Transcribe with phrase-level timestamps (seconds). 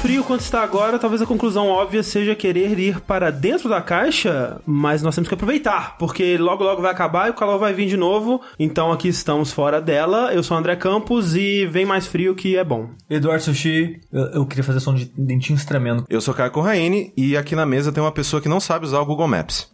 [0.00, 4.58] frio quanto está agora, talvez a conclusão óbvia seja querer ir para dentro da caixa,
[4.64, 7.86] mas nós temos que aproveitar, porque logo logo vai acabar e o calor vai vir
[7.86, 8.40] de novo.
[8.58, 10.32] Então aqui estamos fora dela.
[10.32, 12.88] Eu sou o André Campos e vem mais frio que é bom.
[13.10, 16.06] Eduardo Sushi, eu, eu queria fazer som de dentinhos tremendo.
[16.08, 19.00] Eu sou Caio Corraine e aqui na mesa tem uma pessoa que não sabe usar
[19.00, 19.68] o Google Maps.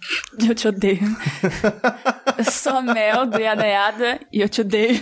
[0.45, 0.98] Eu te odeio.
[2.37, 5.01] eu sou a Mel do Yada e eu te odeio.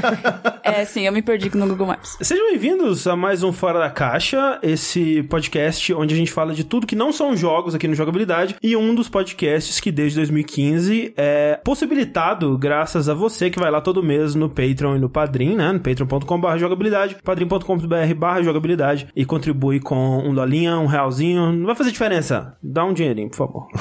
[0.62, 2.18] é, sim, eu me perdi no Google Maps.
[2.20, 6.64] Sejam bem-vindos a mais um Fora da Caixa, esse podcast onde a gente fala de
[6.64, 11.14] tudo que não são jogos aqui no Jogabilidade e um dos podcasts que desde 2015
[11.16, 15.54] é possibilitado graças a você que vai lá todo mês no Patreon e no Padrim,
[15.54, 15.72] né?
[15.72, 21.52] No patreon.com.br jogabilidade, padrim.com.br jogabilidade e contribui com um dolinha, um realzinho.
[21.52, 22.56] Não vai fazer diferença.
[22.62, 23.68] Dá um dinheirinho, por favor.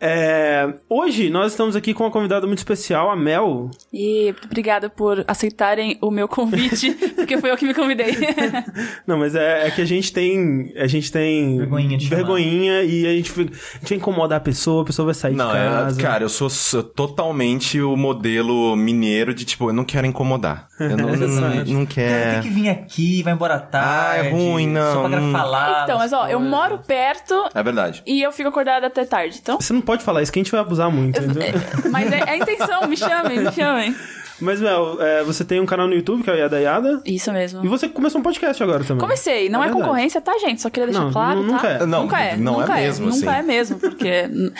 [0.00, 3.70] É, hoje nós estamos aqui com uma convidada muito especial, a Mel.
[3.92, 8.16] E obrigada por aceitarem o meu convite, porque foi eu que me convidei.
[9.12, 10.72] Não, mas é, é que a gente tem.
[10.76, 11.58] A gente tem.
[11.58, 12.16] Vergonhinha de chamar.
[12.16, 15.34] vergonhinha e a gente, fica- a gente vai incomodar a pessoa, a pessoa vai sair
[15.34, 16.00] Não, de casa.
[16.00, 20.66] é, cara, eu sou, sou totalmente o modelo mineiro de tipo, eu não quero incomodar.
[20.80, 22.40] Eu não, não, não Tem quer.
[22.42, 24.28] que vir aqui, vai embora tarde.
[24.28, 25.84] é ruim, não, Só pra falar.
[25.84, 28.02] então, mas ó, eu moro perto É verdade.
[28.06, 29.38] e eu fico acordada até tarde.
[29.42, 31.52] Então, Você não pode falar isso, que a gente vai abusar muito, entendeu?
[31.90, 33.94] mas é, é a intenção, me chamem, me chamem.
[34.42, 37.00] Mas, Mel, é, você tem um canal no YouTube, que é o Yada Yada.
[37.06, 37.64] Isso mesmo.
[37.64, 39.00] E você começou um podcast agora também.
[39.00, 39.82] Comecei, não é, verdade.
[39.84, 40.60] concorrência, tá, gente?
[40.60, 41.68] Só queria deixar Não, claro, nu- nunca tá?
[41.68, 41.86] é.
[41.86, 42.36] Não, nunca é.
[42.36, 43.38] não é nunca mesmo, Nunca assim.
[43.38, 44.12] é mesmo, porque...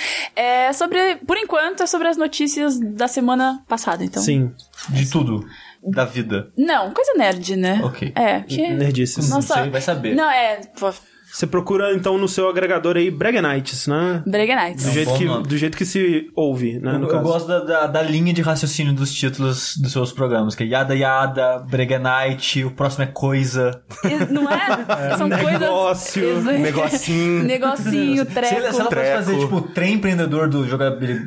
[0.35, 1.17] É sobre...
[1.27, 4.23] Por enquanto, é sobre as notícias da semana passada, então...
[4.23, 4.53] Sim,
[4.89, 5.45] De tudo.
[5.85, 6.53] Da vida.
[6.57, 7.81] Não, coisa nerd, né?
[7.83, 8.13] Ok.
[8.15, 8.69] É, porque...
[8.69, 9.29] nerdices.
[9.29, 10.15] Nossa, Não sei, vai saber.
[10.15, 10.61] Não, é...
[10.79, 10.93] Pô,
[11.33, 14.23] Você procura, então, no seu agregador aí, Breganites, né?
[14.27, 14.85] Brega Nights.
[14.85, 15.47] Do, É um jeito que, nome.
[15.47, 16.93] do jeito que se ouve, né?
[16.93, 17.23] No Eu, eu caso.
[17.23, 20.95] gosto da, da, da linha de raciocínio dos títulos dos seus programas, que é Yada
[20.95, 23.83] Yada, Brega Night, o próximo é Coisa.
[24.31, 25.17] Não é?
[25.17, 26.61] São negócio, coisas...
[26.61, 27.45] Negocinho.
[27.45, 28.49] Negocinho, Se, treco.
[28.49, 29.17] se ela fosse Treco.
[29.17, 30.65] fazer, tipo, trem empreendedor do,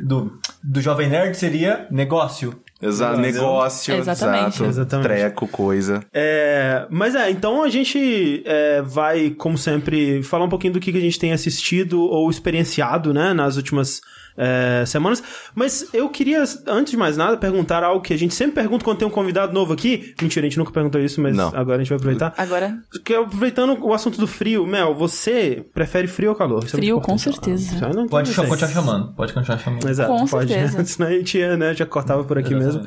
[0.04, 2.54] do, do Jovem Nerd, seria negócio.
[2.80, 3.18] Exato.
[3.18, 4.46] Negócio, Exatamente.
[4.56, 4.64] exato.
[4.64, 5.08] Exatamente.
[5.08, 6.04] Treco, coisa.
[6.12, 10.92] É, mas é, então a gente é, vai, como sempre, falar um pouquinho do que
[10.92, 14.00] que a gente tem assistido ou experienciado, né, nas últimas
[14.36, 15.22] é, semanas.
[15.54, 18.98] Mas eu queria, antes de mais nada, perguntar algo que a gente sempre pergunta quando
[18.98, 20.14] tem um convidado novo aqui.
[20.20, 21.48] Mentira, a gente nunca perguntou isso, mas Não.
[21.54, 22.34] agora a gente vai aproveitar.
[22.36, 26.64] Agora, Que é, aproveitando o assunto do frio, Mel, você prefere frio ou calor?
[26.64, 27.22] Isso é Frio, com importante.
[27.36, 27.76] certeza.
[27.86, 29.12] Ah, não- Pode não continuar chamando.
[29.14, 29.88] Pode continuar chamando.
[29.88, 30.52] Exato, Com pode.
[30.52, 30.84] certeza.
[30.86, 32.82] Senão a gente ia, né, já cortava por aqui mesmo.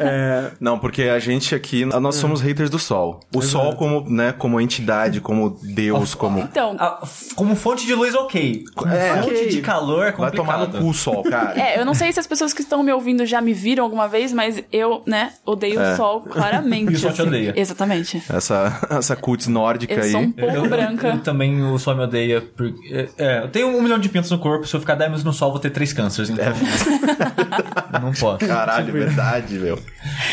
[0.00, 3.20] É, Não, porque a gente aqui, nós somos haters do sol.
[3.34, 6.40] O sol como, né, como entidade, como Deus, como...
[6.40, 6.76] então...
[6.78, 8.64] Ah, f- como fonte de luz, ok.
[8.74, 9.48] Como É, fonte ok.
[9.48, 10.36] de calor é Vai complicado.
[10.36, 11.58] tomar no cu o sol, cara.
[11.60, 14.06] É, eu não sei se as pessoas que estão me ouvindo já me viram alguma
[14.08, 15.92] vez, mas eu, né, odeio É.
[15.92, 16.92] o sol claramente.
[16.92, 17.28] E o sol te assim.
[17.28, 17.52] odeia.
[17.56, 18.22] Exatamente.
[18.28, 20.10] Essa, essa cutis nórdica Eu aí.
[20.10, 21.08] sou um pouco Eu, branca.
[21.08, 22.40] eu também o sol me odeia.
[22.40, 24.66] Porque, é, eu tenho um milhão de pintos no corpo.
[24.66, 26.30] Se eu ficar 10 minutos no sol, vou ter três cânceres.
[26.30, 26.44] Então.
[28.00, 28.46] não posso.
[28.46, 29.78] Caralho, verdade, meu.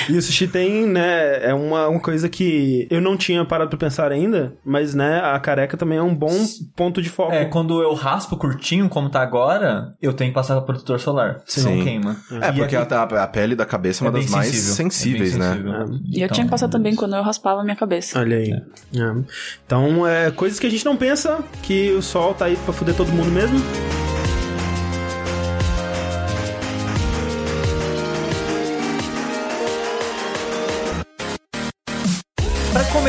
[0.09, 3.79] E o sushi tem, né, é uma, uma coisa que eu não tinha parado pra
[3.79, 6.33] pensar ainda, mas, né, a careca também é um bom
[6.75, 7.31] ponto de foco.
[7.33, 11.41] É, quando eu raspo curtinho, como tá agora, eu tenho que passar protetor solar.
[11.47, 11.83] Senão Sim.
[11.83, 12.15] queima.
[12.31, 14.75] É, E porque aqui- a, a- pele da cabeça é uma é das mais sensível.
[14.75, 15.49] sensíveis, É bem né?
[15.55, 15.99] sensível.
[16.11, 18.19] E eu Então, tinha que passar também quando eu raspava a minha cabeça.
[18.19, 18.51] Olha aí.
[18.51, 19.15] É.
[19.65, 22.95] Então, é coisas que a gente não pensa, que o sol tá aí pra fuder
[22.95, 23.57] todo mundo mesmo.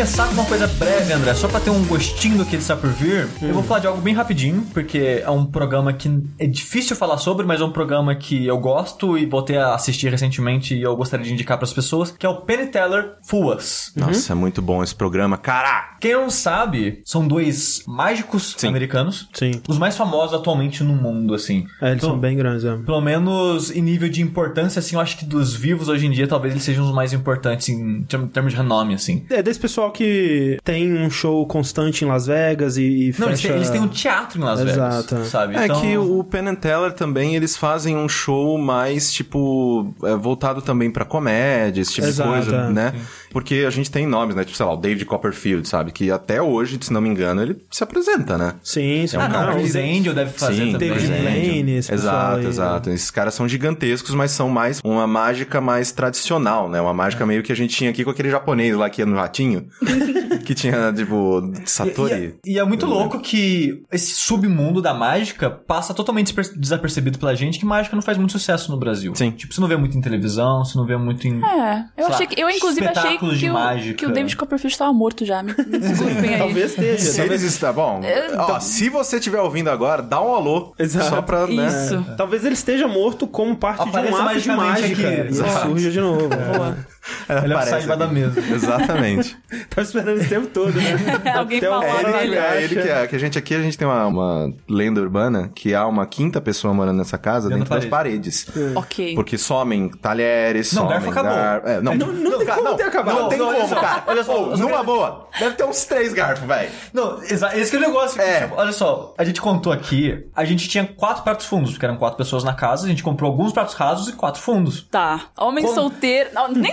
[0.06, 2.88] Começar com uma coisa breve, André, só pra ter um gostinho do que está por
[2.90, 3.52] vir, eu Hum.
[3.54, 6.08] vou falar de algo bem rapidinho, porque é um programa que
[6.38, 10.08] é difícil falar sobre, mas é um programa que eu gosto e voltei a assistir
[10.08, 13.90] recentemente e eu gostaria de indicar pras pessoas, que é o Penny Teller Fuas.
[13.96, 15.36] Nossa, é muito bom esse programa.
[15.36, 15.96] Caraca!
[16.00, 18.68] Quem não sabe, são dois mágicos Sim.
[18.68, 19.60] americanos, Sim.
[19.66, 21.66] os mais famosos atualmente no mundo, assim.
[21.82, 22.76] É, eles Então, são bem grandes, é.
[22.76, 26.28] Pelo menos em nível de importância, assim, eu acho que dos vivos hoje em dia,
[26.28, 29.26] talvez eles sejam os mais importantes em term- termos de renome, assim.
[29.30, 33.40] É desse pessoal que tem um show constante em Las Vegas e, e Não, eles
[33.40, 33.48] fecha...
[33.48, 35.14] têm, eles têm um teatro em Las Exato.
[35.14, 35.56] Vegas, sabe?
[35.56, 40.14] É Então- que o Penn and Teller também, eles fazem um show mais, tipo, é,
[40.16, 42.70] voltado também pra comédia, esse tipo Exato, de coisa, é.
[42.70, 42.94] né?
[43.36, 44.44] Porque a gente tem nomes, né?
[44.44, 45.92] Tipo, sei lá, o David Copperfield, sabe?
[45.92, 48.54] Que até hoje, se não me engano, ele se apresenta, né?
[48.62, 49.14] Sim, sim.
[49.18, 50.88] Ah, não, cara o Chris o- Angel deve fazer Sim, também.
[50.88, 51.22] David Angel.
[51.22, 52.48] Blaine, esse Exato, aí, né?
[52.48, 52.88] exato.
[52.90, 56.80] Esses caras são gigantescos, mas são mais uma mágica mais tradicional, né?
[56.80, 59.16] Uma mágica meio que a gente tinha aqui com aquele japonês lá que ia no
[59.16, 59.66] ratinho.
[60.46, 62.36] que tinha, tipo, Satori.
[62.42, 67.34] E, e- e é muito louco que esse submundo da mágica passa totalmente desapercebido pela
[67.34, 69.14] gente, que mágica não faz muito sucesso no Brasil.
[69.14, 69.30] Sim.
[69.32, 71.44] Tipo, você não vê muito em televisão, você não vê muito em.
[71.44, 72.40] É, eu achei lá, que.
[72.40, 73.94] Eu, inclusive, achei espetáculos de que o, mágica.
[73.98, 75.42] que o David Copperfield estava morto já.
[75.42, 76.38] Me, me desculpem aí.
[76.38, 76.98] Talvez esteja.
[76.98, 77.42] Se talvez...
[77.42, 78.00] eles está bom,
[78.38, 80.74] ó, se você estiver ouvindo agora, dá um alô.
[80.78, 81.08] Exato.
[81.08, 81.66] Só pra, né?
[81.66, 82.04] Isso.
[82.16, 85.08] Talvez ele esteja morto como parte Apareça de um ato de mágica.
[85.08, 85.30] aqui.
[85.30, 86.24] E surja de novo.
[86.24, 86.95] Ele
[87.28, 88.40] vai Aparece sair da mesa.
[88.40, 89.36] Exatamente.
[89.70, 90.84] Tava esperando esse tempo todo, né?
[91.36, 93.76] Alguém Até falou É ele, é ele que, é, que a gente aqui, a gente
[93.78, 97.70] tem uma, uma lenda urbana que há uma quinta pessoa morando nessa casa Dentro dentro,
[97.74, 98.46] da das paredes.
[98.74, 99.14] Ok.
[99.14, 101.32] Porque somem talheres, Não, somem garfo acabou.
[101.32, 103.18] gar- É, não, Não- não tem como ter acabado.
[103.20, 104.02] Não tem Não, olha como, só, cara.
[104.06, 106.70] olha só, Ô, eu só numa quero- boa, deve ter uns três garfos, velho.
[106.92, 108.20] Não, esse que é o negócio.
[108.20, 108.40] É.
[108.42, 111.96] Tipo, olha só, a gente contou aqui, a gente tinha quatro pratos fundos, porque eram
[111.96, 114.86] quatro pessoas na casa, a gente comprou alguns pratos rasos e quatro fundos.
[114.90, 115.20] Tá.
[115.38, 116.32] Homens Como- solteiros.
[116.32, 116.72] Não, nem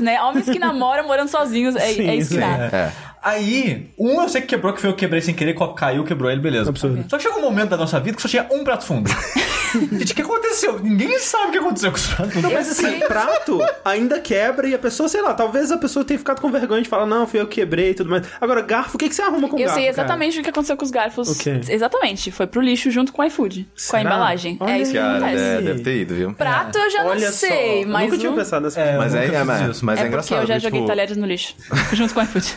[0.00, 0.20] né?
[0.22, 1.76] Homens que namoram morando sozinhos.
[1.76, 2.70] É, Sim, é isso que dá.
[2.72, 2.92] É.
[3.28, 6.04] Aí, um eu sei que quebrou, que foi eu que quebrei sem querer, copo caiu,
[6.04, 6.70] quebrou ele, beleza.
[6.70, 7.04] Absurdo.
[7.10, 9.10] Só que chegou um momento da nossa vida que só tinha um prato fundo.
[9.98, 10.78] gente, o que aconteceu?
[10.78, 12.52] Ninguém sabe o que aconteceu com os pratos fundos.
[12.52, 13.00] Mas assim, sei.
[13.00, 16.82] prato ainda quebra e a pessoa, sei lá, talvez a pessoa tenha ficado com vergonha
[16.82, 18.24] de falar, não, fui eu que quebrei e tudo mais.
[18.40, 19.74] Agora, garfo, o que, que você arruma com Eu garfo?
[19.74, 19.90] sei cara?
[20.04, 21.28] exatamente o que aconteceu com os garfos.
[21.28, 21.60] O quê?
[21.68, 22.30] Exatamente.
[22.30, 23.64] Foi pro lixo junto com o iFood.
[23.64, 23.98] Com Será?
[23.98, 24.56] a embalagem.
[24.60, 25.42] Olha é isso que Cara, acontece.
[25.42, 26.32] é, deve ter ido, viu?
[26.34, 28.04] Prato eu já não Olha sei, só, mas.
[28.04, 29.84] nunca tinha o- pensado nessa É, Mas eu é, é, mas, isso.
[29.84, 30.40] mas é, É porque engraçado.
[30.42, 31.56] eu já joguei tipo, talheres no lixo.
[31.92, 32.54] junto com o iFood.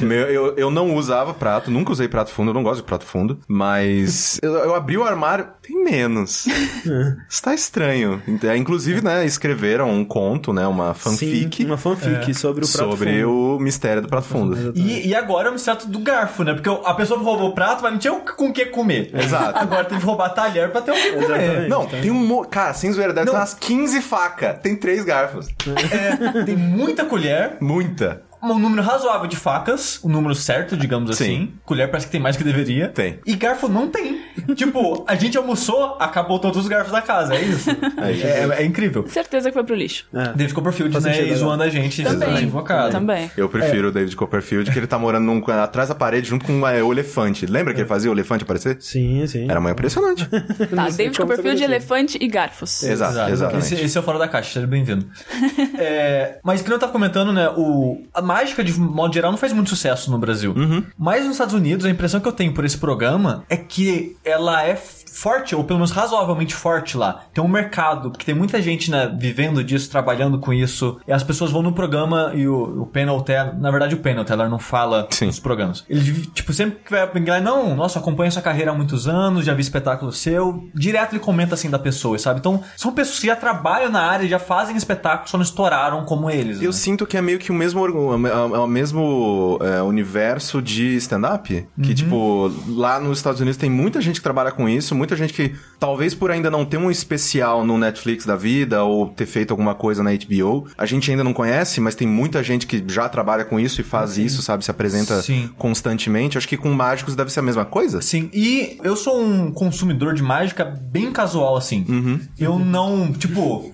[0.00, 3.04] Meu, eu, eu não usava prato, nunca usei prato fundo, eu não gosto de prato
[3.04, 6.46] fundo, mas eu, eu abri o armário, tem menos.
[7.28, 8.22] Está estranho.
[8.42, 12.90] É, Inclusive, né, escreveram um conto, né, uma fanfic Sim, uma fanfic sobre o prato
[12.90, 13.56] sobre fundo.
[13.56, 14.72] o mistério do prato fundo.
[14.74, 16.54] E, e agora é o mistério do garfo, né?
[16.54, 19.10] Porque a pessoa roubou o prato, mas não tinha com o que comer.
[19.14, 19.58] Exato.
[19.58, 21.24] Agora tem que roubar talher pra ter o que comer.
[21.24, 21.68] Exatamente.
[21.68, 22.44] Não, tem um...
[22.44, 23.32] Cara, sem zoeira, deve Não.
[23.32, 24.58] ter umas 15 facas.
[24.60, 25.48] Tem três garfos.
[25.92, 28.22] É, tem muita colher, Muita.
[28.42, 31.24] Um número razoável de facas, um número certo, digamos Sim.
[31.24, 31.52] assim.
[31.64, 32.88] Colher parece que tem mais que deveria.
[32.88, 33.18] Tem.
[33.26, 34.20] E garfo não tem.
[34.56, 37.70] tipo, a gente almoçou, acabou todos os garfos da casa, é isso.
[37.70, 39.06] é, é incrível.
[39.08, 40.06] Certeza que foi pro lixo.
[40.12, 40.28] É.
[40.32, 42.02] David Copperfield, Faz né, sentido e zoando a gente.
[42.02, 42.42] Também.
[42.44, 42.90] invocado.
[42.90, 43.30] Também.
[43.36, 46.66] Eu prefiro o David Copperfield, que ele tá morando num- atrás da parede junto com
[46.66, 47.46] é, o elefante.
[47.46, 48.76] Lembra que ele fazia o elefante aparecer?
[48.80, 49.46] Sim, sim.
[49.50, 50.28] Era muito impressionante.
[50.74, 52.82] Tá, David Copperfield, elefante e garfos.
[52.82, 53.74] Exato, exatamente.
[53.74, 55.06] Esse, esse é o fora da caixa, seja bem-vindo.
[55.78, 57.48] É, mas que eu tava comentando, né?
[57.56, 60.52] O, a mágica, de modo geral, não faz muito sucesso no Brasil.
[60.56, 60.84] Uhum.
[60.98, 64.64] Mas nos Estados Unidos, a impressão que eu tenho por esse programa é que ela
[64.64, 64.74] é
[65.12, 67.20] forte, ou pelo menos razoavelmente forte lá.
[67.32, 70.98] Tem um mercado, porque tem muita gente, né, vivendo disso, trabalhando com isso.
[71.06, 74.22] E as pessoas vão no programa e o, o Penn Teller, na verdade o Penn
[74.24, 75.26] Teller não fala Sim.
[75.26, 75.84] nos programas.
[75.88, 79.54] Ele, tipo, sempre que vai pra não, nossa, acompanho sua carreira há muitos anos, já
[79.54, 80.68] vi espetáculo seu.
[80.74, 82.40] Direto ele comenta assim da pessoa, sabe?
[82.40, 86.30] Então, são pessoas que já trabalham na área, já fazem espetáculo, só não estouraram como
[86.30, 86.60] eles.
[86.60, 86.72] Eu né?
[86.72, 91.66] sinto que é meio que o mesmo, orgu- o mesmo é, universo de stand-up.
[91.82, 95.32] Que, tipo, lá nos Estados Unidos tem muita gente que trabalha com isso, muita gente
[95.32, 99.50] que, talvez por ainda não ter um especial no Netflix da vida ou ter feito
[99.50, 103.08] alguma coisa na HBO, a gente ainda não conhece, mas tem muita gente que já
[103.08, 104.64] trabalha com isso e faz isso, sabe?
[104.64, 105.50] Se apresenta Sim.
[105.58, 106.38] constantemente.
[106.38, 108.00] Acho que com mágicos deve ser a mesma coisa.
[108.00, 111.84] Sim, e eu sou um consumidor de mágica bem casual, assim.
[111.88, 112.20] Uhum.
[112.38, 113.70] Eu não, tipo,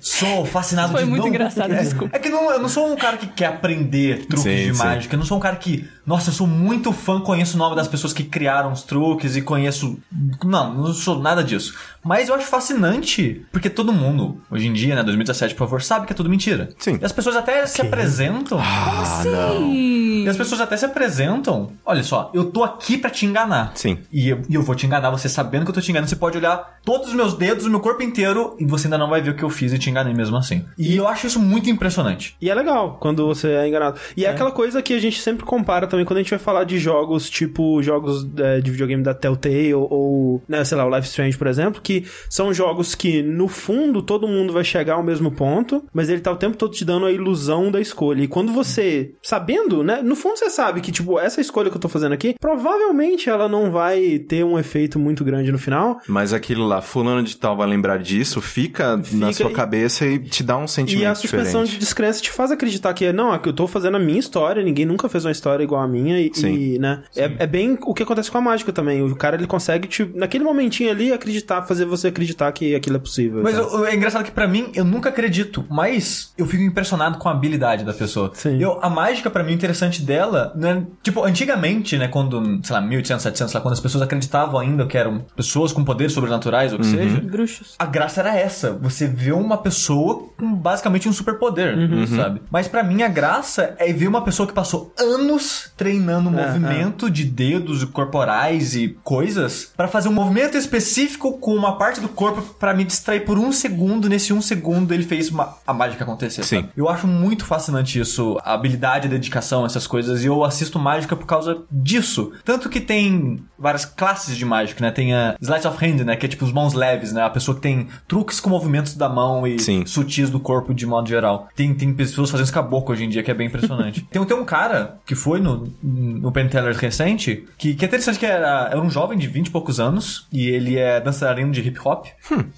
[0.00, 2.16] sou fascinado Foi de muito não- engraçado, é, desculpa.
[2.16, 4.82] É que não, eu não sou um cara que quer aprender truques Sim, de sim.
[4.82, 5.14] mágica.
[5.14, 7.88] Eu não sou um cara que, nossa, eu sou muito fã, conheço o nome das
[7.88, 9.98] pessoas que criaram os truques e conheço.
[10.44, 11.74] Não, não sou nada disso.
[12.04, 16.06] Mas eu acho fascinante, porque todo mundo, hoje em dia, né, 2017, por favor, sabe
[16.06, 16.68] que é tudo mentira.
[16.78, 16.98] Sim.
[17.00, 18.60] E as pessoas até se apresentam.
[18.60, 20.24] Ah, Sim.
[20.24, 21.72] E as pessoas até se apresentam.
[21.84, 23.72] Olha só, eu tô aqui pra te enganar.
[23.74, 23.98] Sim.
[24.12, 26.08] E eu, e eu vou te enganar, você sabendo que eu tô te enganando.
[26.08, 29.08] Você pode olhar todos os meus dedos, o meu corpo inteiro, e você ainda não
[29.08, 30.64] vai ver o que eu fiz e te enganei mesmo assim.
[30.78, 32.36] E eu acho isso muito impressionante.
[32.40, 33.98] E é legal quando você é enganado.
[34.16, 34.30] E é.
[34.30, 37.28] aquela coisa que a gente sempre compara também quando a gente vai falar de jogos,
[37.30, 41.36] tipo jogos é, de videogame da Telltale ou, ou, né, sei lá, o Life Strange,
[41.36, 45.84] por exemplo, que são jogos que, no fundo, todo mundo vai chegar ao mesmo ponto,
[45.92, 48.22] mas ele tá o tempo todo te dando a ilusão da escolha.
[48.22, 51.80] E quando você, sabendo, né, no fundo você sabe que, tipo, essa escolha que eu
[51.80, 56.32] tô fazendo aqui, provavelmente ela não vai ter um efeito muito grande no final, Mas
[56.32, 60.18] aquilo lá, fulano de tal vai lembrar disso, fica, na Fica sua e- cabeça e
[60.18, 61.70] te dá um sentimento E a suspensão diferente.
[61.72, 64.84] de descrença te faz acreditar que, não, aqui eu tô fazendo a minha história, ninguém
[64.84, 66.54] nunca fez uma história igual a minha e, Sim.
[66.54, 67.02] e, né?
[67.16, 69.02] É, é bem o que acontece com a mágica também.
[69.02, 72.98] O cara, ele consegue, tipo, naquele momentinho ali, acreditar, fazer você acreditar que aquilo é
[72.98, 73.42] possível.
[73.42, 77.28] Mas o- é engraçado que pra mim, eu nunca acredito, mas eu fico impressionado com
[77.28, 78.30] a habilidade da pessoa.
[78.34, 78.60] Sim.
[78.60, 82.74] Eu, a mágica, pra mim, o interessante dela, não é, tipo, antigamente, né, quando, sei
[82.74, 86.12] lá, 1800, 700, sei lá, quando as pessoas acreditavam ainda que eram pessoas com poderes
[86.12, 87.74] sobrenaturais ou o que seja, Bruxos.
[87.78, 88.72] a graça era essa.
[88.82, 91.74] Você vê uma pessoa com basicamente um superpoder,
[92.14, 92.42] sabe?
[92.50, 97.10] Mas pra mim a graça é ver uma pessoa que passou anos treinando o movimento
[97.10, 102.42] de dedos corporais e coisas pra fazer um movimento específico com uma parte do corpo
[102.58, 104.08] pra me distrair por um segundo.
[104.08, 106.42] Nesse um segundo ele fez uma- a mágica acontecer.
[106.44, 106.68] Sim.
[106.76, 110.22] Eu acho muito fascinante isso, a habilidade, a dedicação, essas coisas.
[110.22, 112.32] E eu assisto mágica por causa disso.
[112.44, 114.90] Tanto que tem várias classes de mágica, né?
[114.90, 116.16] Tem a Sleight of Hand, né?
[116.16, 117.22] Que é tipo os mãos leves, né?
[117.22, 119.84] A pessoa que tem truques com movimentos da mão e Sim.
[119.86, 121.48] sutis do corpo de modo geral.
[121.54, 124.02] Tem, tem pessoas fazendo escaboco hoje em dia, que é bem impressionante.
[124.10, 128.18] tem, tem um cara que foi no, no Penn Teller recente, que, que é interessante
[128.18, 131.60] que era, era um jovem de 20 e poucos anos, e ele é dançarino de
[131.60, 132.06] hip hop.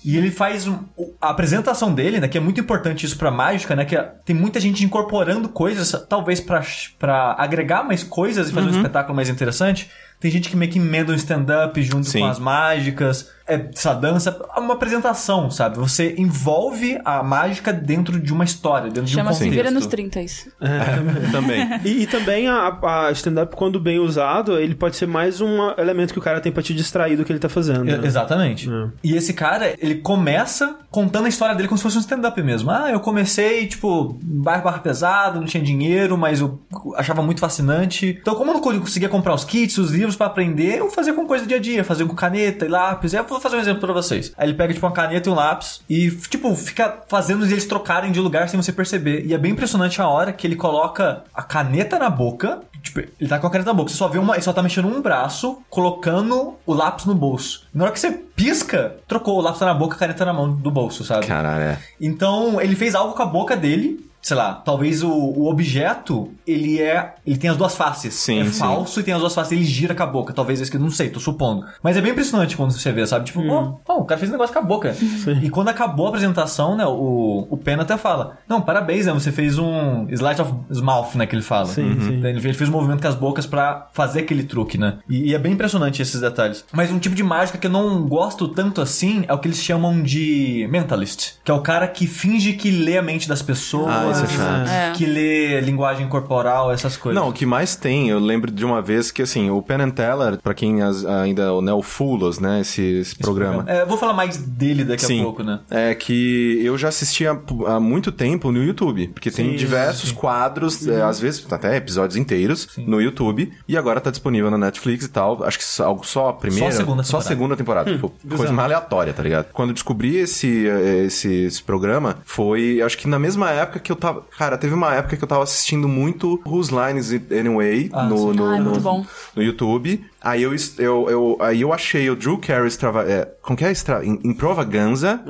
[0.04, 0.78] E ele faz um-
[1.20, 2.28] a apresentação dele, né?
[2.28, 3.84] Que é muito importante isso pra mágica, né?
[3.84, 6.62] Que é- tem muita gente incorporando coisas, talvez pra,
[6.98, 9.90] pra agregar mais coisas e fazer um espetáculo mais interessante.
[10.20, 12.20] Tem gente que meio que emenda um stand-up junto Sim.
[12.20, 15.78] com as mágicas, essa dança, é uma apresentação, sabe?
[15.78, 19.56] Você envolve a mágica dentro de uma história, dentro de um Chama-se contexto.
[19.56, 20.50] Vira nos 30 isso.
[21.32, 21.68] Também.
[21.84, 26.12] E, e também a, a stand-up, quando bem usado, ele pode ser mais um elemento
[26.12, 27.88] que o cara tem pra te distrair do que ele tá fazendo.
[27.88, 28.06] E- né?
[28.06, 28.68] Exatamente.
[28.70, 28.88] É.
[29.02, 32.70] E esse cara, ele começa contando a história dele como se fosse um stand-up mesmo.
[32.70, 36.60] Ah, eu comecei, tipo, bairro barra pesado, não tinha dinheiro, mas eu
[36.96, 38.18] achava muito fascinante.
[38.20, 41.26] Então, como eu não conseguia comprar os kits, os livros pra aprender, eu fazia com
[41.26, 43.12] coisa do dia a dia, fazia com caneta e lápis.
[43.12, 44.32] Eu vou fazer um exemplo pra vocês.
[44.36, 48.12] Aí ele pega, tipo, uma caneta e um lápis e, tipo, fica fazendo eles trocarem
[48.12, 49.24] de lugar sem você perceber.
[49.24, 52.60] E é bem impressionante a hora que ele coloca a caneta na boca.
[52.82, 53.90] Tipo, ele tá com a caneta na boca.
[53.90, 54.34] Você só vê uma.
[54.34, 57.66] Ele só tá mexendo um braço, colocando o lápis no bolso.
[57.72, 60.70] Na hora que você pisca, trocou o lápis na boca, a caneta na mão do
[60.70, 61.26] bolso, sabe?
[61.26, 61.78] Caralho, é.
[62.00, 64.07] Então, ele fez algo com a boca dele.
[64.20, 67.14] Sei lá, talvez o, o objeto, ele é.
[67.26, 68.14] Ele tem as duas faces.
[68.14, 68.58] Sim, é sim.
[68.58, 70.32] falso e tem as duas faces, ele gira com a boca.
[70.32, 71.64] Talvez esse que não sei, tô supondo.
[71.82, 73.26] Mas é bem impressionante quando você vê, sabe?
[73.26, 73.50] Tipo, Hum.
[73.86, 74.94] ó, ó, o cara fez um negócio com a boca.
[75.42, 79.12] E quando acabou a apresentação, né, o, o Pena até fala: Não, parabéns, né?
[79.12, 81.26] Você fez um slide of mouth, né?
[81.26, 81.66] Que ele fala.
[81.66, 82.14] Sim, sim.
[82.18, 84.98] Então, Ele, fez um movimento com as bocas pra fazer aquele truque, né?
[85.08, 86.64] E, e é bem impressionante esses detalhes.
[86.72, 89.62] Mas um tipo de mágica que eu não gosto tanto assim é o que eles
[89.62, 91.34] chamam de mentalist.
[91.44, 93.88] Que é o cara que finge que lê a mente das pessoas.
[93.88, 94.68] Ah, é chato.
[94.68, 94.92] É.
[94.92, 97.20] Que lê linguagem corporal, essas coisas.
[97.20, 99.90] Não, o que mais tem, eu lembro de uma vez que, assim, o Penn and
[99.90, 103.64] Teller, pra quem as- ainda, né, o Fulos, né, esse, esse programa.
[103.66, 105.20] É, eu vou falar mais dele daqui Sim.
[105.20, 105.60] a pouco, né?
[105.70, 110.14] É que eu já assistia há muito tempo no YouTube, porque tem Sim, diversos sim.
[110.14, 115.04] quadros, é, às vezes até episódios inteiros no YouTube, e agora tá disponível na Netflix
[115.04, 115.42] e tal.
[115.44, 117.28] Acho que só, só a primeira, Só a segunda só a temporada.
[117.28, 119.46] segunda temporada, tipo, coisa mais aleatória, tá ligado?
[119.52, 123.90] Quando eu descobri esse, eh, esse esse programa, foi, acho que na mesma época que
[123.92, 127.34] eu tava, cara, teve uma época que eu tava assistindo muito Whose Line Is It
[127.38, 129.04] Anyway Ah, no, no, Ah, é no- muito bom.
[129.36, 130.04] no YouTube.
[130.22, 133.70] Aí eu, eu, eu, aí eu achei o Drew Carey extrava, é, como que é?
[133.70, 135.22] Extra, em, Improvaganza.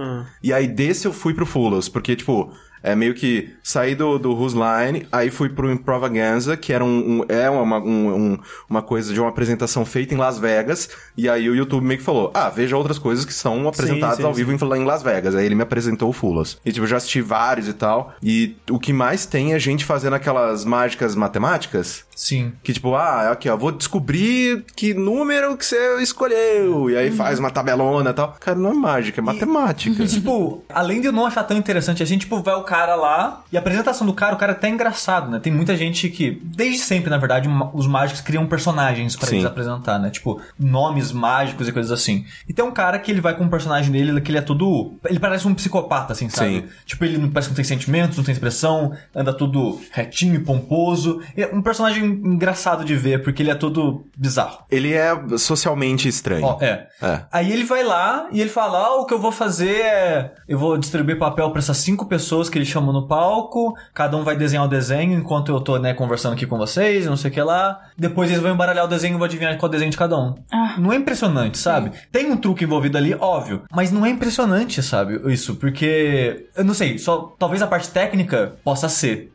[0.42, 4.32] E aí desse eu fui pro Fullos, porque, tipo, é meio que saí do, do
[4.32, 8.82] Whose Line, aí fui pro Improvaganza, que era um, um- é uma, um- um- uma
[8.82, 10.88] coisa de uma apresentação feita em Las Vegas.
[11.16, 14.24] E aí o YouTube meio que falou, ah, veja outras coisas que são apresentadas sim,
[14.24, 14.44] ao sim.
[14.44, 15.34] vivo em, em Las Vegas.
[15.34, 16.58] Aí ele me apresentou o Fullos.
[16.64, 18.12] E, tipo, eu já assisti vários e tal.
[18.22, 22.04] E o que mais tem é gente fazendo aquelas mágicas matemáticas.
[22.14, 22.52] Sim.
[22.62, 26.90] Que tipo, ah, aqui ó, vou descobrir que número que você escolheu.
[26.90, 28.36] E aí faz uma tabelona e tal.
[28.40, 30.06] Cara, não é mágica, é matemática.
[30.18, 33.60] Tipo, além de eu não achar tão interessante assim, tipo, vai cara lá e a
[33.60, 35.40] apresentação do cara, o cara é até engraçado, né?
[35.40, 39.36] Tem muita gente que, desde sempre, na verdade, os mágicos criam personagens pra Sim.
[39.36, 40.10] eles apresentar, né?
[40.10, 42.26] Tipo, nomes mágicos e coisas assim.
[42.46, 44.98] E tem um cara que ele vai com um personagem dele que ele é todo.
[45.06, 46.60] Ele parece um psicopata, assim, sabe?
[46.60, 46.64] Sim.
[46.84, 50.38] Tipo, ele não parece que não tem sentimentos, não tem expressão, anda tudo retinho e
[50.38, 51.22] pomposo.
[51.34, 54.58] É um personagem engraçado de ver, porque ele é todo bizarro.
[54.70, 56.44] Ele é socialmente estranho.
[56.44, 56.86] Ó, é.
[57.00, 57.20] É.
[57.32, 60.34] Aí ele vai lá e ele fala: ah, o que eu vou fazer é.
[60.46, 63.74] Eu vou distribuir papel pra essas cinco pessoas que ele chamou no palco.
[63.94, 67.16] Cada um vai desenhar o desenho enquanto eu tô, né, conversando aqui com vocês, não
[67.16, 67.80] sei o que lá.
[67.96, 69.96] Depois eles vão embaralhar o desenho e eu vou adivinhar qual é o desenho de
[69.96, 70.34] cada um.
[70.52, 70.74] Ah.
[70.78, 71.92] Não é impressionante, sabe?
[72.12, 73.62] Tem um truque envolvido ali, óbvio.
[73.72, 75.20] Mas não é impressionante, sabe?
[75.32, 76.46] Isso, porque.
[76.56, 79.32] Eu não sei, só talvez a parte técnica possa ser.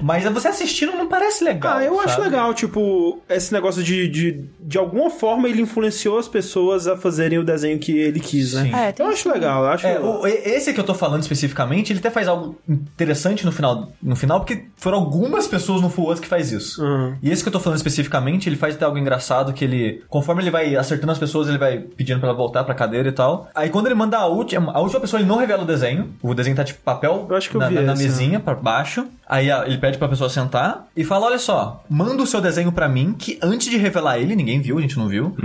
[0.00, 1.76] Mas você assistindo não parece legal.
[1.78, 2.22] Ah, eu acho sabe?
[2.22, 4.44] legal, tipo, esse negócio de, de.
[4.60, 8.62] De alguma forma ele influenciou as pessoas a fazerem o desenho que ele quis, né?
[8.64, 8.74] Sim.
[8.74, 10.20] É, tem eu acho legal, eu acho É, legal.
[10.20, 14.16] o- esse que eu tô falando especificamente, ele até faz algo interessante no final, no
[14.16, 16.82] final porque foram algumas pessoas no Full Us que faz isso.
[16.82, 17.16] Uhum.
[17.22, 20.42] E esse que eu tô falando especificamente, ele faz até algo engraçado que ele, conforme
[20.42, 23.48] ele vai acertando as pessoas, ele vai pedindo pra ela voltar pra cadeira e tal.
[23.54, 26.10] Aí quando ele manda a última, a última pessoa, ele não revela o desenho.
[26.22, 28.40] O desenho tá tipo papel Eu acho que eu na, vi na, na esse, mesinha
[28.40, 29.06] pra baixo.
[29.28, 32.72] Aí a- ele pede pra pessoa sentar e fala: Olha só, manda o seu desenho
[32.72, 35.36] pra mim, que antes de revelar ele, ninguém viu, a gente não viu.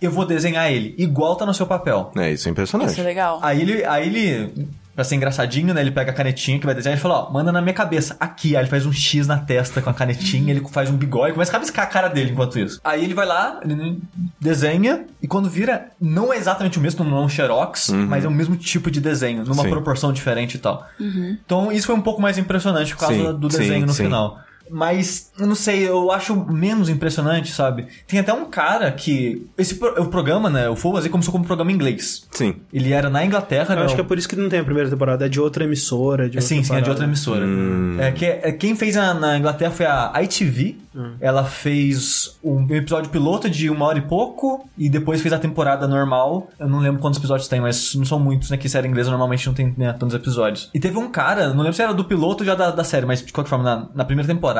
[0.00, 2.12] Eu vou desenhar ele, igual tá no seu papel.
[2.16, 2.90] É, isso é impressionante.
[2.92, 3.38] Isso é legal.
[3.42, 5.80] Aí ele, aí ele, pra ser engraçadinho, né?
[5.80, 8.56] Ele pega a canetinha que vai desenhar e fala, ó, manda na minha cabeça, aqui.
[8.56, 11.50] Aí ele faz um X na testa com a canetinha, ele faz um bigode, começa
[11.50, 12.80] a rabiscar a cara dele enquanto isso.
[12.84, 13.98] Aí ele vai lá, ele
[14.40, 18.28] desenha, e quando vira, não é exatamente o mesmo, não é um xerox, mas é
[18.28, 19.70] o mesmo tipo de desenho, numa Sim.
[19.70, 20.86] proporção diferente e tal.
[21.44, 24.04] Então isso foi um pouco mais impressionante por causa Sim, do sim, desenho no sim.
[24.04, 24.38] final.
[24.70, 27.86] Mas, eu não sei, eu acho menos impressionante, sabe?
[28.06, 29.46] Tem até um cara que.
[29.58, 30.68] Esse o programa, né?
[30.68, 32.26] O Full começou como um programa em inglês.
[32.30, 32.56] Sim.
[32.72, 33.84] Ele era na Inglaterra, Eu né?
[33.84, 36.28] acho que é por isso que não tem a primeira temporada, é de outra emissora.
[36.28, 37.44] De É, sim, outra sim, é de outra emissora.
[37.98, 40.76] É, que, é, quem fez a- na Inglaterra foi a ITV.
[41.20, 45.88] Ela fez um episódio piloto de uma hora e pouco e depois fez a temporada
[45.88, 46.50] normal.
[46.58, 48.58] Eu não lembro quantos episódios tem, mas não são muitos, né?
[48.58, 50.68] Que série inglesa normalmente não tem né, tantos episódios.
[50.74, 53.06] E teve um cara, não lembro se era do piloto ou já da, da série,
[53.06, 54.51] mas de qualquer forma, na, na primeira temporada,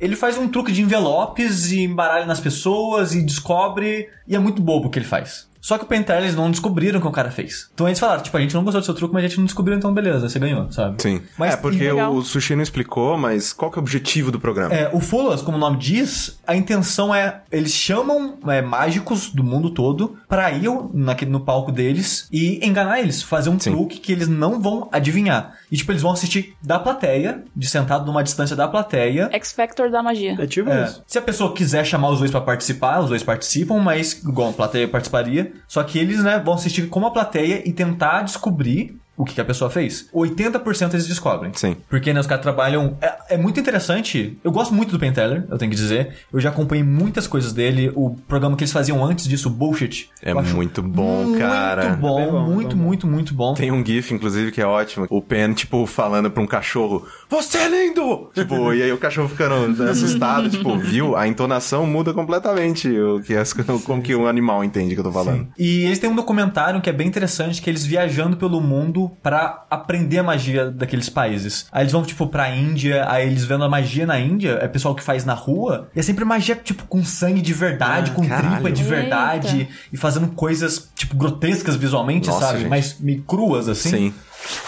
[0.00, 4.08] ele faz um truque de envelopes e embaralha nas pessoas e descobre.
[4.26, 5.48] E é muito bobo o que ele faz.
[5.60, 7.68] Só que o Pentel eles não descobriram o que o cara fez.
[7.74, 9.44] Então eles falaram, tipo, a gente não gostou do seu truque, mas a gente não
[9.44, 11.02] descobriu, então beleza, você ganhou, sabe?
[11.02, 11.20] Sim.
[11.36, 14.72] Mas- é, porque o Sushi não explicou, mas qual que é o objetivo do programa?
[14.74, 19.42] É, o Fulas, como o nome diz, a intenção é eles chamam é, mágicos do
[19.42, 23.72] mundo todo pra ir naquele, no palco deles e enganar eles, fazer um Sim.
[23.72, 25.58] truque que eles não vão adivinhar.
[25.70, 29.28] E tipo, eles vão assistir da plateia, de sentado numa distância da plateia.
[29.32, 30.36] X Factor da magia.
[30.38, 31.02] É tipo É, isso.
[31.06, 34.52] se a pessoa quiser chamar os dois pra participar, os dois participam, mas igual a
[34.52, 35.52] plateia participaria.
[35.66, 39.40] Só que eles, né, vão assistir como a plateia e tentar descobrir o que, que
[39.40, 40.08] a pessoa fez.
[40.14, 41.52] 80% eles descobrem.
[41.54, 41.76] Sim.
[41.90, 42.96] Porque né, os caras trabalham.
[43.00, 44.38] É, é muito interessante.
[44.44, 46.14] Eu gosto muito do Penn Teller, eu tenho que dizer.
[46.32, 47.90] Eu já acompanhei muitas coisas dele.
[47.96, 50.08] O programa que eles faziam antes disso, o Bullshit.
[50.22, 51.88] É muito bom, cara.
[51.88, 52.82] Muito bom, É bom, muito, bom.
[52.82, 53.54] muito, muito bom.
[53.54, 55.06] Tem um GIF, inclusive, que é ótimo.
[55.10, 58.30] O Pen, tipo, falando pra um cachorro: Você é lindo!
[58.32, 61.16] Tipo, e aí o cachorro ficando assustado, tipo, viu?
[61.16, 63.52] A entonação muda completamente o que as,
[63.84, 65.48] como que o animal entende que eu tô falando.
[65.58, 69.07] E eles têm um documentário que é bem interessante, que é eles viajando pelo mundo
[69.08, 71.66] pra aprender a magia daqueles países.
[71.72, 74.94] Aí eles vão, tipo, pra Índia, aí eles vendo a magia na Índia, é pessoal
[74.94, 78.26] que faz na rua, e é sempre magia, tipo, com sangue de verdade, Ah, com
[78.28, 78.50] caralho.
[78.54, 78.94] tripa de Eita.
[78.94, 82.58] verdade, e fazendo coisas, tipo, grotescas visualmente, Nossa, sabe?
[82.60, 82.68] gente.
[82.68, 83.90] Mas meio cruas, assim.
[83.90, 84.14] Sim.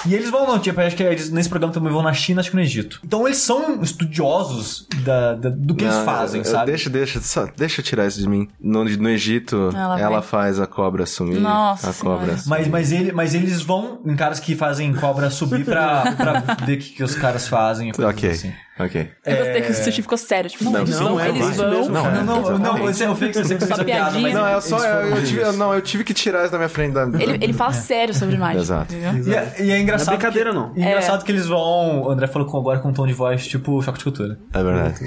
[0.06, 2.50] E eles vão, não, tipo, acho que eles nesse programa também vão na China, acho
[2.50, 3.00] que no Egito.
[3.04, 6.66] Então eles são estudiosos da, da- do que eles Não, fazem, eu- sabe?
[6.66, 8.48] Deixa, deixa, só, deixa eu tirar isso de mim.
[8.61, 10.22] No, no Egito, ela vai.
[10.22, 11.40] faz a cobra sumir.
[11.40, 12.48] Nossa a cobra sumir.
[12.48, 16.74] Mas, mas, ele, mas eles vão em caras que fazem cobra subir pra, pra ver
[16.74, 17.90] o que, que os caras fazem.
[17.90, 18.52] e coisas Ok, assim.
[18.84, 19.08] Ok.
[19.26, 20.50] Eu gostei que o sushi ficou sério.
[20.50, 21.88] Tipo, não, Não, eles não, vão, é eles vão.
[21.88, 22.22] Não, cara.
[22.22, 24.34] não, não, não, eu fiz, eu sei que você Só fez a piada, mas piadinha.
[24.34, 26.92] Não, eu só, eu, tive, não, eu tive que tirar isso da minha frente.
[26.92, 27.02] Da...
[27.02, 28.62] Ele, ele fala sério sobre mágica.
[28.62, 28.94] Exato.
[28.94, 30.08] E é, e é engraçado.
[30.08, 30.72] Não é brincadeira, não.
[30.76, 32.02] e é engraçado que eles vão.
[32.02, 34.38] O André falou agora com um tom de voz tipo choque de cultura.
[34.52, 35.00] É verdade.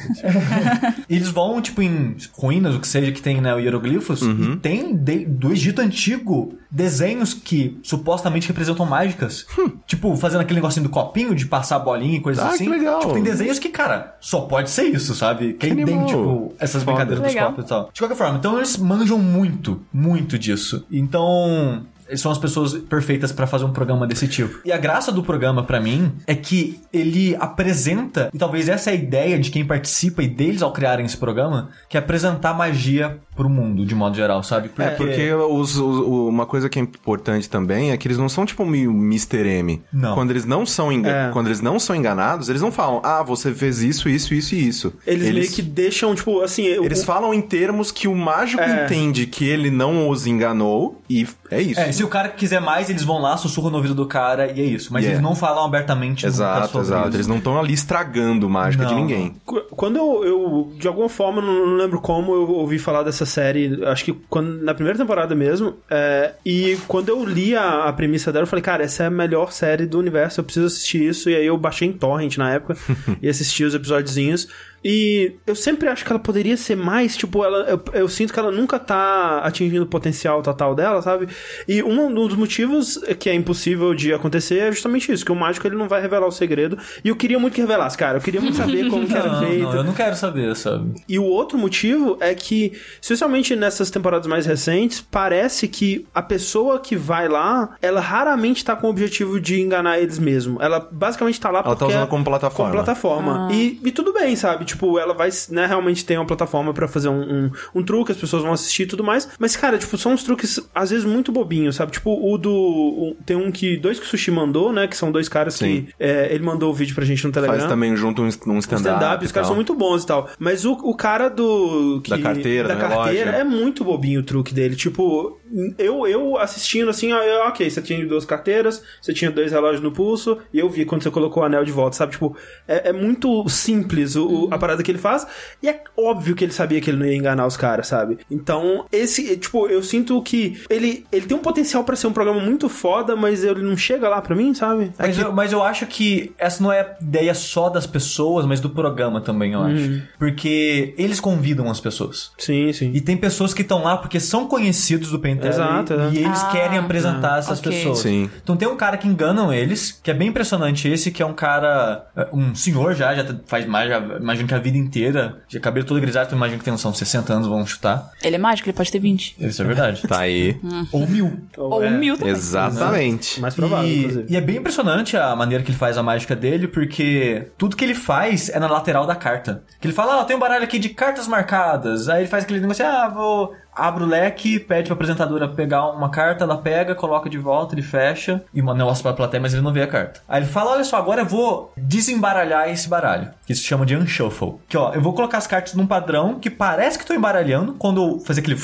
[1.09, 4.53] Eles vão, tipo, em ruínas, o que seja, que tem, né, o hieroglifos, Uhum.
[4.53, 9.45] e tem de- do Egito Antigo desenhos que supostamente representam mágicas.
[9.86, 12.47] Tipo, fazendo aquele negocinho do copinho de passar a bolinha e coisas Hum.
[12.47, 12.69] Ah, que assim.
[12.69, 12.99] legal.
[13.01, 15.54] Tipo, tem desenhos que, cara, só pode ser isso, sabe?
[15.54, 16.06] Que, animal.
[16.06, 16.97] tipo, essas Foda.
[16.97, 17.49] brincadeiras dos Legal.
[17.52, 17.89] copos e tal.
[17.93, 20.86] De qualquer forma, então eles manjam muito, muito disso.
[20.91, 21.86] Então.
[22.13, 24.60] Eles são as pessoas perfeitas pra fazer um programa desse tipo.
[24.63, 28.93] E a graça do programa, pra mim, é que ele apresenta, e talvez essa é
[28.93, 33.17] a ideia de quem participa e deles ao criarem esse programa, que é apresentar magia
[33.36, 34.69] pro mundo, de modo geral, sabe?
[34.78, 38.30] É, porque os- os- o- uma coisa que é importante também é que eles não
[38.30, 39.47] são tipo meio Mr.
[39.47, 39.82] M.
[39.91, 40.13] Não.
[40.13, 41.30] Quando eles não são enga- É.
[41.32, 44.67] quando eles não são enganados, eles não falam: "Ah, você fez isso, isso, isso e
[44.67, 44.93] isso".
[45.08, 46.67] Eles, meio que deixam, tipo, assim...
[46.78, 48.86] o- eles falam em termos que o mágico É.
[48.86, 51.79] entende que ele não os enganou e é isso.
[51.79, 54.59] É, se o cara quiser mais, eles vão lá, sussurram no ouvido do cara e
[54.61, 54.91] é isso.
[54.91, 55.19] Mas Yeah.
[55.19, 57.07] eles não falam abertamente Exato, sobre exato.
[57.09, 57.17] isso.
[57.17, 59.35] Eles não estão ali estragando mágica de Não, ninguém.
[59.45, 63.25] Qu- Quando eu, eu, de alguma forma, não não lembro como, eu ouvi falar dessa
[63.25, 67.93] série, acho que quando, na primeira temporada mesmo, é, e quando eu li a, a
[67.93, 71.03] premissa dela, eu falei, cara, essa é a melhor série do universo, eu preciso assistir
[71.07, 72.77] isso, e aí eu baixei em torrent na época
[73.21, 74.47] e assisti os episódiozinhos.
[74.84, 78.39] E eu sempre acho que ela poderia ser mais, tipo, ela, eu, eu sinto que
[78.39, 81.28] ela nunca tá atingindo o potencial total dela, sabe?
[81.67, 85.65] E um dos motivos que é impossível de acontecer é justamente isso, que o mágico
[85.67, 86.78] ele não vai revelar o segredo.
[87.04, 88.17] E eu queria muito que revelasse, cara.
[88.17, 89.63] Eu queria muito saber como que era Não, feito.
[89.63, 90.93] não, eu não quero saber, sabe?
[91.08, 96.80] E o outro motivo é que, especialmente nessas temporadas mais recentes, parece que a pessoa
[96.80, 100.62] que vai lá, ela raramente tá com o objetivo de enganar eles mesmo.
[100.62, 102.72] Ela basicamente tá lá Ela tá porque usando como plataforma.
[102.72, 103.50] como plataforma.
[103.52, 104.65] E, e tudo bem, sabe?
[104.73, 108.17] Tipo, ela vai, né, realmente tem uma plataforma pra fazer um, um, um truque, as
[108.17, 109.29] pessoas vão assistir e tudo mais.
[109.39, 111.91] Mas, cara, tipo, são uns truques, às vezes, muito bobinhos, sabe?
[111.91, 112.51] Tipo, o do...
[112.51, 113.77] o- tem um que...
[113.77, 114.88] Dois que o Sushi mandou, né?
[114.88, 115.83] Que são dois caras Sim.
[115.88, 115.93] que...
[115.99, 118.59] é, ele mandou o vídeo pra gente no Telegram Faz também junto um, um stand-up.
[118.59, 120.29] stand-up, os e caras são muito bons e tal.
[120.39, 122.01] Mas o, o cara do.
[122.03, 123.41] que- Da carteira, Da carteira relógio.
[123.41, 124.75] é muito bobinho o truque dele.
[124.75, 125.39] Tipo,
[125.77, 129.91] eu, eu assistindo assim, eu, ok, você tinha duas carteiras, você tinha dois relógios no
[129.91, 132.13] pulso, e eu vi quando você colocou o anel de volta, sabe?
[132.13, 132.35] Tipo,
[132.67, 135.25] é, é muito simples o, o- a parada que ele faz,
[135.61, 138.17] e é óbvio que ele sabia que ele não ia enganar os caras, sabe?
[138.29, 142.39] Então, esse, tipo, eu sinto que ele, ele tem um potencial pra ser um programa
[142.41, 144.91] muito foda, mas ele não chega lá pra mim, sabe?
[144.97, 148.59] É Mas, eu, mas eu acho que essa não é ideia só das pessoas, mas
[148.59, 149.65] do programa também, eu Uhum.
[149.73, 150.01] acho.
[150.17, 152.31] Porque eles convidam as pessoas.
[152.37, 152.91] Sim, sim.
[152.93, 156.13] E tem pessoas que estão lá porque são conhecidos do Pentelli Exato, exato.
[156.13, 157.71] e eles Ah, querem apresentar essas ok.
[157.71, 157.99] pessoas.
[157.99, 158.29] Sim.
[158.43, 161.34] Então tem um cara que enganam eles, que é bem impressionante esse, que é um
[161.34, 165.60] cara, é, um senhor já, já faz mais, já, imagino que a vida inteira, já
[165.60, 168.10] cabelo todo grisalho, então imagino que tem uns são 60 anos, vão chutar.
[168.21, 169.36] Ele é mágico, ele pode ter 20.
[169.39, 170.01] Isso é verdade.
[170.08, 170.58] Tá aí.
[170.91, 171.39] Ou mil.
[171.58, 172.34] Ou é, mil também.
[172.34, 173.39] Exatamente.
[173.39, 174.25] Mais provável, E, inclusive.
[174.29, 177.84] e é bem impressionante a maneira que ele faz a mágica dele, porque tudo que
[177.84, 179.63] ele faz é na lateral da carta.
[179.79, 182.10] Que ele fala, ah, tem um baralho aqui de cartas marcadas.
[182.10, 183.53] Aí ele faz aquele negócio, ah, vou.
[183.75, 187.81] Abre o leque, pede pra apresentadora pegar uma carta, ela pega, coloca de volta, ele
[187.81, 190.21] fecha e manda um negócio pra plateia, mas ele não vê a carta.
[190.27, 193.31] Aí ele fala: Olha só, agora eu vou desembaralhar esse baralho.
[193.45, 194.55] Que se chama de unshuffle.
[194.67, 198.01] Que ó, eu vou colocar as cartas num padrão que parece que tô embaralhando quando
[198.01, 198.59] eu fazer aquele.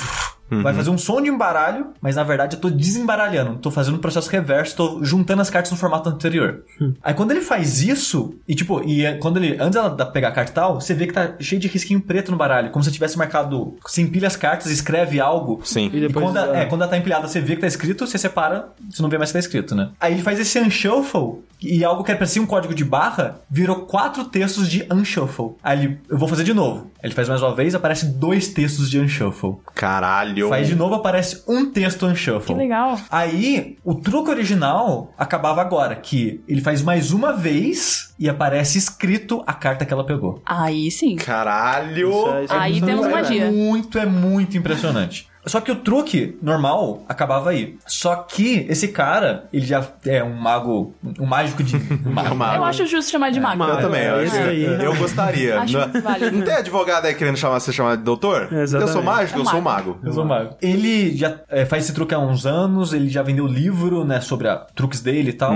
[0.52, 3.58] Vai fazer um som de embaralho, mas na verdade eu tô desembaralhando.
[3.60, 6.64] Tô fazendo um processo reverso, tô juntando as cartas no formato anterior.
[7.04, 9.54] Aí quando ele faz isso, e tipo, e é- quando ele.
[9.60, 12.02] Antes dela da- pegar a carta e tal, você vê que tá cheio de risquinho
[12.02, 12.72] preto no baralho.
[12.72, 13.76] Como se tivesse marcado.
[13.86, 15.62] Você empilha as cartas, escreve algo.
[15.64, 15.90] Sim.
[15.94, 16.62] E E depois, quando, a- é.
[16.62, 19.18] é, quando ela tá empilhada, você vê que tá escrito, você separa, você não vê
[19.18, 19.90] mais que tá escrito, né?
[20.00, 23.40] Aí ele faz esse unshuffle, e algo que era pra ser um código de barra,
[23.50, 25.52] virou quatro textos de unshuffle.
[25.62, 26.90] Aí ele, eu vou fazer de novo.
[27.02, 29.56] Aí ele faz mais uma vez, aparece dois textos de unshuffle.
[29.76, 30.38] Caralho.
[30.47, 32.54] Faz de novo, aparece um texto unshuffle.
[32.56, 32.97] Que legal.
[33.10, 39.43] Aí, o truque original acabava agora, que ele faz mais uma vez e aparece escrito
[39.45, 40.41] a carta que ela pegou.
[40.45, 41.15] Aí sim.
[41.15, 42.10] Caralho.
[42.10, 43.43] Isso é- isso é Aí muito temos magia.
[43.45, 45.28] É muito, é muito impressionante.
[45.45, 47.78] Só que o truque normal acabava aí.
[47.88, 51.75] Só que esse cara, ele já é um mago, um mágico de.
[52.06, 52.28] Um mago.
[52.28, 52.56] É um mago.
[52.58, 53.58] Eu acho justo chamar de mago.
[53.58, 53.71] mago.
[53.73, 54.84] Eu também, eu, É, acho isso que- aí.
[54.86, 55.60] eu gostaria.
[55.62, 56.38] Acho não, válido.
[56.38, 58.52] não tem advogado aí querendo chamar, você chamar de doutor?
[58.52, 58.73] Exatamente.
[58.82, 59.89] Eu sou mágico, É eu sou mago.
[59.91, 59.99] mago.
[60.06, 60.56] Eu sou mago.
[60.62, 64.47] Ele já é, faz esse truque há uns anos, ele já vendeu livro, né, sobre
[64.47, 65.54] a, truques dele e tal.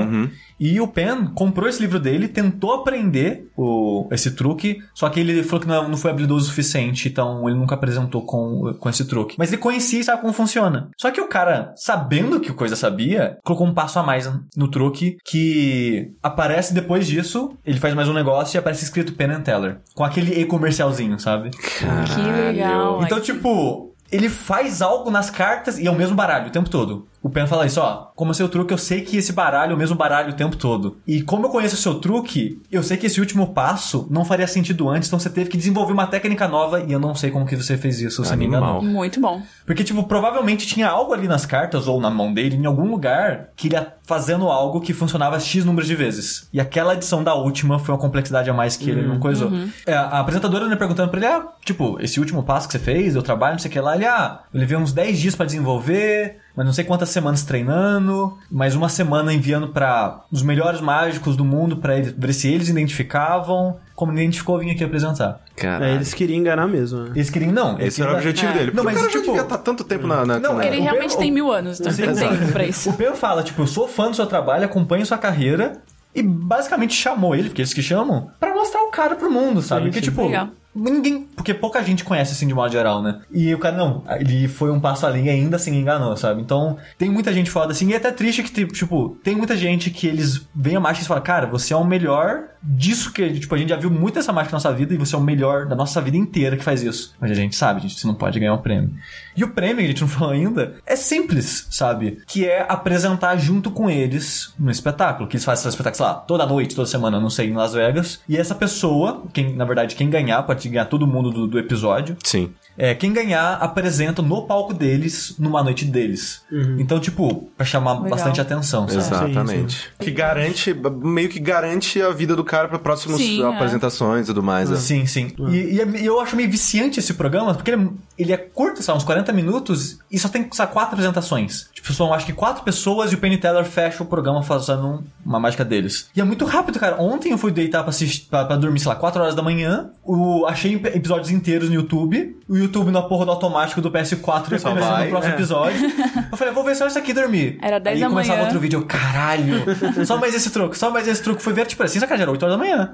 [0.59, 5.43] E o Pen comprou esse livro dele, tentou aprender o, esse truque, só que ele
[5.43, 9.05] falou que não, não foi habilidoso o suficiente, então ele nunca apresentou com, com esse
[9.05, 9.35] truque.
[9.37, 10.89] Mas ele conhecia e sabe como funciona.
[10.97, 14.67] Só que o cara, sabendo que o coisa sabia, colocou um passo a mais no
[14.67, 19.41] truque que aparece depois disso, ele faz mais um negócio e aparece escrito Pen and
[19.41, 21.49] Teller, com aquele e-comercialzinho, sabe?
[21.51, 23.01] Que legal.
[23.03, 27.07] Então, tipo, ele faz algo nas cartas e é o mesmo baralho o tempo todo.
[27.23, 28.09] O Pen fala isso, ó.
[28.15, 30.57] Como é seu truque, eu sei que esse baralho é o mesmo baralho o tempo
[30.57, 30.97] todo.
[31.07, 34.45] E como eu conheço o seu truque, eu sei que esse último passo não faria
[34.45, 37.45] sentido antes, então você teve que desenvolver uma técnica nova e eu não sei como
[37.45, 38.61] que você fez isso, você me Animal.
[38.61, 38.81] enganou.
[38.83, 39.41] Muito bom.
[39.65, 43.51] Porque, tipo, provavelmente tinha algo ali nas cartas ou na mão dele, em algum lugar,
[43.55, 46.49] que ele ia fazendo algo que funcionava X números de vezes.
[46.51, 49.49] E aquela edição da última foi uma complexidade a mais que ele não coisou.
[49.85, 53.15] É, a apresentadora né, perguntando pra ele, ah, tipo, esse último passo que você fez,
[53.15, 55.45] eu trabalho, não sei o que lá, ele, ah, eu levei uns 10 dias pra
[55.45, 61.35] desenvolver, mas não sei quantas semanas treinando, mais uma semana enviando pra os melhores mágicos
[61.35, 63.77] do mundo pra eles, ver se eles identificavam.
[63.95, 65.39] Como identificou, eu vim aqui apresentar.
[65.55, 65.85] Caralho.
[65.85, 67.11] É, eles queriam enganar mesmo, né?
[67.15, 67.73] Eles queriam, não.
[67.77, 68.53] eles Esse era o objetivo É.
[68.53, 68.71] dele.
[68.73, 70.25] Não, Porque mas, o cara já tipo- devia estar tanto tempo na...
[70.25, 72.89] na Não, na- Ele o realmente Ben- tem mil anos, então tem tempo pra isso.
[72.89, 75.73] O Pedro fala, tipo, eu sou fã do seu trabalho, acompanho sua carreira.
[76.15, 79.85] E basicamente chamou ele, porque eles que chamam, pra mostrar o cara pro mundo, sabe?
[79.85, 80.11] Sim, Porque, sim.
[80.11, 80.49] tipo, Legal.
[80.75, 81.27] Ninguém.
[81.35, 83.21] Porque pouca gente conhece assim de modo geral, né?
[83.31, 86.41] E o cara, não, ele foi um passo além e ainda assim enganou, sabe?
[86.41, 87.89] Então, tem muita gente foda assim.
[87.89, 91.07] E é até triste que, tipo, tem muita gente que eles veem a mágica e
[91.07, 93.39] falam, cara, você é o melhor disso que.
[93.39, 95.21] Tipo, a gente já viu muito essa mágica na nossa vida e você é o
[95.21, 97.13] melhor da nossa vida inteira que faz isso.
[97.19, 98.91] Mas a gente sabe, a gente não pode ganhar o prêmio.
[99.35, 102.19] E o prêmio, que a gente não falou ainda, é simples, sabe?
[102.27, 105.27] Que é apresentar junto com eles no espetáculo.
[105.27, 107.73] Que eles fazem esse espetáculo, sei lá, toda noite, toda semana, não sei, em Las
[107.73, 108.21] Vegas.
[108.27, 112.15] E essa pessoa, quem, na verdade, quem ganhar, pode ganhar todo mundo do, do episódio.
[112.23, 112.53] Sim.
[112.77, 116.43] É, quem ganhar apresenta no palco deles, numa noite deles.
[116.79, 118.09] Então, tipo, pra chamar Legal.
[118.09, 118.99] bastante atenção, sabe?
[118.99, 119.91] Exatamente.
[119.99, 123.47] Que garante, meio que garante a vida do cara pra próximas Sim, é.
[123.47, 124.69] apresentações e tudo mais.
[124.69, 124.75] né?
[124.75, 125.31] Sim, sim.
[125.49, 127.89] E, e é- e eu acho meio viciante esse programa, porque ele, é-
[128.19, 131.69] ele é curto, sabe, uns 40 minutos, e só tem sabe, quatro apresentações.
[131.83, 135.03] Tipo, são acho que quatro pessoas e o Penny Teller fecha o programa fazendo um-
[135.25, 136.09] uma mágica deles.
[136.15, 136.95] E é muito rápido, cara.
[137.01, 139.89] Ontem eu fui deitar pra, assistir, pra, pra dormir, sei lá, 4 horas da manhã.
[140.03, 142.37] O, achei ep- episódios inteiros no YouTube.
[142.47, 145.35] O YouTube na porra do automático do PS4 Só começando vai, no próximo é.
[145.35, 145.79] episódio.
[146.31, 147.59] Eu falei, vou ver só isso aqui e dormir.
[147.61, 148.45] Era 10 Aí da começava manhã.
[148.47, 149.63] outro vídeo, eu, caralho.
[150.05, 151.43] só mais esse truque, só mais esse truque.
[151.43, 152.93] Fui ver, tipo, assim, sacanagem, era 8 horas da manhã.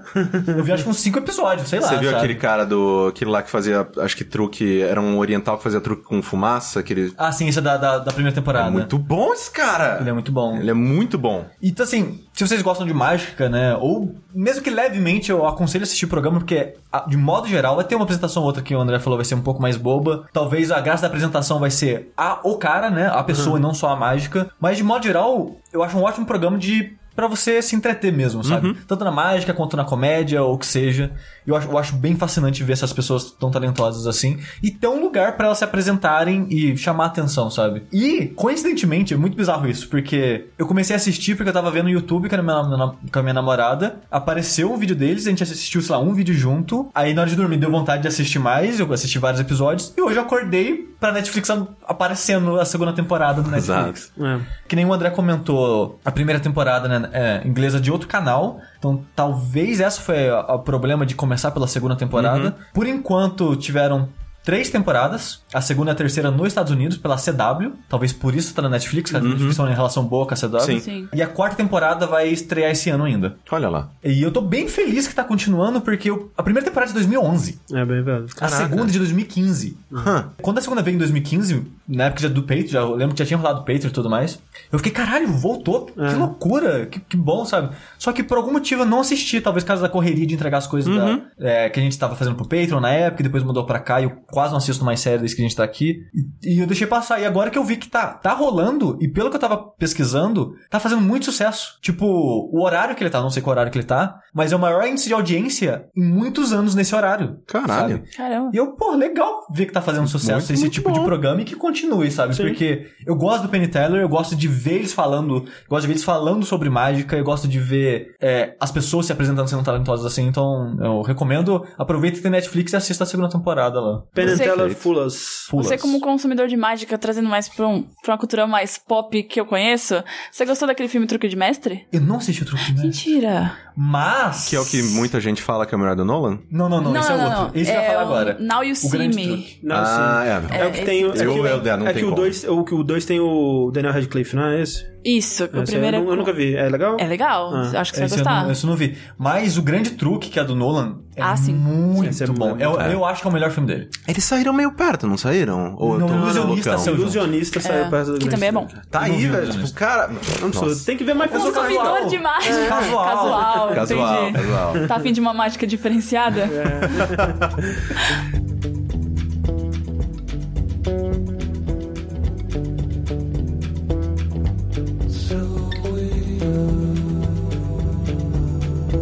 [0.58, 1.88] Eu vi acho que uns 5 episódios, sei lá.
[1.88, 2.17] Você viu sabe?
[2.17, 3.08] aquele cara do.
[3.08, 3.88] aquele lá que fazia.
[3.99, 4.82] Acho que truque.
[4.82, 6.80] Era um oriental que fazia truque com fumaça.
[6.82, 7.13] Aquele.
[7.17, 8.79] Ah, sim, esse é da, da, da primeira temporada.
[8.79, 9.98] É muito bom esse cara!
[10.00, 10.58] Ele é muito bom.
[10.58, 11.46] Ele é muito bom.
[11.62, 13.76] Então, assim, se vocês gostam de mágica, né?
[13.76, 16.76] Ou mesmo que levemente, eu aconselho a assistir o programa, porque,
[17.08, 19.36] de modo geral, vai ter uma apresentação ou outra que o André falou vai ser
[19.36, 20.26] um pouco mais boba.
[20.34, 23.08] Talvez a graça da apresentação vai ser a, o cara, né?
[23.08, 24.50] A pessoa e não só a mágica.
[24.60, 26.98] Mas, de modo geral, eu acho um ótimo programa de.
[27.20, 28.74] Pra você se entreter mesmo, sabe?
[28.88, 31.12] Tanto na mágica quanto na comédia, ou o que seja.
[31.46, 34.40] Eu acho, eu acho bem fascinante ver essas pessoas tão talentosas assim.
[34.64, 37.84] E ter um lugar pra elas se apresentarem e chamar atenção, sabe?
[37.92, 41.86] E, coincidentemente, é muito bizarro isso, porque eu comecei a assistir porque eu tava vendo
[41.86, 43.98] no YouTube com a minha, na- com a minha namorada.
[44.10, 46.90] Apareceu um vídeo deles, a gente assistiu, sei lá, um vídeo junto.
[46.96, 49.94] Aí na hora de dormir deu vontade de assistir mais, eu assisti vários episódios.
[49.98, 51.50] E hoje eu acordei pra Netflix
[51.86, 54.12] aparecendo a segunda temporada do Netflix.
[54.20, 54.40] É.
[54.68, 58.60] Que nem o André comentou, a primeira temporada, né, é inglesa de outro canal.
[58.78, 62.56] Então, talvez essa foi o problema de começar pela segunda temporada.
[62.74, 64.10] Por enquanto, tiveram
[64.41, 65.43] três temporadas.
[65.54, 67.74] A segunda e a terceira nos Estados Unidos, pela CW.
[67.88, 70.38] Talvez por isso tá na Netflix, que a Netflix tem uma relação boa com a
[70.38, 70.60] CW.
[70.62, 70.80] Sim.
[70.80, 71.08] Sim.
[71.13, 73.36] E a quarta temporada vai estrear esse ano ainda.
[73.52, 73.89] Olha lá.
[74.04, 77.00] E eu tô bem feliz que tá continuando, porque eu- a primeira temporada é de
[77.00, 77.60] 2011.
[77.72, 78.26] É bem velho.
[78.39, 79.78] A segunda é de 2015.
[79.93, 80.30] Hã.
[80.41, 83.19] Quando a segunda veio em 2015, na época já do Patreon, já, eu lembro que
[83.19, 84.39] já tinha rolado o Patreon e tudo mais.
[84.71, 85.88] Eu fiquei, caralho, voltou.
[85.88, 87.75] Que loucura, que, que bom, sabe?
[87.97, 90.60] Só que por algum motivo eu não assisti, talvez por causa da correria de entregar
[90.60, 93.43] as coisas da- é, que a gente tava fazendo pro Patreon na época, e depois
[93.43, 95.63] mudou pra cá, e eu quase não assisto mais série desde que a gente tá
[95.63, 95.97] aqui.
[96.43, 97.19] E, e eu deixei passar.
[97.19, 100.54] E agora que eu vi que tá, tá rolando, e pelo que eu tava pesquisando,
[100.69, 101.78] tá fazendo muito sucesso.
[101.82, 104.56] Tipo, o horário que ele tá, não sei qual horário que ele tá, mas é
[104.56, 107.39] o maior índice de audiência em muitos anos nesse horário.
[107.47, 107.97] Caralho.
[107.97, 108.15] sabe?
[108.15, 108.52] Caramba.
[108.54, 111.06] E eu, pô, legal ver que tá fazendo sucesso Muito, esse muito tipo de bom.
[111.06, 112.36] programa e que continue, sabe?
[112.36, 112.44] Sim.
[112.44, 115.88] Porque eu gosto do Penny Teller, eu gosto de ver eles falando, eu gosto de
[115.88, 119.63] ver eles falando sobre mágica, eu gosto de ver é, as pessoas se apresentando sendo
[119.63, 124.04] talentosas assim, então eu recomendo, aproveita que tem Netflix e assista a segunda temporada lá.
[124.13, 125.46] Penn and Você- Teller Fullas.
[125.50, 125.68] Pulas.
[125.68, 129.39] Você, como consumidor de mágica, trazendo mais pra, um, pra uma cultura mais pop que
[129.39, 131.86] eu conheço, você gostou daquele filme Truque de Mestre?
[131.92, 132.84] Eu não assisti o truque, né?
[132.84, 133.54] Mentira!
[133.76, 134.50] Mas...
[134.50, 136.39] Que é o que muita gente fala que é o melhor do Nolan?
[136.52, 137.52] Não, não, não, esse é outro.
[137.60, 138.38] Esse que eu ia falar o agora.
[138.39, 139.60] Now You O See Me.
[139.63, 140.54] Não, ah, sim.
[140.56, 140.60] é.
[140.62, 141.04] É o que tem.
[141.04, 142.22] É Eu- eu- eu- não é tem que o como.
[142.22, 144.88] 2 o, que o dois tem o Daniel Radcliffe, não é esse?
[145.04, 146.54] Isso, o Esse primeiro eu, é eu nunca vi.
[146.58, 146.98] É legal?
[147.00, 148.44] É legal, Ah, acho que você vai Esse eu, gostar.
[148.44, 148.98] não, esse eu não vi.
[149.18, 151.54] Mas o grande truque, que é do Nolan, é Ah, sim.
[151.54, 152.50] muito Esse é bom.
[152.50, 152.82] muito eu, bom.
[152.82, 153.90] eu acho que é o melhor filme dele.
[154.06, 155.74] Eles saíram meio perto, não saíram?
[155.78, 156.90] Ou Não, Ilusionista junto.
[157.00, 158.68] Ilusionista saiu É, perto do que também é bom.
[158.92, 159.50] Tá Não aí, velho.
[159.52, 160.08] Tipo, cara.
[160.10, 160.16] Não
[160.50, 160.66] precisa.
[160.66, 160.86] Nossa.
[160.86, 162.10] Tem que ver mais pessoas Consumidor casual.
[162.10, 162.54] de mágica.
[162.56, 163.06] É, casual.
[163.06, 164.74] Casual, Casual, casual.
[164.88, 166.44] Tá afim de uma mágica diferenciada?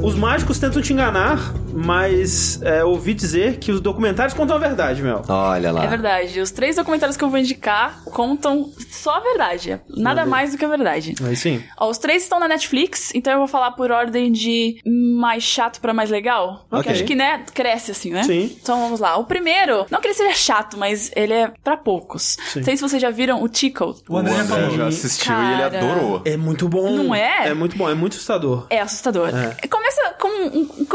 [0.07, 1.53] Os mágicos tentam te enganar,
[1.85, 5.21] mas é, ouvi dizer que os documentários contam a verdade, Mel.
[5.27, 5.83] Olha lá.
[5.83, 6.39] É verdade.
[6.39, 9.79] Os três documentários que eu vou indicar contam só a verdade.
[9.89, 11.15] Nada mais do que a verdade.
[11.23, 11.63] Aí sim.
[11.77, 15.79] Ó, os três estão na Netflix, então eu vou falar por ordem de mais chato
[15.79, 16.65] pra mais legal.
[16.69, 16.91] Porque Ok.
[16.93, 18.23] acho que, né, cresce assim, né?
[18.23, 18.57] Sim.
[18.61, 19.17] Então vamos lá.
[19.17, 22.37] O primeiro, não que ele seja chato, mas ele é pra poucos.
[22.51, 22.59] Sim.
[22.59, 23.95] Não sei se vocês já viram o Tickle.
[24.09, 24.77] O André já André falou.
[24.77, 25.77] já assistiu e ele Cara.
[25.77, 26.21] adorou.
[26.25, 26.89] É muito bom.
[26.97, 27.49] Não é?
[27.49, 28.65] É muito bom, é muito assustador.
[28.69, 29.29] É assustador.
[29.69, 30.85] Começa com um, um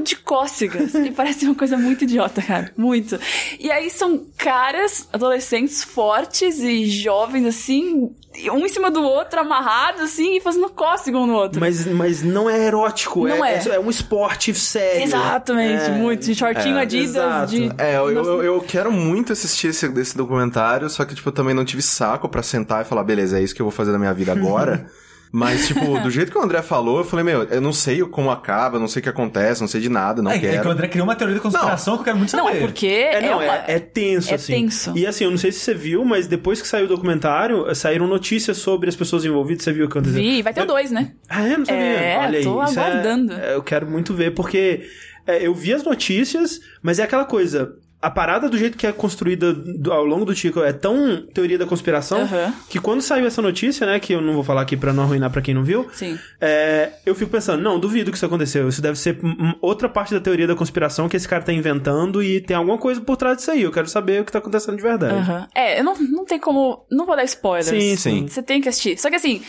[0.00, 0.94] de cócegas.
[0.94, 2.72] e parece uma coisa muito idiota, cara.
[2.76, 3.18] Muito.
[3.58, 8.10] E aí são caras, adolescentes fortes e jovens, assim,
[8.52, 11.60] um em cima do outro, amarrados, assim, e fazendo cócega um no outro.
[11.60, 13.68] Mas, mas não é erótico, Não é, é.
[13.74, 15.02] é um esporte sério.
[15.04, 15.90] Exatamente, É.
[15.90, 16.24] muito.
[16.26, 17.50] De shortinho É, Adidas, exato.
[17.50, 17.70] de...
[17.78, 21.54] É, eu, eu, eu quero muito assistir esse, desse documentário, só que, tipo, eu também
[21.54, 23.98] não tive saco pra sentar e falar, beleza, é isso que eu vou fazer da
[23.98, 24.86] minha vida agora.
[25.32, 28.30] Mas, tipo, do jeito que o André falou, eu falei, meu, eu não sei como
[28.30, 30.50] acaba, não sei o que acontece, não sei de nada, não é, é que o
[30.50, 30.70] quero.
[30.70, 32.42] André criou uma teoria da conspiração que eu quero muito saber.
[32.42, 33.54] Não, é porque É, não, é, uma...
[33.66, 34.52] é tenso, é assim.
[34.52, 34.92] tenso.
[34.96, 38.06] E assim, eu não sei se você viu, mas depois que saiu o documentário, saíram
[38.06, 39.64] notícias sobre as pessoas envolvidas.
[39.64, 40.20] Você viu o que aconteceu?
[40.22, 41.12] Vi, vai ter o dois, né?
[41.28, 41.56] Ah, é?
[41.56, 41.80] Não sabia.
[41.82, 42.44] É, Olha aí.
[42.44, 43.32] tô isso é- aguardando.
[43.32, 44.82] é, eu quero muito ver, porque
[45.26, 47.74] é, eu vi as notícias, mas é aquela coisa.
[48.00, 51.56] A parada do jeito que é construída do- ao longo do Tico é tão teoria
[51.58, 52.54] da conspiração Aham.
[52.68, 55.30] que quando saiu essa notícia, né, que eu não vou falar aqui pra não arruinar
[55.30, 56.16] pra quem não viu, Sim.
[56.40, 58.68] é, eu fico pensando, não, duvido que isso aconteceu.
[58.68, 59.18] Isso deve ser
[59.62, 63.00] outra parte da teoria da conspiração que esse cara tá inventando e tem alguma coisa
[63.00, 63.62] por trás disso aí.
[63.62, 65.14] Eu quero saber o que tá acontecendo de verdade.
[65.14, 65.48] Aham.
[65.54, 66.84] É, eu não, não tem como.
[66.90, 67.66] Não vou dar spoilers.
[67.68, 68.28] Sim, sim.
[68.28, 68.98] Você tem que assistir.
[68.98, 69.42] Só que assim.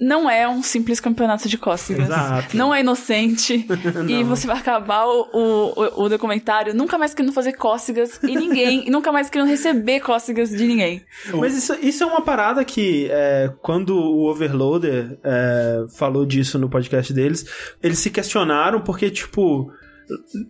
[0.00, 2.06] Não é um simples campeonato de cócegas.
[2.06, 2.56] Exato.
[2.56, 3.66] Não é inocente.
[4.08, 8.86] e você vai acabar o, o, o documentário nunca mais querendo fazer cócegas em ninguém.
[8.86, 11.02] e nunca mais querendo receber cócegas de ninguém.
[11.34, 16.68] Mas isso, isso é uma parada que, é, quando o Overloader é, falou disso no
[16.68, 17.46] podcast deles,
[17.82, 19.70] eles se questionaram porque, tipo.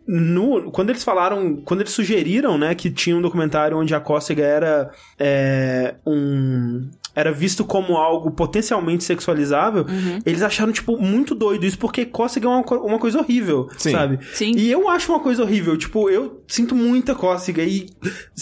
[0.04, 4.42] No, quando eles falaram, quando eles sugeriram, né, que tinha um documentário onde a cócega
[4.42, 9.86] era é, um era visto como algo potencialmente sexualizável,
[10.24, 13.92] eles acharam, tipo, muito doido isso, porque cócega é uma, uma coisa horrível, Sim.
[13.92, 14.18] sabe?
[14.32, 14.52] Sim.
[14.56, 17.86] E eu acho uma coisa horrível, tipo, eu sinto muita cócega e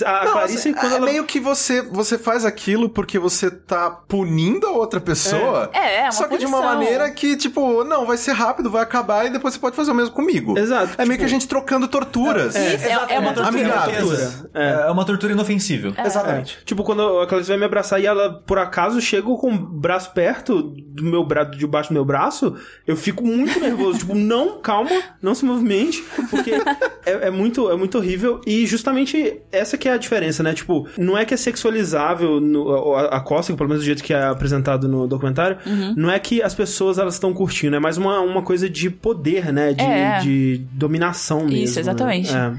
[0.05, 1.07] a Não, Clarice, assim, quando é ela...
[1.07, 5.71] meio que você, você faz aquilo porque você tá punindo a outra pessoa.
[5.73, 6.79] É, é uma Só que de uma punição.
[6.79, 9.95] maneira que, tipo, não, vai ser rápido, vai acabar e depois você pode fazer o
[9.95, 10.59] mesmo comigo.
[10.59, 12.55] Exato, É meio tipo- que a gente trocando torturas.
[12.55, 13.49] Isso, é, é uma tortura.
[13.49, 14.01] Amigável.
[14.09, 14.51] Amigável.
[14.55, 14.73] É.
[14.87, 15.93] É uma tortura inofensível.
[16.05, 16.59] Exatamente.
[16.65, 20.13] Tipo, quando a Clarice vai me abraçar e ela, por acaso, chega com o braço
[20.13, 23.99] perto do meu braço, debaixo do meu braço, eu fico muito nervoso.
[24.01, 26.53] tipo, não, calma, não se movimente, porque
[27.05, 28.41] é, é muito, é muito horrível.
[28.47, 30.55] E justamente essa que é a diferença, né?
[30.55, 34.13] Tipo, não é que é sexualizável no, a, a cócega, pelo menos do jeito que
[34.15, 35.59] é apresentado no documentário,
[35.97, 39.53] não é que as pessoas elas estão curtindo, é mais uma, uma coisa de poder,
[39.53, 39.73] né?
[39.73, 40.19] De, É.
[40.21, 41.57] de dominação mesmo.
[41.57, 42.33] Isso, exatamente.
[42.33, 42.59] Né?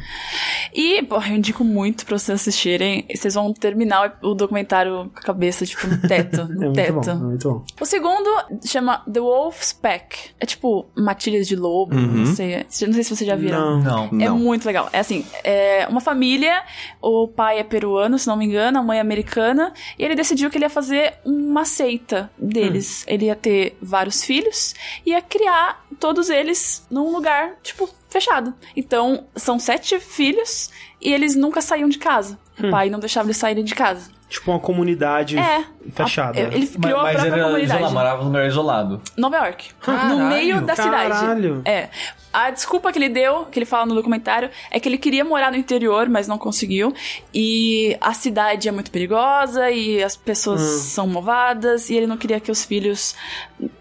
[0.73, 3.05] E, pô, eu indico muito pra vocês assistirem.
[3.13, 6.41] Vocês vão terminar o documentário com a cabeça, tipo, teto.
[6.41, 6.93] É, é No muito teto.
[6.93, 7.63] bom, é muito bom.
[7.81, 8.29] O segundo
[8.65, 10.31] chama The Wolf's Pack.
[10.39, 12.57] É tipo matilhas de lobo, não sei.
[12.57, 13.79] Não sei se vocês já viram.
[13.81, 14.09] Não.
[14.11, 14.21] Não.
[14.21, 14.37] É Não.
[14.37, 14.89] muito legal.
[14.93, 16.63] É assim, é uma família,
[17.01, 20.49] o pai é peruano, se não me engano, a mãe é americana, e ele decidiu
[20.49, 23.03] que ele ia fazer uma seita deles.
[23.07, 24.73] Ele ia ter vários filhos
[25.05, 28.53] e ia criar todos eles num lugar, tipo, fechado.
[28.75, 30.69] Então, são sete filhos
[31.01, 32.37] e eles nunca saíam de casa.
[32.59, 34.11] O pai não deixava eles saírem de casa.
[34.33, 35.63] Tipo uma comunidade É.
[35.93, 36.39] fechada.
[36.39, 37.71] A- Ele criou a mas própria era comunidade.
[37.75, 39.01] isolado, morava num lugar isolado.
[39.15, 39.69] Nova York.
[39.79, 41.13] Caralho, no meio da caralho.
[41.13, 41.61] cidade.
[41.65, 41.89] É.
[42.33, 45.51] A desculpa que ele deu, que ele fala no documentário, é que ele queria morar
[45.51, 46.91] no interior, mas não conseguiu.
[47.31, 52.39] E a cidade é muito perigosa e as pessoas são malvadas e ele não queria
[52.39, 53.13] que os filhos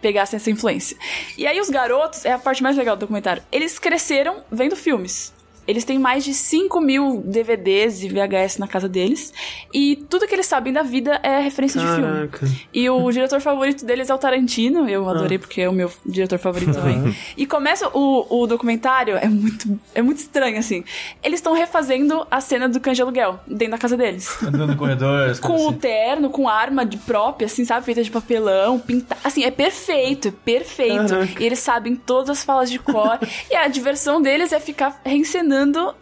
[0.03, 0.99] pegassem essa influência.
[1.39, 5.33] E aí os garotos, é a parte mais legal do documentário, eles cresceram vendo filmes.
[5.67, 9.33] Eles têm mais de 5 mil DVDs e VHS na casa deles.
[9.73, 12.03] E tudo que eles sabem da vida é referência de filme.
[12.03, 12.49] Caraca.
[12.73, 14.89] E o diretor favorito deles é o Tarantino.
[14.89, 17.15] Eu adorei porque é o meu diretor favorito também.
[17.37, 20.85] E começa o, o documentário, é muito, é muito estranho, assim.
[21.23, 24.43] Eles estão refazendo a cena do cães de aluguel dentro da casa deles.
[24.43, 25.39] Andando no corredor.
[25.39, 25.79] Com o assim.
[25.79, 27.87] terno, com arma de própria, assim, sabe?
[27.87, 29.19] Feita de papelão, pintar.
[29.23, 31.09] Assim, é perfeito, é perfeito.
[31.09, 31.43] Caraca.
[31.43, 33.19] E eles sabem todas as falas de cor.
[33.51, 35.52] e a diversão deles é ficar reencenando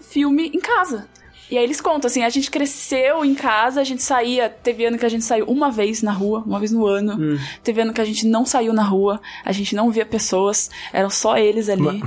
[0.01, 1.09] filme em casa.
[1.51, 4.97] E aí eles contam, assim, a gente cresceu em casa, a gente saía, teve ano
[4.97, 7.39] que a gente saiu uma vez na rua, uma vez no ano.
[7.65, 11.11] Teve ano que a gente não saiu na rua, a gente não via pessoas, eram
[11.11, 12.05] só eles ali.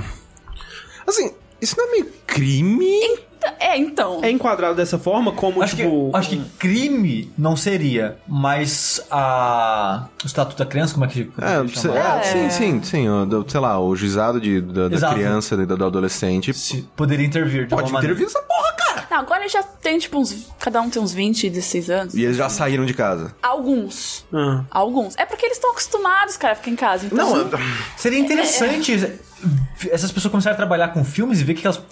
[1.06, 1.30] Assim,
[1.60, 3.18] isso não é meio crime?
[3.60, 4.20] É, então.
[4.22, 6.10] É enquadrado dessa forma como, Acho, tipo...
[6.10, 10.06] que, acho que crime não seria, mas a.
[10.22, 11.24] O estatuto da criança, como é que.
[11.24, 13.08] como é É, que é, sim, sim, sim.
[13.08, 16.82] o do- sei lá, o juizado de, da, da criança e do, do adolescente Se
[16.96, 18.14] poderia intervir de pode alguma maneira.
[18.14, 19.06] intervir essa porra, cara.
[19.10, 20.46] Não, agora já tem, tipo, uns.
[20.58, 22.14] Cada um tem uns 20, 16 anos.
[22.14, 23.34] E eles já saíram de casa.
[23.42, 24.24] Alguns.
[24.32, 24.64] Ah.
[24.70, 25.14] Alguns.
[25.16, 27.06] É porque eles estão acostumados, cara, a ficar em casa.
[27.06, 27.50] Então, Não,
[27.96, 28.92] Seria interessante
[29.90, 31.82] essas pessoas começarem a trabalhar com filmes e ver que elas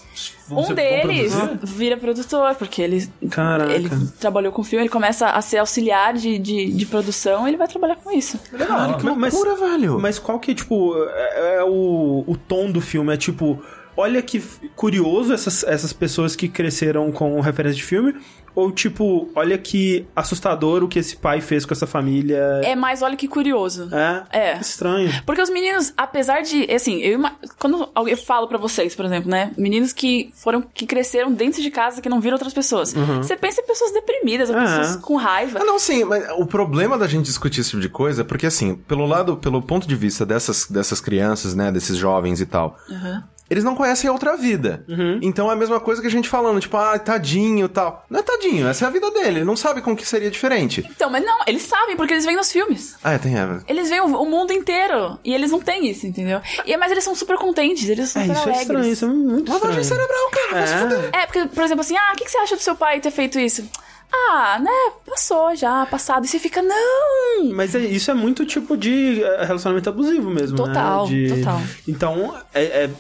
[0.49, 1.59] vão um deles produzir.
[1.63, 3.73] vira produtor, porque ele, Caraca.
[3.73, 3.89] ele
[4.19, 7.97] trabalhou com filme, ele começa a ser auxiliar de, de, de produção, ele vai trabalhar
[7.97, 8.39] com isso.
[8.57, 9.99] Caralho, que loucura, velho.
[9.99, 13.13] mas qual que, tipo, é, é o, o tom do filme?
[13.13, 13.63] É tipo,
[13.97, 14.43] olha que
[14.75, 18.15] curioso essas, essas pessoas que cresceram com referência de filme,
[18.55, 22.39] ou tipo, olha que assustador o que esse pai fez com essa família.
[22.65, 23.89] É mais, olha que curioso.
[23.93, 24.59] É, É.
[24.59, 25.11] estranho.
[25.25, 27.21] Porque os meninos, apesar de, assim, eu
[27.59, 31.71] quando eu falo pra vocês, por exemplo, né, meninos que foram que cresceram dentro de
[31.71, 32.93] casa que não viram outras pessoas.
[32.93, 34.61] Você pensa em pessoas deprimidas, ou É.
[34.65, 35.59] pessoas com raiva.
[35.61, 38.47] Ah, não, sim, mas o problema da gente discutir esse tipo de coisa é porque,
[38.47, 42.77] assim, pelo lado, pelo ponto de vista dessas, dessas crianças, né, desses jovens e tal,
[42.89, 43.23] Uhum.
[43.53, 44.85] Eles não conhecem a outra vida.
[45.21, 48.05] Então é a mesma coisa que a gente falando, tipo, ah, tadinho e tal.
[48.11, 50.85] Não é tadinho, essa é a vida dele, ele não sabe como que seria diferente.
[50.91, 52.97] Então, mas não, eles sabem porque eles veem nos filmes.
[53.05, 53.63] Ah, é, tem Eva.
[53.69, 56.41] Eles veem o, o mundo inteiro e eles não têm isso, entendeu?
[56.65, 58.63] E mas eles são super contentes, eles são É, super isso é alegres.
[58.63, 60.01] estranho, isso é muito Lavagem estranho.
[60.03, 61.11] cerebral, cara, vai se fuder.
[61.13, 61.23] É.
[61.23, 63.11] É, porque, por exemplo, assim, ah, o que, que você acha do seu pai ter
[63.11, 63.69] feito isso?
[64.15, 66.25] Ah, né, passou já, passado.
[66.25, 67.51] E você fica, não!
[67.55, 71.11] Mas é- isso é muito tipo de eh, relacionamento abusivo mesmo, Total, né?
[71.15, 71.61] De- total.
[71.89, 72.91] Então, é, é-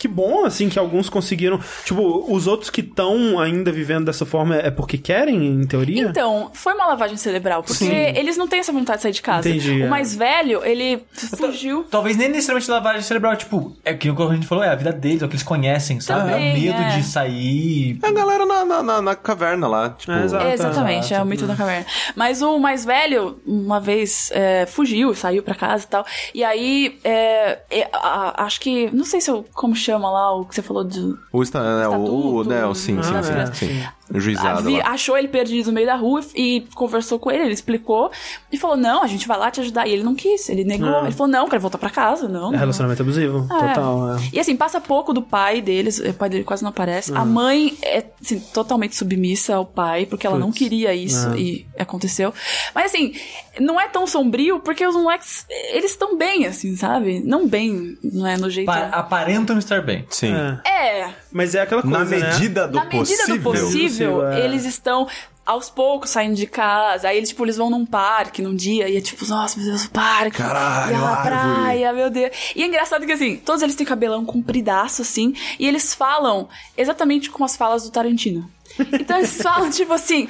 [0.00, 1.60] Que bom, assim, que alguns conseguiram.
[1.84, 6.04] Tipo, os outros que estão ainda vivendo dessa forma é porque querem, em teoria?
[6.08, 7.92] Então, foi uma lavagem cerebral, porque Sim.
[7.92, 9.46] eles não têm essa vontade de sair de casa.
[9.46, 9.88] Entendi, o é.
[9.88, 11.04] mais velho, ele
[11.36, 11.84] fugiu.
[11.90, 14.90] Talvez nem necessariamente lavagem cerebral, tipo, é que o a gente falou, é a vida
[14.90, 16.30] deles, é o que eles conhecem, sabe?
[16.30, 16.96] Também, é o medo é.
[16.96, 17.98] de sair.
[18.02, 20.12] É a galera na, na, na- na caverna lá, tipo...
[20.12, 20.50] É.
[20.50, 21.84] É, exatamente, é o mito da caverna.
[22.16, 26.06] Mas o mais velho, uma vez, é, fugiu, saiu pra casa e tal.
[26.34, 28.88] E aí, é, é, a- acho que.
[28.94, 31.14] Não sei se eu, como chama lá o que você falou de.
[31.32, 33.88] O, esta, é, o, o, Estatuto, né, o sim, sim, Ah, sim, é, sim.
[34.12, 37.52] O juizado vi- achou ele perdido no meio da rua e conversou com ele, ele
[37.52, 38.10] explicou
[38.52, 39.86] e falou: Não, a gente vai lá te ajudar.
[39.86, 40.88] E ele não quis, ele negou.
[40.88, 41.02] Ah.
[41.04, 42.48] Ele falou: Não, quero voltar pra casa, não.
[42.48, 42.58] É não.
[42.58, 43.68] relacionamento abusivo, É.
[43.68, 44.16] total.
[44.16, 44.20] É.
[44.32, 47.12] E assim, passa pouco do pai deles, o pai dele quase não aparece.
[47.14, 50.58] A mãe é assim, totalmente submissa ao pai, porque ela não Putz.
[50.58, 51.38] queria isso Ah.
[51.38, 52.32] e aconteceu.
[52.74, 53.14] Mas assim,
[53.60, 57.20] não é tão sombrio porque os moleques, eles estão bem, assim, sabe?
[57.24, 58.66] Não bem, não é no jeito.
[58.66, 60.04] Pa aparentam estar bem.
[60.10, 60.32] Sim.
[60.34, 60.80] É.
[60.80, 62.16] É, Mas é aquela coisa, Na né?
[62.32, 63.36] medida do na medida possível.
[63.36, 64.44] do possível, É.
[64.44, 65.06] eles estão
[65.44, 67.08] aos poucos saindo de casa.
[67.08, 69.84] Aí eles, tipo, eles vão num parque num dia e é tipo, nossa, meu Deus,
[69.84, 70.36] o parque.
[70.36, 72.30] Caralho, e a praia, meu Deus.
[72.54, 77.30] E é engraçado que, assim, todos eles têm cabelão compridaço, assim, e eles falam exatamente
[77.30, 78.48] como as falas do Tarantino.
[78.78, 80.28] Então eles falam, tipo assim,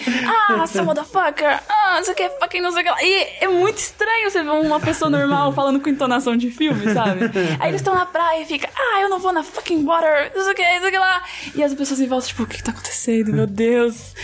[0.49, 3.03] ah, seu motherfucker, ah, não sei o que, fucking não sei o que lá.
[3.03, 7.30] E é muito estranho você ver uma pessoa normal falando com entonação de filme, sabe?
[7.59, 10.43] Aí eles estão na praia e fica, ah, eu não vou na fucking water, não
[10.45, 11.22] sei o que, não sei o que lá.
[11.55, 14.14] E as pessoas em volta, tipo, o que que tá acontecendo, meu Deus.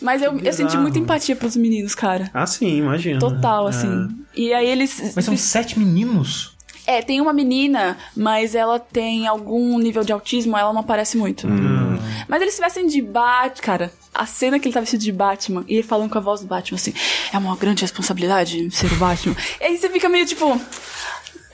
[0.00, 2.30] Mas eu, eu senti muita empatia pros meninos, cara.
[2.34, 3.18] Ah, sim, imagina.
[3.18, 3.70] Total, É.
[3.70, 4.08] assim.
[4.34, 5.12] E aí eles.
[5.14, 6.53] Mas são sete meninos.
[6.86, 11.46] É, tem uma menina, mas ela tem algum nível de autismo, ela não aparece muito.
[12.28, 13.92] Mas eles se vestem de Batman, cara.
[14.14, 16.46] A cena que ele tá vestido de Batman e ele falando com a voz do
[16.46, 16.94] Batman assim:
[17.32, 19.36] é uma grande responsabilidade ser o Batman.
[19.60, 20.60] e aí você fica meio tipo.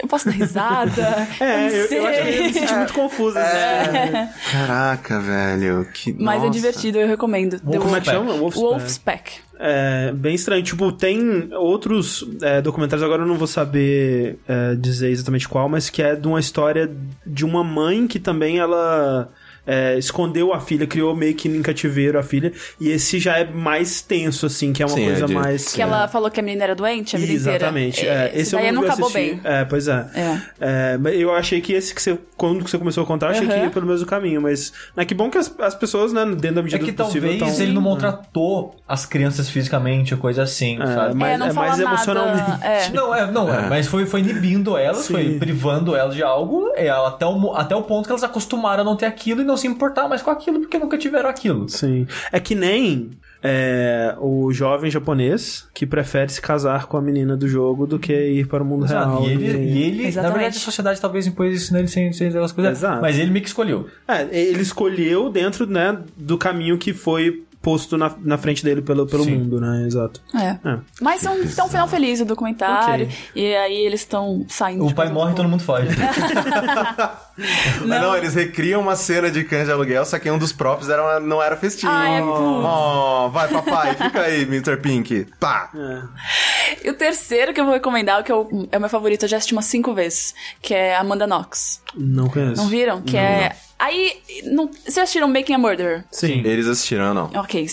[0.03, 1.29] Eu posso dar risada?
[1.41, 1.99] É, eu, sei.
[1.99, 3.39] eu acho que eu ia me sentir muito confuso.
[3.39, 4.51] assim.
[4.53, 5.87] Caraca, velho.
[5.93, 6.51] Que, Mas é nossa.
[6.51, 7.59] divertido, eu recomendo.
[7.61, 8.33] The Como é que chama?
[8.35, 8.61] Wolfspack.
[8.61, 9.33] Wolfspack.
[9.59, 10.63] É bem estranho.
[10.63, 15.91] Tipo, tem outros é, documentários, agora eu não vou saber é, dizer exatamente qual, mas
[15.91, 16.91] que é de uma história
[17.27, 19.29] de uma mãe que também ela.
[19.71, 23.45] É, escondeu a filha, criou meio que em cativeiro a filha, e esse já é
[23.45, 25.73] mais tenso, assim, que é uma Sim, coisa é de- mais.
[25.73, 28.01] Que ela falou que a menina era doente a vida Exatamente.
[28.01, 28.31] inteira.
[28.35, 29.35] É, esse daí eu não acabou assistir.
[29.37, 29.41] bem.
[29.45, 30.07] É, pois é.
[30.15, 30.41] É.
[30.61, 33.47] É, mas eu achei que esse que você, quando você começou a contar, eu achei
[33.47, 33.65] que Aham.
[33.65, 36.61] ia pelo mesmo caminho, mas é que bom que as, as pessoas, né, dentro da
[36.61, 40.43] É medida que do possível, talvez tão- ele não maltratou as crianças fisicamente ou coisa
[40.43, 41.15] assim, É, sabe?
[41.15, 41.83] mas é, não é mais nada.
[41.83, 42.65] emocionalmente.
[42.65, 42.89] É.
[42.91, 43.67] Não, é, não, é.
[43.67, 43.69] É.
[43.69, 45.15] mas foi, foi inibindo elas, Sim.
[45.15, 48.85] foi privando elas de algo, é, até, o, até o ponto que elas acostumaram a
[48.85, 51.69] não ter aquilo e não se importar mais com aquilo porque nunca tiveram aquilo.
[51.69, 52.07] Sim.
[52.33, 53.11] É que nem
[53.43, 58.13] é, o jovem japonês que prefere se casar com a menina do jogo do que
[58.13, 59.11] ir para o mundo Sabe?
[59.11, 59.25] real.
[59.25, 60.35] E ele, e ele na Exatamente.
[60.35, 62.79] verdade, a sociedade talvez impôs isso nele sem, sem aquelas coisas.
[62.79, 63.01] Exato.
[63.01, 63.87] Mas ele meio que escolheu.
[64.07, 69.07] É, ele escolheu dentro, né, do caminho que foi posto na, na frente dele pelo,
[69.07, 69.37] pelo Sim.
[69.37, 69.85] mundo, né?
[69.87, 70.23] Exato.
[70.35, 70.69] É.
[70.69, 70.79] É.
[71.01, 73.07] Mas é um, é um final feliz o documentário.
[73.07, 73.17] Ok.
[73.35, 74.85] E aí eles estão saindo.
[74.85, 75.89] O de pai morre e todo mundo foge.
[77.87, 80.89] Mas não, eles recriam uma cena de cães de aluguel, só que um dos próprios
[80.91, 81.93] era, não era festinho.
[81.93, 82.23] Ah, é.
[82.23, 84.77] Oh, vai papai, fica aí, Mr.
[84.79, 85.27] Pink.
[85.39, 85.71] Pá.
[85.75, 86.87] É.
[86.87, 89.29] E o terceiro que eu vou recomendar, que é o, é o meu favorito, eu
[89.29, 91.83] já assisti umas cinco vezes, que é Amanda Knox.
[91.95, 92.63] Não conheço.
[92.63, 93.03] Não viram?
[93.03, 93.57] Que é.
[93.81, 94.19] Aí.
[94.45, 94.69] Não...
[94.69, 96.05] Vocês assistiram Making a Murderer?
[96.11, 96.43] Sim.
[96.45, 97.31] Eles assistiram, não.
[97.35, 97.67] Ok.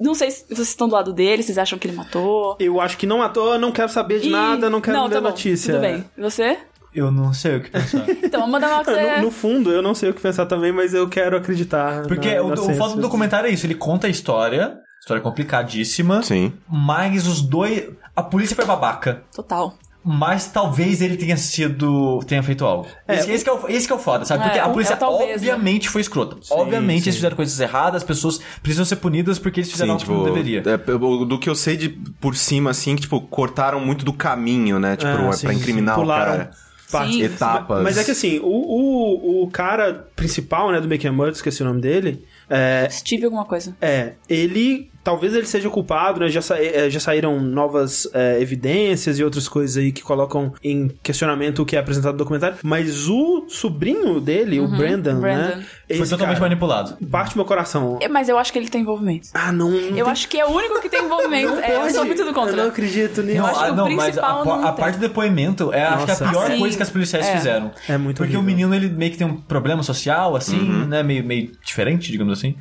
[0.00, 2.56] Não sei se vocês estão do lado dele, vocês acham que ele matou.
[2.58, 5.14] Eu acho que não matou, não quero saber de Ih, nada, não quero não, ver
[5.16, 5.74] tá bom, notícia.
[5.74, 6.04] Tudo bem.
[6.16, 6.58] E você?
[6.94, 8.04] Eu não sei o que pensar.
[8.22, 9.16] Então, Amanda Knox é.
[9.18, 12.06] No, no fundo, eu não sei o que pensar também, mas eu quero acreditar.
[12.06, 12.76] Porque na o, o inocência.
[12.76, 16.52] foto do documentário é isso, ele conta a história, história complicadíssima, Sim.
[16.68, 17.90] mas os dois...
[18.16, 19.22] A polícia foi babaca.
[19.34, 19.74] Total.
[20.04, 22.20] Mas talvez ele tenha sido.
[22.26, 22.86] tenha feito algo.
[23.06, 24.42] É, esse, esse que é o, esse que é o foda, sabe?
[24.42, 25.34] É, Porque a é polícia, talvez, né?
[25.52, 26.36] obviamente, foi escrota.
[26.50, 27.08] obviamente, sim.
[27.10, 30.28] eles fizeram coisas erradas, as pessoas precisam ser punidas porque eles fizeram Sim, algo que
[30.30, 30.62] não tipo, deveria.
[30.66, 31.88] é, do que eu sei de
[32.20, 34.96] por cima, assim, que, tipo, cortaram muito do caminho, né?
[34.96, 36.00] Tipo, Ah, é sim, pra incriminar sim.
[36.00, 36.50] o Pularam cara.
[36.90, 37.14] partes.
[37.14, 37.22] Sim.
[37.22, 37.82] Etapas.
[37.82, 41.62] Mas é que assim, o, o, o cara principal, né, do Make a Murder, esqueci
[41.62, 43.76] o nome dele, é, Steve alguma coisa.
[43.80, 49.18] é, ele, talvez ele seja culpado, né, já, sa- é, já saíram novas é, evidências
[49.18, 53.08] e outras coisas aí que colocam em questionamento o que é apresentado no documentário, mas
[53.08, 55.56] o sobrinho dele, o Brandon, Brandon.
[55.56, 56.96] né, Foi totalmente cara, manipulado.
[57.10, 57.98] parte meu coração.
[58.00, 59.28] É, Mas eu acho que ele tem envolvimento.
[59.34, 61.48] Ah, não, não Eu tem- acho que é o único que tem envolvimento.
[61.56, 62.56] não É, eu sou muito do Eu contra.
[62.56, 63.38] não acredito nisso.
[63.38, 64.84] Eu acho que ah, o não, mas a, principal não a tem.
[64.84, 66.24] parte do depoimento é acho que Nossa.
[66.26, 66.58] a pior Ah, sim.
[66.58, 67.36] coisa que as policiais É.
[67.36, 67.70] fizeram.
[67.88, 68.56] É muito Porque o horrível.
[68.68, 70.86] menino ele meio que tem um problema social, assim, Uhum.
[70.86, 71.02] né?
[71.02, 72.54] Meio, meio diferente, digamos assim.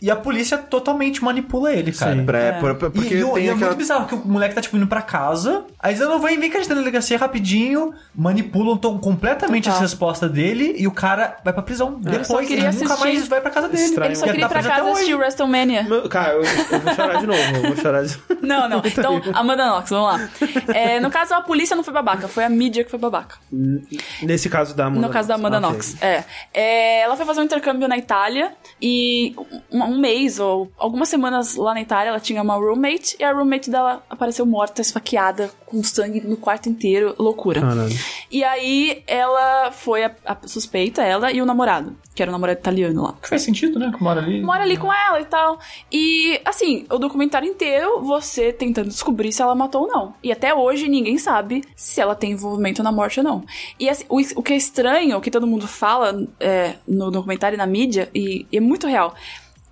[0.00, 2.14] E a polícia totalmente manipula ele, cara.
[2.14, 2.24] Sim.
[2.26, 2.52] Pra- É.
[2.52, 3.56] pra- pra- porque e, e, e é aquela...
[3.56, 6.50] muito bizarro que o moleque tá, tipo, indo pra casa, aí eles não vem, vem
[6.50, 9.76] cá de delegacia rapidinho, manipulam tom, completamente Total.
[9.76, 12.00] as respostas dele e o cara vai pra prisão.
[12.02, 12.98] só Depois, ele nunca assistir.
[13.00, 13.82] mais vai pra casa dele.
[13.82, 14.08] Estranho.
[14.08, 14.92] Ele só queria ir tá pra casa hoje.
[14.92, 15.82] assistir o WrestleMania.
[15.84, 18.82] Meu- Cara, eu, eu vou chorar de novo, eu vou chorar de Não, não.
[18.84, 20.28] Então, Amanda Knox, vamos lá.
[20.74, 23.36] É, no caso, a polícia não foi babaca, foi a mídia que foi babaca.
[24.22, 25.60] Nesse caso da Amanda No caso da Amanda.
[25.60, 25.96] Knox.
[26.02, 26.24] É.
[26.52, 29.34] É, Ela foi fazer um intercâmbio na Itália e
[29.70, 33.32] um, um mês ou algumas semanas lá na Itália ela tinha uma roommate e a
[33.32, 37.14] roommate dela apareceu morta, esfaqueada, com sangue no quarto inteiro.
[37.18, 37.60] Loucura.
[37.60, 37.96] Caralho.
[38.30, 42.58] E aí ela foi a, a suspeita, ela e o namorado, que era o namorado
[42.58, 43.14] italiano lá.
[43.20, 43.92] Que faz sentido, né?
[43.94, 44.42] Que mora ali.
[44.42, 45.58] Mora ali com ela e tal.
[45.90, 50.14] E, assim, o documentário inteiro, você tentando descobrir se ela matou ou não.
[50.22, 53.44] E até hoje ninguém sabe se ela tem envolvimento na morte ou não.
[53.78, 57.56] E assim, o, o que é estranho, o que todo mundo fala é, no documentário
[57.56, 59.14] e na mídia, e, e é muito real.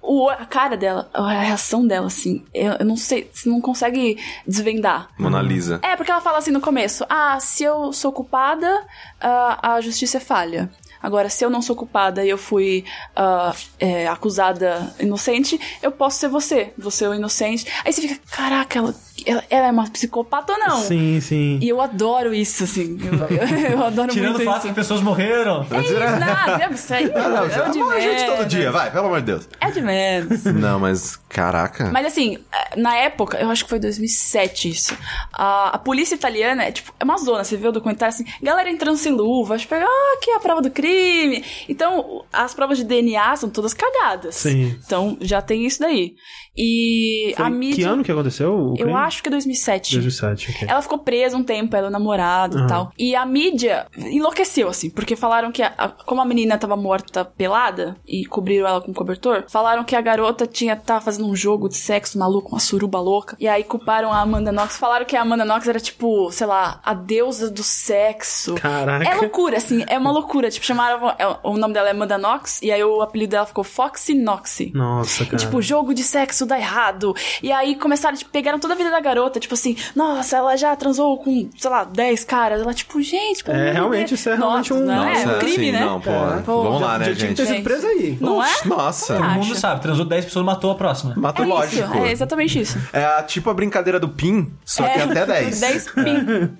[0.07, 4.19] O, a cara dela, a reação dela, assim, eu, eu não sei, você não consegue
[4.47, 5.09] desvendar.
[5.19, 5.81] Mona Lisa.
[5.83, 8.87] É, porque ela fala assim no começo: ah, se eu sou culpada,
[9.21, 10.71] ah, a justiça é falha.
[11.05, 12.85] Agora, se eu não sou culpada e eu fui
[13.15, 16.73] ah, é, acusada inocente, eu posso ser você.
[16.79, 17.67] Você é o inocente.
[17.85, 18.95] Aí você fica, caraca, ela,
[19.27, 20.77] ela, ela é uma psicopata ou não?
[20.83, 21.59] Sim, sim.
[21.63, 22.99] E eu adoro isso, assim.
[23.01, 24.69] Eu, eu, eu adoro Tirando o muito fato isso.
[24.69, 25.67] que pessoas morreram.
[25.71, 28.49] É isso, nada, isso aí Ah, não, é você de a gente todo menos.
[28.53, 29.49] dia, vai, pelo amor de Deus.
[29.61, 30.45] É de menos.
[30.45, 31.91] Não, mas caraca.
[31.93, 32.39] Mas assim,
[32.77, 34.97] na época, eu acho que foi 2007 isso.
[35.33, 38.69] A, a polícia italiana é tipo, é uma zona, você vê o documentário assim, galera
[38.71, 41.45] entrando sem luva, tipo, ah, aqui é a prova do crime.
[41.69, 44.35] Então, as provas de DNA são todas cagadas.
[44.35, 44.79] Sim.
[44.85, 46.15] Então, já tem isso daí.
[46.57, 47.77] E Foi a mídia.
[47.77, 49.93] Que ano que aconteceu Eu acho que é 2007.
[49.95, 50.69] 2007, ok.
[50.71, 52.65] Ela ficou presa um tempo, ela o namorado Aham.
[52.65, 52.93] e tal.
[52.99, 57.25] E a mídia enlouqueceu, assim, porque falaram que, a- a- como a menina tava morta
[57.25, 61.69] pelada e cobriram ela com cobertor, falaram que a garota tinha tava fazendo um jogo
[61.69, 63.37] de sexo maluco, uma suruba louca.
[63.41, 64.77] E aí culparam a Amanda Knox.
[64.77, 68.55] Falaram que a Amanda Knox era tipo, sei lá, a deusa do sexo.
[68.55, 69.05] Caraca.
[69.09, 70.51] É loucura, assim, é uma loucura.
[70.51, 71.11] Tipo, chamaram.
[71.19, 74.71] é, O nome dela é Amanda Knox, e aí o apelido dela ficou Foxy Noxy.
[74.75, 75.37] Nossa, cara.
[75.37, 77.15] E, tipo, jogo de sexo dá errado.
[77.43, 80.75] E aí começaram, tipo, pegaram toda a vida da garota, tipo assim, nossa, ela já
[80.77, 82.61] transou com, sei lá, 10 caras.
[82.63, 85.39] Ela, tipo, gente, pelo É, realmente, isso é realmente Nossa, um- Não, é Nossa, um
[85.39, 85.81] crime, sim, né?
[85.81, 86.11] não, pô.
[86.45, 87.37] Pô, Vamos já, lá, né, já tinha que gente?
[87.37, 88.03] ter sido Gente.
[88.03, 88.19] aí.
[88.21, 88.51] Não é?
[88.51, 89.15] Ux, Nossa.
[89.17, 91.15] Todo mundo sabe, transou 10 pessoas, matou a próxima.
[91.17, 91.85] Matou É lógico.
[91.95, 92.79] isso, é exatamente isso.
[92.93, 95.61] É tipo a brincadeira do PIN, só que É, até 10.
[95.61, 96.51] 10 pin.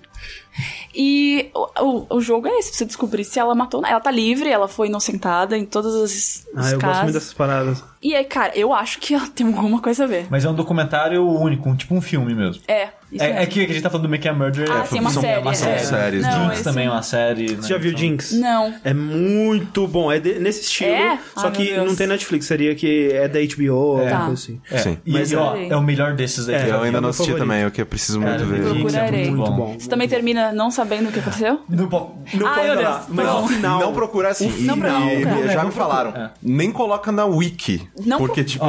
[0.95, 3.79] E o, o, o jogo é esse, pra você descobrir se ela matou.
[3.79, 3.91] ou não.
[3.91, 7.33] Ela tá livre, ela foi inocentada em todos os, os Ah, eu gosto muito dessas
[7.35, 7.83] paradas.
[8.03, 10.27] E aí, cara, eu acho que ela tem alguma coisa a ver.
[10.31, 12.63] Mas é um documentário único, tipo um filme mesmo.
[12.69, 14.69] É, isso É, é que a gente tá falando do Make a Murder.
[14.71, 15.55] Ah, é, sim, uma são- série, uma é.
[15.55, 15.85] série.
[15.85, 17.57] Séries, Não, Jinx esse também é uma série.
[17.57, 18.33] Você já viu Então- Jinx?
[18.33, 18.75] Não.
[18.85, 20.11] É muito bom.
[20.13, 21.19] É de- nesse estilo, É?
[21.35, 22.47] só Ai, que não tem Netflix.
[22.47, 24.01] Seria que é da HBO, É.
[24.03, 24.27] alguma Tá.
[24.27, 24.61] coisa assim.
[24.71, 24.99] É, Sim.
[25.07, 26.57] E, Mas e, ó, é- é o melhor desses daí.
[26.57, 27.49] É, que Eu ainda não assisti favorito.
[27.49, 28.57] também, o que eu preciso muito ver.
[28.63, 29.31] Jinx é Procurarei.
[29.31, 29.57] muito bom.
[29.57, 29.77] bom.
[29.79, 31.61] Você também termina não sabendo o que aconteceu?
[31.69, 32.09] Não pode
[32.39, 33.43] falar, mas Não.
[33.43, 33.81] no final...
[33.81, 34.49] Não procurar assim.
[34.63, 35.53] Não procura.
[35.53, 36.13] já me falaram.
[36.13, 36.33] procura.
[36.43, 37.87] Nem coloca na wiki.
[38.05, 38.65] Não porque, tipo.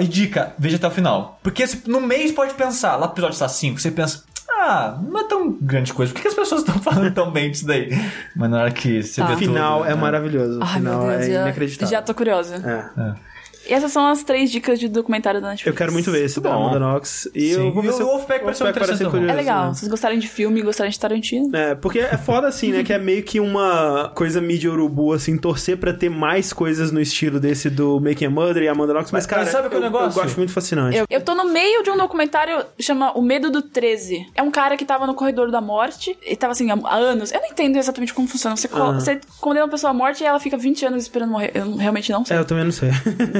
[0.00, 1.38] E dica, veja até o final.
[1.42, 5.24] Porque no mês pode pensar, lá no episódio está 5, você pensa, ah, não é
[5.28, 7.90] tão grande coisa, por que, que as pessoas estão falando tão bem disso daí?
[8.36, 9.28] Mas na hora que você Tá.
[9.28, 10.00] vê O final tudo, é né?
[10.00, 10.60] maravilhoso.
[10.60, 11.90] O Ai, final meu Deus, é já, inacreditável.
[11.90, 12.56] já tô curiosa.
[12.56, 13.33] É.
[13.68, 15.66] E essas são as três dicas de documentário da Netflix.
[15.66, 16.64] Eu quero muito ver esse da Bom.
[16.68, 17.28] Amanda Knox.
[17.34, 17.66] E Sim.
[17.66, 19.66] eu vou ver E se o Wolfpack pareceu interessante curioso, É legal.
[19.68, 19.74] né?
[19.74, 21.54] Se vocês gostarem de filme gostarem de Tarantino.
[21.56, 22.82] É, porque é foda assim, né?
[22.84, 27.00] Que é meio que uma coisa mídia urubu, assim, torcer pra ter mais coisas no
[27.00, 29.10] estilo desse do Making a Murder e Amanda Knox.
[29.10, 30.18] Mas, Mas- cara, mas sabe é o eu, negócio?
[30.18, 30.96] eu gosto muito fascinante.
[30.96, 34.26] Eu, eu tô no meio de um documentário chama O Medo do 13.
[34.34, 37.32] É um cara que tava no corredor da morte e tava assim há, anos.
[37.32, 38.56] Eu não entendo exatamente como funciona.
[38.56, 38.92] Você, Ah.
[38.92, 41.50] você condena uma pessoa à morte e ela fica 20 anos esperando morrer.
[41.54, 42.36] Eu realmente não sei.
[42.36, 42.90] É, eu também não sei.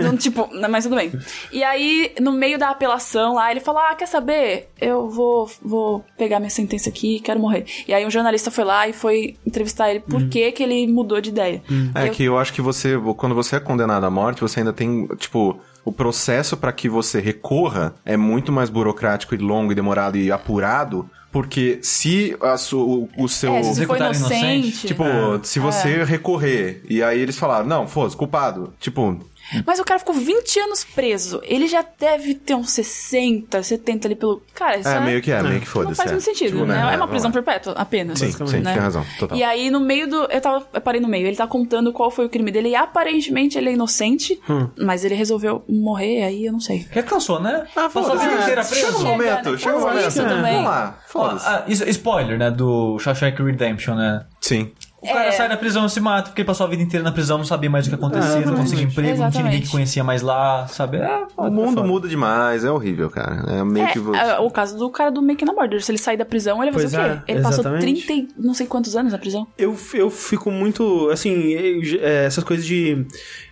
[0.03, 1.13] Não, tipo, mas tudo bem.
[1.53, 4.69] E aí, no meio da apelação lá, ele falou: Ah, quer saber?
[4.81, 7.65] Eu vou, vou pegar minha sentença aqui quero morrer.
[7.89, 11.21] E aí um jornalista foi lá e foi entrevistar ele por que, que ele mudou
[11.21, 11.63] de ideia.
[11.95, 14.73] É Eu- que eu acho que você, quando você é condenado à morte, você ainda
[14.73, 19.75] tem, tipo, o processo pra que você recorra é muito mais burocrático e longo e
[19.75, 22.79] demorado e apurado, porque se a su,
[23.17, 23.55] o, o seu.
[23.55, 24.19] É, se inocente.
[24.19, 24.87] inocente.
[24.87, 25.05] Tipo,
[25.43, 28.73] se você recorrer e aí eles falaram, não, fosse, culpado.
[28.79, 29.19] Tipo,
[29.67, 31.41] Mas o cara ficou 20 anos preso.
[31.45, 34.43] Ele já deve ter uns 60, 70 ali pelo.
[34.55, 35.91] Cara, isso é, é, meio que é, meio que foda-se.
[35.91, 36.15] não faz é.
[36.15, 36.79] muito sentido, Tipo, né?
[36.93, 37.53] É uma prisão vamos lá.
[37.53, 38.19] perpétua apenas.
[38.19, 38.73] Sim, sim, né?
[38.73, 39.37] tem razão, total.
[39.37, 40.25] E aí, no meio do.
[40.25, 40.67] Eu tava.
[40.73, 41.27] Eu parei no meio.
[41.27, 42.71] Ele tá contando qual foi o crime dele.
[42.71, 44.41] E aparentemente ele é inocente.
[44.49, 44.69] Hum.
[44.79, 46.87] Mas ele resolveu morrer, aí eu não sei.
[46.93, 47.67] Já cansou, né?
[47.77, 48.29] Ah, Passou a foda-se.
[48.29, 48.87] vida inteira É, preso.
[48.87, 49.59] Chega o momento, né?
[49.59, 50.09] chega o Faz momento.
[50.09, 50.53] isso também.
[50.55, 51.47] Vamos lá, foda-se.
[51.47, 52.51] ah, spoiler, né?
[52.51, 54.25] Do Shawshank Redemption, né?
[54.41, 54.73] Sim.
[55.05, 55.33] O cara É.
[55.33, 57.45] sai da prisão e se mata porque ele passou a vida inteira na prisão, não
[57.45, 59.63] sabia mais o que acontecia, não conseguia emprego, não tinha ninguém Exatamente.
[59.67, 60.97] que conhecia mais lá, sabe?
[60.99, 61.87] É, O foda, mundo foda.
[61.87, 63.45] muda demais, é horrível, cara.
[63.53, 63.99] É meio que.
[63.99, 65.83] vo- É, é, o caso do cara do Making a Border.
[65.85, 67.33] Se ele sair da prisão, ele vai Pois fazer o é, quê?
[67.33, 68.07] Ele passou exatamente.
[68.07, 69.47] 30 e não sei quantos anos na prisão.
[69.59, 73.07] Eu, eu fico muito, assim, eu- é, essas coisas de,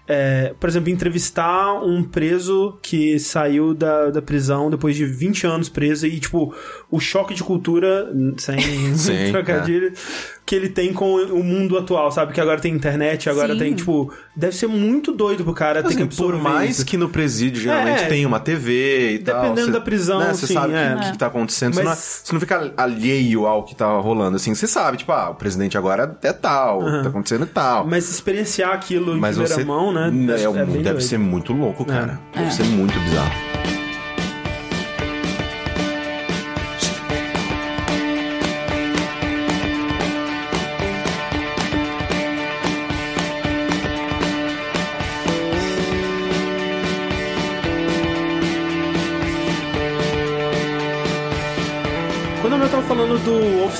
[0.08, 5.68] é, por exemplo, entrevistar um preso que saiu da, da prisão depois de 20 anos
[5.68, 6.54] preso e, tipo,
[6.90, 8.56] o choque de cultura, sem
[9.32, 9.92] trocadilho,
[10.52, 12.34] que ele tem com o mundo atual, sabe?
[12.34, 13.58] Que agora tem internet, agora Sim.
[13.58, 16.84] tem, tipo, deve ser muito doido pro cara ter Assim, que por mais isso.
[16.84, 19.40] que no presídio geralmente É, tem uma TV e tal.
[19.44, 20.94] dependendo da prisão, né, Você sabe o é.
[21.04, 21.72] que, que tá acontecendo.
[21.72, 24.36] Você, Mas- não, você não fica alheio ao que tá rolando.
[24.36, 27.86] Assim, você sabe, tipo, ah, o presidente agora é tal, tá acontecendo tal.
[27.86, 29.64] Mas experienciar aquilo em Mas primeira você.
[29.64, 30.08] mão, né?
[30.38, 31.00] É, um- bem deve doido.
[31.00, 32.20] ser muito louco, cara.
[32.34, 32.40] É.
[32.40, 33.81] Deve ser muito bizarro.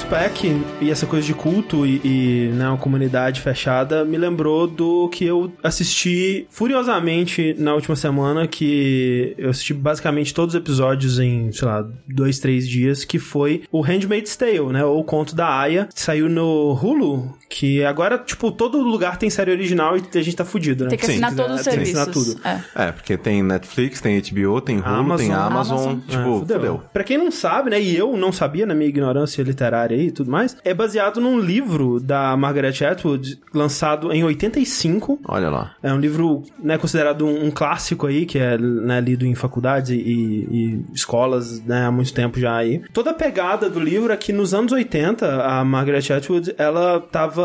[0.03, 5.09] Wolfpack e essa coisa de culto e, e, né, uma comunidade fechada, me lembrou do
[5.09, 11.53] que eu assisti furiosamente na última semana, que eu assisti basicamente todos os episódios em,
[11.53, 15.49] sei lá, dois, três dias, que foi o Handmaid's Tale, né, ou o Conto da
[15.49, 20.35] Aya, saiu no Hulu, que agora, tipo, todo lugar tem série original e a gente
[20.35, 20.91] tá fudido, né?
[20.91, 21.13] Tem que Sim.
[21.13, 22.35] assinar todos os Tem que assinar serviços.
[22.35, 22.49] tudo.
[22.49, 22.61] É.
[22.89, 25.27] É, porque tem Netflix, tem HBO, tem Hulu, Amazon.
[25.27, 25.79] tem Amazon.
[25.79, 26.01] Amazon.
[26.09, 26.83] Tipo, É, fudeu.
[26.93, 30.11] Pra quem não sabe, né, e eu não sabia na minha ignorância literária aí e
[30.11, 35.21] tudo mais, é baseado num livro da Margaret Atwood, lançado em 85.
[35.29, 35.73] Olha lá.
[35.83, 39.91] É um livro, né, considerado um, um clássico aí, que é né, lido em faculdades
[39.91, 42.81] e, e escolas, né, há muito tempo já aí.
[42.95, 47.42] Toda a pegada do livro é que nos anos 80, a Margaret Atwood, ela tava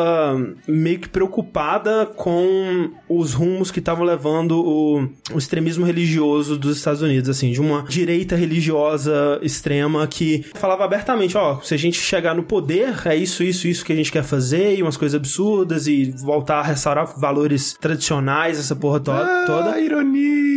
[0.68, 7.02] meio que preocupada com os rumos que estavam levando o, o extremismo religioso dos Estados
[7.02, 12.36] Unidos, assim, de uma direita religiosa extrema que falava abertamente, ó, se a gente chegar
[12.36, 15.88] no poder, é isso, isso, isso que a gente quer fazer, e umas coisas absurdas,
[15.88, 19.12] e voltar a restaurar valores tradicionais, essa porra to
[19.46, 19.74] toda.
[19.74, 20.48] Ah, ironia!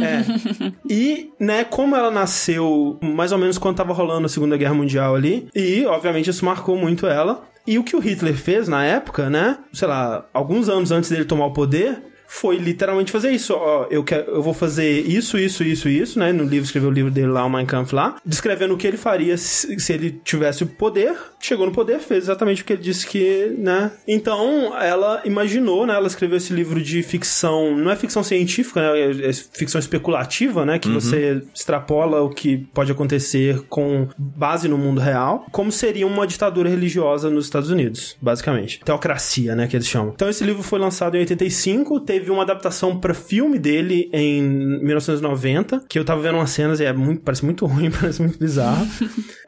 [0.00, 0.72] É.
[0.88, 5.14] E, né, como ela nasceu mais ou menos quando tava rolando a Segunda Guerra Mundial
[5.14, 7.48] ali, e obviamente isso marcou muito ela.
[7.70, 11.24] E o que o Hitler fez na época, né, sei lá, alguns anos antes dele
[11.24, 13.52] tomar o poder, foi literalmente fazer isso.
[13.54, 16.32] Ó, eu, quero, eu vou fazer isso, isso, isso, isso, né?
[16.32, 18.96] No livro, escreveu o livro dele lá, o Mein Kampf lá, descrevendo o que ele
[18.96, 21.12] faria se, se ele tivesse o poder.
[21.40, 23.90] Chegou no poder, fez exatamente o que ele disse que, né?
[24.06, 25.94] Então, ela imaginou, né?
[25.94, 29.00] Ela escreveu esse livro de ficção, não é ficção científica, né?
[29.00, 30.78] É, é ficção especulativa, né?
[30.78, 36.28] Que você extrapola o que pode acontecer com base no mundo real, como seria uma
[36.28, 38.80] ditadura religiosa nos Estados Unidos, basicamente.
[38.84, 39.66] Teocracia, né?
[39.66, 40.12] Que eles chamam.
[40.14, 45.84] Então, esse livro foi lançado em 85, teve uma adaptação para filme dele em 1990,
[45.88, 48.84] que eu tava vendo umas cenas e é muito, parece muito ruim, parece muito bizarro.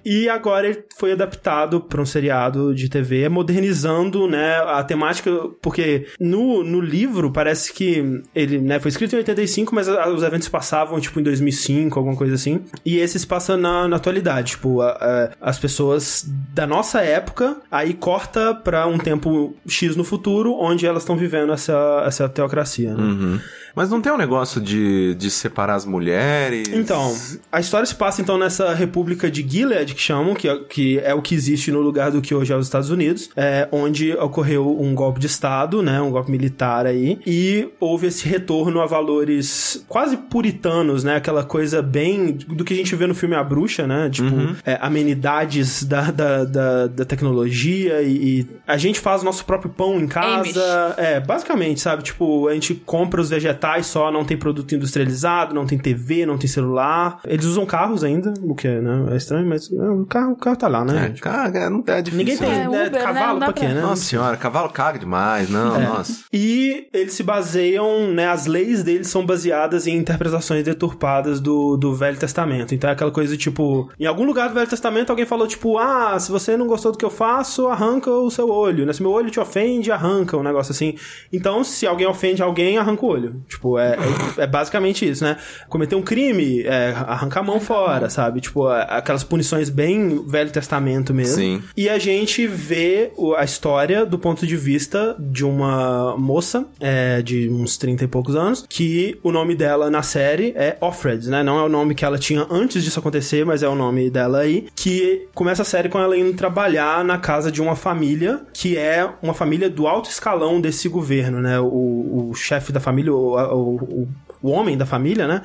[0.05, 5.31] E agora ele foi adaptado para um seriado de TV, modernizando, né, a temática,
[5.61, 10.23] porque no, no livro parece que ele, né, foi escrito em 85, mas a- os
[10.23, 12.61] eventos passavam, tipo, em 2005, alguma coisa assim.
[12.85, 16.25] E esse se passa na, na atualidade, tipo, a- a- as pessoas
[16.55, 21.53] da nossa época, aí corta pra um tempo X no futuro, onde elas estão vivendo
[21.53, 23.03] essa, essa teocracia, né?
[23.03, 23.41] Uhum.
[23.75, 26.69] Mas não tem um negócio de, de separar as mulheres?
[26.69, 27.17] Então,
[27.51, 31.15] a história se passa então nessa república de Gilead, que chamam, que é, que é
[31.15, 34.79] o que existe no lugar do que hoje é os Estados Unidos, é, onde ocorreu
[34.81, 39.85] um golpe de Estado, né, um golpe militar aí, e houve esse retorno a valores
[39.89, 43.87] quase puritanos, né, aquela coisa bem do que a gente vê no filme A Bruxa,
[43.87, 44.27] né, tipo,
[44.65, 49.71] é, amenidades da, da- da, da, tecnologia e, e a gente faz o nosso próprio
[49.71, 50.95] pão em casa.
[50.97, 52.03] É, basicamente, sabe?
[52.03, 56.39] Tipo, a gente compra os vegetais só, não tem produto industrializado, não tem TV, não
[56.39, 57.21] tem celular.
[57.27, 60.57] Eles usam carros ainda, o que né, é estranho, mas é, o, carro, o carro
[60.57, 61.13] tá lá, né?
[61.15, 62.19] É, cara, não é difícil.
[62.19, 62.99] Ninguém tem É, né, Uber, né?
[63.01, 63.81] cavalo dá pra quê, né?
[63.81, 65.49] Nossa senhora, cavalo caga demais.
[65.51, 65.87] Não, É.
[65.87, 66.25] nossa.
[66.33, 68.29] E eles se baseiam, né?
[68.29, 72.75] As leis deles são baseadas em interpretações deturpadas do, do Velho Testamento.
[72.75, 76.19] Então é aquela coisa tipo, em algum lugar do Velho Testamento alguém falou tipo, ah,
[76.19, 78.87] se você não gostou do que eu faço, arranca o seu olho.
[78.87, 78.93] Né?
[78.93, 80.95] Se meu olho te ofende, arranca, um negócio assim.
[81.33, 83.43] Então, se alguém ofende alguém, arranca o olho.
[83.49, 83.97] Tipo, é,
[84.39, 85.37] é, é basicamente isso, né?
[85.69, 88.41] Cometer um crime, é, arranca a mão fora, sabe?
[88.41, 91.37] Tipo, é, aquelas punições bem Velho Testamento mesmo.
[91.37, 91.63] Sim.
[91.77, 97.49] E a gente vê a história do ponto de vista de uma moça é, de
[97.49, 101.43] uns 30 e poucos anos, que o nome dela na série é Offred, né?
[101.43, 104.41] Não é o nome que ela tinha antes disso acontecer, mas é o nome dela
[104.41, 104.67] aí.
[104.75, 109.09] Que começa a série com ela indo trabalhar na casa de uma família que é
[109.23, 111.59] uma família do alto escalão desse governo, né?
[111.59, 114.09] O, o chefe da família, o, o,
[114.43, 115.43] o homem da família, né?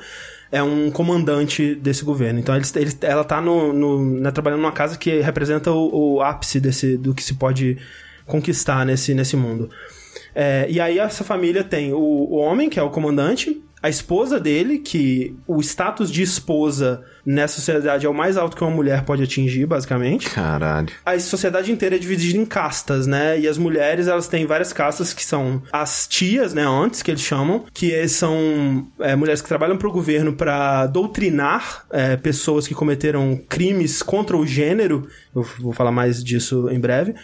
[0.50, 2.40] É um comandante desse governo.
[2.40, 6.22] Então eles, eles- ela tá no, no- né, trabalhando numa casa que representa o, o
[6.22, 7.76] ápice desse, do que se pode
[8.26, 9.70] conquistar nesse, nesse mundo.
[10.34, 14.40] É, e aí essa família tem o, o homem, que é o comandante, a esposa
[14.40, 19.04] dele, que o status de esposa nessa sociedade é o mais alto que uma mulher
[19.04, 20.88] pode atingir, basicamente Caralho.
[21.04, 23.38] a sociedade inteira é dividida em castas, né?
[23.38, 26.64] E as mulheres, elas têm várias castas que são as tias, né?
[26.66, 31.84] Antes que eles chamam, que são é, mulheres que trabalham para o governo para doutrinar
[31.90, 35.06] é, pessoas que cometeram crimes contra o gênero.
[35.34, 37.14] Eu vou falar mais disso em breve.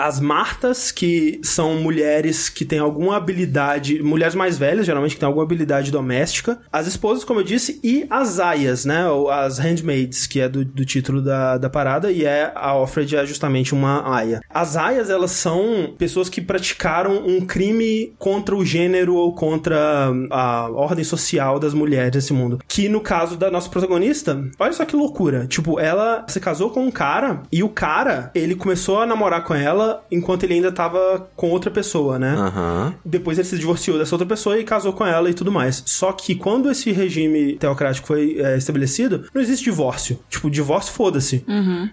[0.00, 5.26] As Martas, que são mulheres que têm alguma habilidade, mulheres mais velhas, geralmente, que têm
[5.26, 6.58] alguma habilidade doméstica.
[6.72, 9.06] As esposas, como eu disse, e as aias, né?
[9.06, 13.14] Ou as handmaids, que é do, do título da, da parada, e é a Offred
[13.14, 14.40] é justamente uma aia.
[14.48, 20.70] As aias, elas são pessoas que praticaram um crime contra o gênero ou contra a
[20.70, 22.58] ordem social das mulheres nesse mundo.
[22.66, 25.46] Que no caso da nossa protagonista, olha só que loucura.
[25.46, 29.54] Tipo, ela se casou com um cara e o cara, ele começou a namorar com
[29.54, 32.34] ela enquanto ele ainda tava com outra pessoa, né?
[32.36, 32.94] Aham.
[33.04, 35.82] Depois ele se divorciou dessa outra pessoa e casou com ela e tudo mais.
[35.86, 40.18] Só que quando esse regime teocrático foi é, estabelecido, não existe divórcio.
[40.28, 41.44] Tipo, divórcio, foda-se.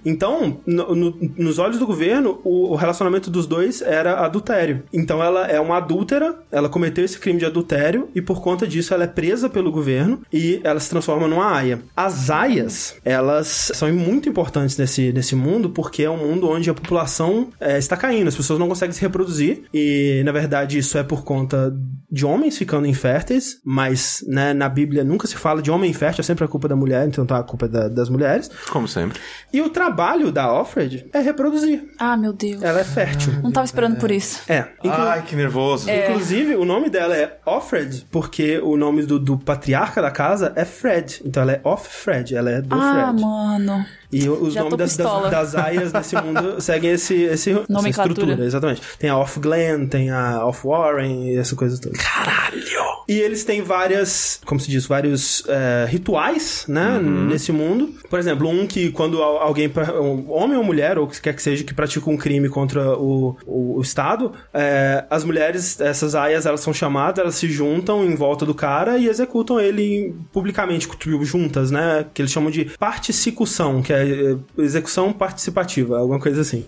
[0.05, 4.83] Então, no- no- nos olhos do governo, o, o relacionamento dos dois era adultério.
[4.93, 8.93] Então ela é uma adúltera, ela cometeu esse crime de adultério e por conta disso
[8.93, 11.81] ela é presa pelo governo e ela se transforma numa aia.
[11.95, 16.73] As aias, elas são muito importantes nesse, nesse mundo porque é um mundo onde a
[16.73, 21.03] população é, está caindo, as pessoas não conseguem se reproduzir e na verdade isso é
[21.03, 21.73] por conta
[22.09, 26.23] de homens ficando inférteis, mas né, na Bíblia nunca se fala de homem infértil, é
[26.23, 28.49] sempre a culpa da mulher, então tá a culpa é da- das mulheres.
[28.69, 29.19] Como sempre.
[29.51, 31.83] E o trabalho da Offred é reproduzir.
[31.99, 32.61] Ah, meu Deus.
[32.63, 33.33] Ela é fértil.
[33.43, 34.41] Não tava esperando por isso.
[34.47, 34.67] É.
[34.83, 35.89] Inclu- Ai, que nervoso.
[35.89, 40.63] Inclusive, o nome dela é Offred, porque o nome do, do patriarca da casa é
[40.65, 41.21] Fred.
[41.25, 43.21] Então ela é Off-Fred, ela é do Ah, Fred.
[43.21, 43.85] mano.
[44.11, 48.45] E os Já nomes das, das, das aias nesse mundo seguem esse, esse, essa estrutura,
[48.45, 48.81] exatamente.
[48.97, 51.97] Tem a Off Glen, tem a Off Warren e essa coisa toda.
[51.97, 52.61] Caralho.
[53.09, 57.93] E eles têm várias, como se diz, vários é, rituais, né, nesse mundo.
[58.09, 61.63] Por exemplo, um que quando al- alguém, um homem ou mulher, ou quer que seja,
[61.63, 66.59] que pratica um crime contra o, o, o Estado, é, as mulheres, essas aias, elas
[66.59, 70.87] são chamadas, elas se juntam em volta do cara e executam ele publicamente,
[71.21, 76.65] juntas, né, que eles chamam de particicução, que é é, execução participativa, alguma coisa assim.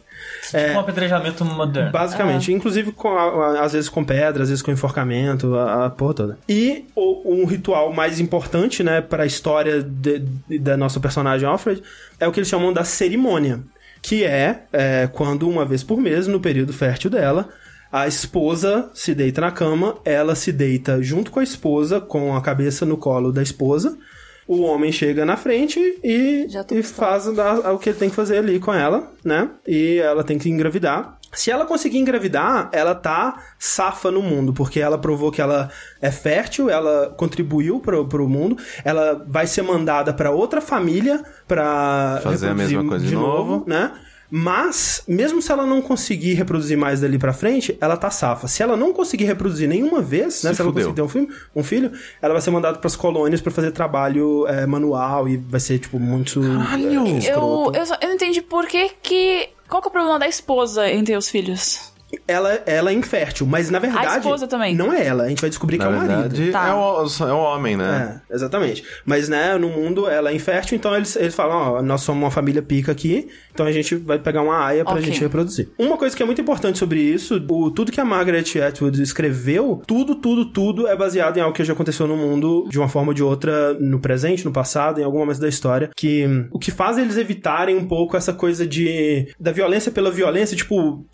[0.53, 1.91] É, Um apedrejamento moderno.
[1.91, 3.21] Basicamente, inclusive com a-
[3.59, 6.37] a- às vezes com pedra, às vezes com enforcamento, a, a porra toda.
[6.47, 11.47] E o- um ritual mais importante, né, para a história de- de- da nossa personagem
[11.47, 11.81] Alfred
[12.19, 13.61] é o que eles chamam da cerimônia,
[14.01, 17.49] que é, é quando uma vez por mês, no período fértil dela,
[17.91, 22.41] a esposa se deita na cama, ela se deita junto com a esposa, com a
[22.41, 23.97] cabeça no colo da esposa.
[24.49, 28.59] O homem chega na frente e, e faz o que ele tem que fazer ali
[28.59, 29.47] com ela, né?
[29.67, 31.19] E ela tem que engravidar.
[31.31, 35.69] Se ela conseguir engravidar, ela tá safa no mundo, porque ela provou que ela
[36.01, 42.19] é fértil, ela contribuiu pro, pro mundo, ela vai ser mandada pra outra família pra
[42.23, 43.63] Fazer a mesma coisa de novo.
[43.67, 43.91] né?
[44.31, 48.47] Mas, mesmo se ela não conseguir reproduzir mais dali pra frente, ela tá safa.
[48.47, 50.51] Se ela não conseguir reproduzir nenhuma vez, né?
[50.51, 53.41] Se Se ela conseguir ter um filho, um filho, ela vai ser mandada pras colônias
[53.41, 56.41] pra fazer trabalho é, manual e vai ser, tipo, muito.
[56.43, 57.77] é, Eu, escroto.
[57.77, 59.49] eu, só- eu não entendi por que que...
[59.67, 61.91] Qual que é o problema da esposa em ter os filhos?
[62.27, 64.17] Ela, ela é infértil, mas na verdade.
[64.17, 64.75] esposa também.
[64.75, 66.35] Não é ela, a gente vai descobrir Na que é o marido.
[66.35, 66.67] verdade, Tá.
[66.69, 68.21] é, o, é o homem, né?
[68.29, 68.83] É, exatamente.
[69.05, 72.31] Mas, né, no mundo ela é infértil, então eles, eles falam, ó, nós somos uma
[72.31, 75.05] família pica aqui, então a gente vai pegar uma aia pra Ok.
[75.05, 75.69] gente reproduzir.
[75.77, 79.81] Uma coisa que é muito importante sobre isso, o, tudo que a Margaret Atwood escreveu,
[79.85, 83.09] tudo, tudo, tudo é baseado em algo que já aconteceu no mundo de uma forma
[83.09, 86.71] ou de outra, no presente, no passado, em algum momento da história, que o que
[86.71, 91.05] faz eles evitarem um pouco essa coisa de da violência pela violência, tipo,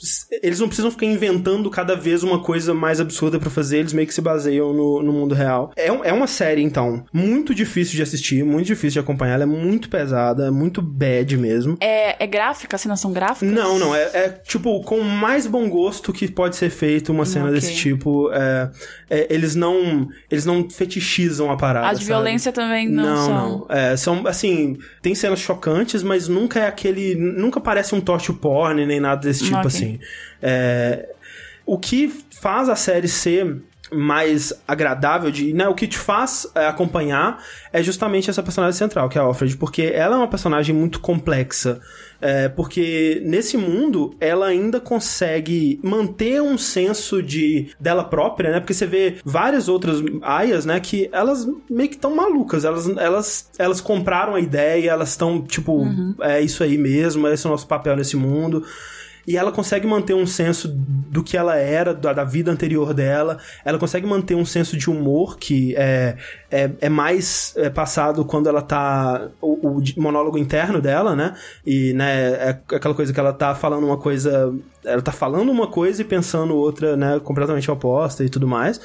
[0.41, 4.07] eles não precisam ficar inventando cada vez uma coisa mais absurda pra fazer, eles meio
[4.07, 5.71] que se baseiam no, no mundo real.
[5.75, 9.43] É, um- é uma série, então, muito difícil de assistir, muito difícil de acompanhar, ela
[9.43, 11.77] é muito pesada, muito bad mesmo.
[11.81, 12.77] É, é gráfica?
[12.77, 13.53] Cenas são gráficas?
[13.53, 17.25] Não, não, é, é, tipo com o mais bom gosto que pode ser feito uma
[17.25, 17.55] cena ok.
[17.55, 18.31] desse tipo.
[18.31, 18.69] É,
[19.09, 21.87] é, eles não eles não fetichizam a parada.
[21.87, 22.07] A de sabe?
[22.07, 23.49] violência também não, Não, são.
[23.59, 23.65] não.
[23.69, 27.15] É, são, assim, tem cenas chocantes, mas nunca é aquele.
[27.15, 29.67] Nunca parece um torture porn nem nada desse tipo Ok.
[29.67, 29.99] assim.
[30.47, 31.09] É,
[31.65, 32.07] o que
[32.39, 37.81] faz a série ser mais agradável de, né, o que te faz é, acompanhar é
[37.83, 41.79] justamente essa personagem central, que é a Alfred, porque ela é uma personagem muito complexa,
[42.19, 48.73] é, porque nesse mundo ela ainda consegue manter um senso de dela própria, né, porque
[48.73, 53.81] você vê várias outras aias, né, que elas meio que estão malucas, elas, elas, elas
[53.81, 55.85] compraram a ideia, elas estão tipo,
[56.21, 58.63] é isso aí mesmo, esse é o nosso papel nesse mundo,
[59.27, 63.37] e ela consegue manter um senso do que ela era, da, da vida anterior dela.
[63.63, 66.17] Ela consegue manter um senso de humor que é,
[66.55, 69.27] é, é mais é, passado quando ela tá.
[69.41, 71.35] O, o monólogo interno dela, né?
[71.65, 74.53] E, né, é aquela coisa que ela tá falando uma coisa.
[74.85, 78.79] Ela tá falando uma coisa e pensando outra, né, completamente oposta e tudo mais.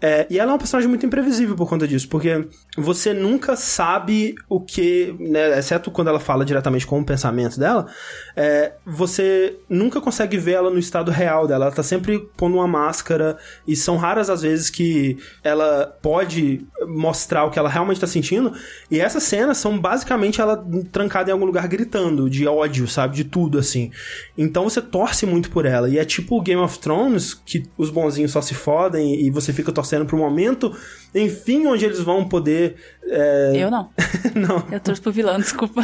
[0.00, 4.34] É, e ela é uma personagem muito imprevisível por conta disso, porque você nunca sabe
[4.48, 7.86] o que, né, exceto quando ela fala diretamente com o pensamento dela,
[8.34, 11.66] é, você nunca consegue ver ela no estado real dela.
[11.66, 13.36] Ela tá sempre pondo uma máscara
[13.68, 16.66] e são raras as vezes que ela pode
[16.96, 18.52] mostrar o que ela realmente tá sentindo.
[18.90, 23.16] E essas cenas são basicamente ela trancada em algum lugar gritando de ódio, sabe?
[23.16, 23.90] De tudo, assim.
[24.36, 25.88] Então você torce muito por ela.
[25.88, 29.70] E é tipo Game of Thrones, que os bonzinhos só se fodem e você fica
[29.70, 30.74] torcendo pro momento,
[31.14, 32.76] enfim, onde eles vão poder.
[33.04, 33.90] é, Eu não.
[34.34, 34.64] Não.
[34.70, 35.82] Eu torço pro vilão, desculpa.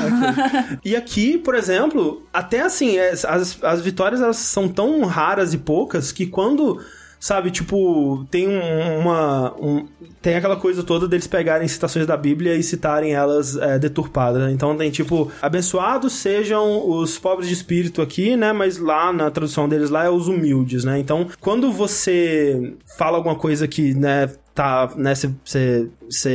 [0.84, 5.58] E aqui, por exemplo, até assim, é, as, as vitórias elas são tão raras e
[5.58, 6.80] poucas que quando.
[7.22, 9.54] Sabe, tipo, tem um- uma.
[9.54, 9.86] um-
[10.20, 14.42] tem aquela coisa toda deles pegarem citações da Bíblia e citarem elas é, deturpadas.
[14.42, 14.50] né?
[14.50, 18.52] Então tem tipo, abençoados sejam os pobres de espírito aqui, né?
[18.52, 20.98] Mas lá na tradução deles lá é os humildes, né?
[20.98, 25.14] Então, quando você fala alguma coisa que, né, tá, né,
[25.44, 25.88] você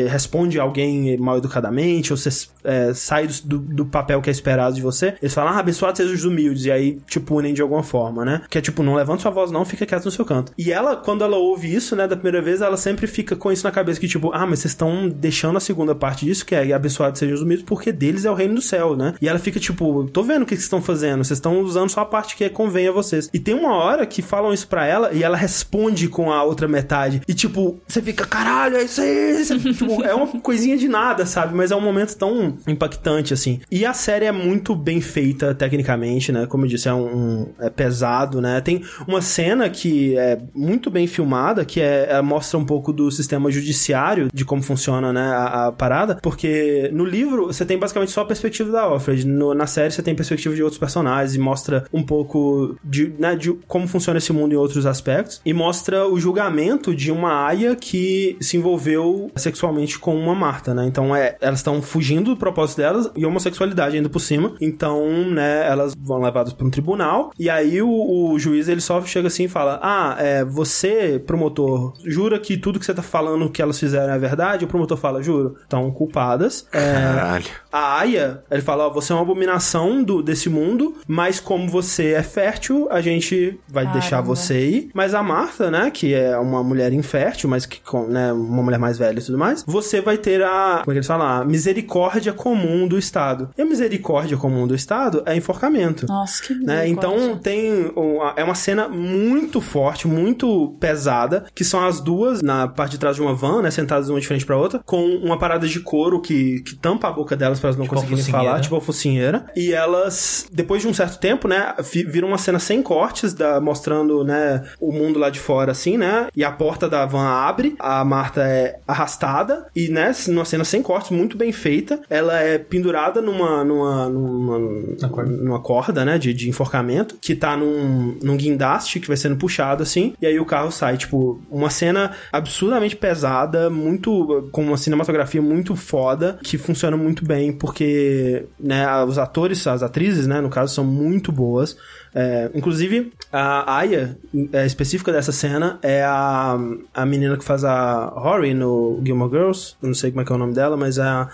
[0.07, 4.75] responde a alguém mal educadamente, ou você é, sai do, do papel que é esperado
[4.75, 7.83] de você, eles falam, ah, abençoados sejam os humildes, e aí te punem de alguma
[7.83, 8.41] forma, né?
[8.49, 10.51] Que é tipo, não levanta sua voz não, fica quieto no seu canto.
[10.57, 13.63] E ela, quando ela ouve isso, né, da primeira vez, ela sempre fica com isso
[13.63, 16.73] na cabeça, que tipo, ah, mas vocês estão deixando a segunda parte disso, que é
[16.73, 19.13] abençoados sejam os humildes, porque deles é o reino do céu, né?
[19.21, 22.01] E ela fica tipo, tô vendo o que vocês estão fazendo, vocês estão usando só
[22.01, 23.29] a parte que convém a vocês.
[23.33, 26.67] E tem uma hora que falam isso pra ela, e ela responde com a outra
[26.67, 30.87] metade, e tipo, você fica, caralho, é isso aí, Você- tipo, é uma coisinha de
[30.87, 31.55] nada, sabe?
[31.55, 33.59] Mas é um momento tão impactante, assim.
[33.71, 36.45] E a série é muito bem feita tecnicamente, né?
[36.45, 38.61] Como eu disse, é um, é pesado, né?
[38.61, 43.09] Tem uma cena que é muito bem filmada, que é, é- mostra um pouco do
[43.11, 48.11] sistema judiciário, de como funciona, né, a, a parada, porque no livro você tem basicamente
[48.11, 51.39] só a perspectiva da Alfred, no- na série você tem perspectiva de outros personagens e
[51.39, 56.07] mostra um pouco de, né, de como funciona esse mundo em outros aspectos, e mostra
[56.07, 59.56] o julgamento de uma aia que se envolveu sexualmente
[59.99, 60.85] com uma Marta, né?
[60.85, 64.53] Então é, elas estão fugindo do propósito delas e homossexualidade ainda por cima.
[64.61, 67.89] Então, né, elas vão levadas para um tribunal e aí o,
[68.31, 72.79] o juiz ele só chega assim e fala: "Ah, é, você, promotor, jura que tudo
[72.79, 76.67] que você tá falando que elas fizeram é verdade?" O promotor fala: "Juro." Estão culpadas.
[76.71, 77.45] É, Caralho.
[77.71, 82.13] a Aya, ele fala, ó, você é uma abominação do, desse mundo, mas como você
[82.13, 83.99] é fértil, a gente vai Caramba.
[83.99, 84.89] deixar você ir.
[84.93, 88.79] Mas a Marta, né, que é uma mulher infértil, mas que, com, né, uma mulher
[88.79, 91.27] mais velha e tudo mais, você vai ter a, como é que eles falam?
[91.27, 93.49] A misericórdia comum do Estado.
[93.57, 96.05] E a misericórdia comum do Estado é enforcamento.
[96.07, 96.87] Nossa, que Né?
[96.87, 102.67] Então tem uma, é uma cena muito forte, muito pesada, que são as duas na
[102.67, 105.37] parte de trás de uma van, né, sentadas uma de frente pra outra, com uma
[105.37, 108.59] parada de couro que, que tampa a boca delas pra elas não Tipo conseguirem falar,
[108.59, 109.45] tipo a focinheira.
[109.55, 111.75] E elas, depois de um certo tempo, né,
[112.07, 116.27] viram uma cena sem cortes, da, mostrando, né, o mundo lá de fora, assim, né,
[116.35, 120.63] e a porta da van abre, a Marta é arrastada montada e, né, numa cena
[120.63, 121.99] sem cortes, muito bem feita.
[122.09, 125.31] Ela é pendurada numa, numa, numa, corda.
[125.31, 129.83] numa corda, né, de, de enforcamento, que tá num, num guindaste que vai sendo puxado
[129.83, 130.97] assim, e aí o carro sai.
[130.97, 134.49] Tipo, uma cena absurdamente pesada, muito.
[134.51, 140.27] com uma cinematografia muito foda, que funciona muito bem, porque, né, os atores, as atrizes,
[140.27, 141.77] né, no caso, são muito boas.
[142.19, 144.17] É, inclusive, a Aya,
[144.51, 146.57] é, específica dessa cena, é a,
[146.91, 149.75] a menina que faz a Rory no Gilmore Girls.
[149.79, 151.29] Eu não sei como é que é o nome dela, mas é a,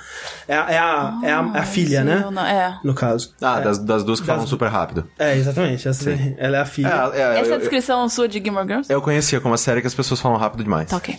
[0.46, 2.22] é a, é a, é a, é a filha, Sim, né?
[2.26, 2.78] eu não- é.
[2.84, 3.34] No caso.
[3.42, 5.08] Ah, das, das duas que Das falam super rápido.
[5.18, 5.88] É, exatamente.
[5.88, 7.12] Essa, ela é a filha.
[7.14, 8.92] É, é, Essa é a eu, descrição sua de Gilmore Girls?
[8.92, 10.90] eu conhecia como uma série que as pessoas falam rápido demais.
[10.90, 11.16] Tá ok.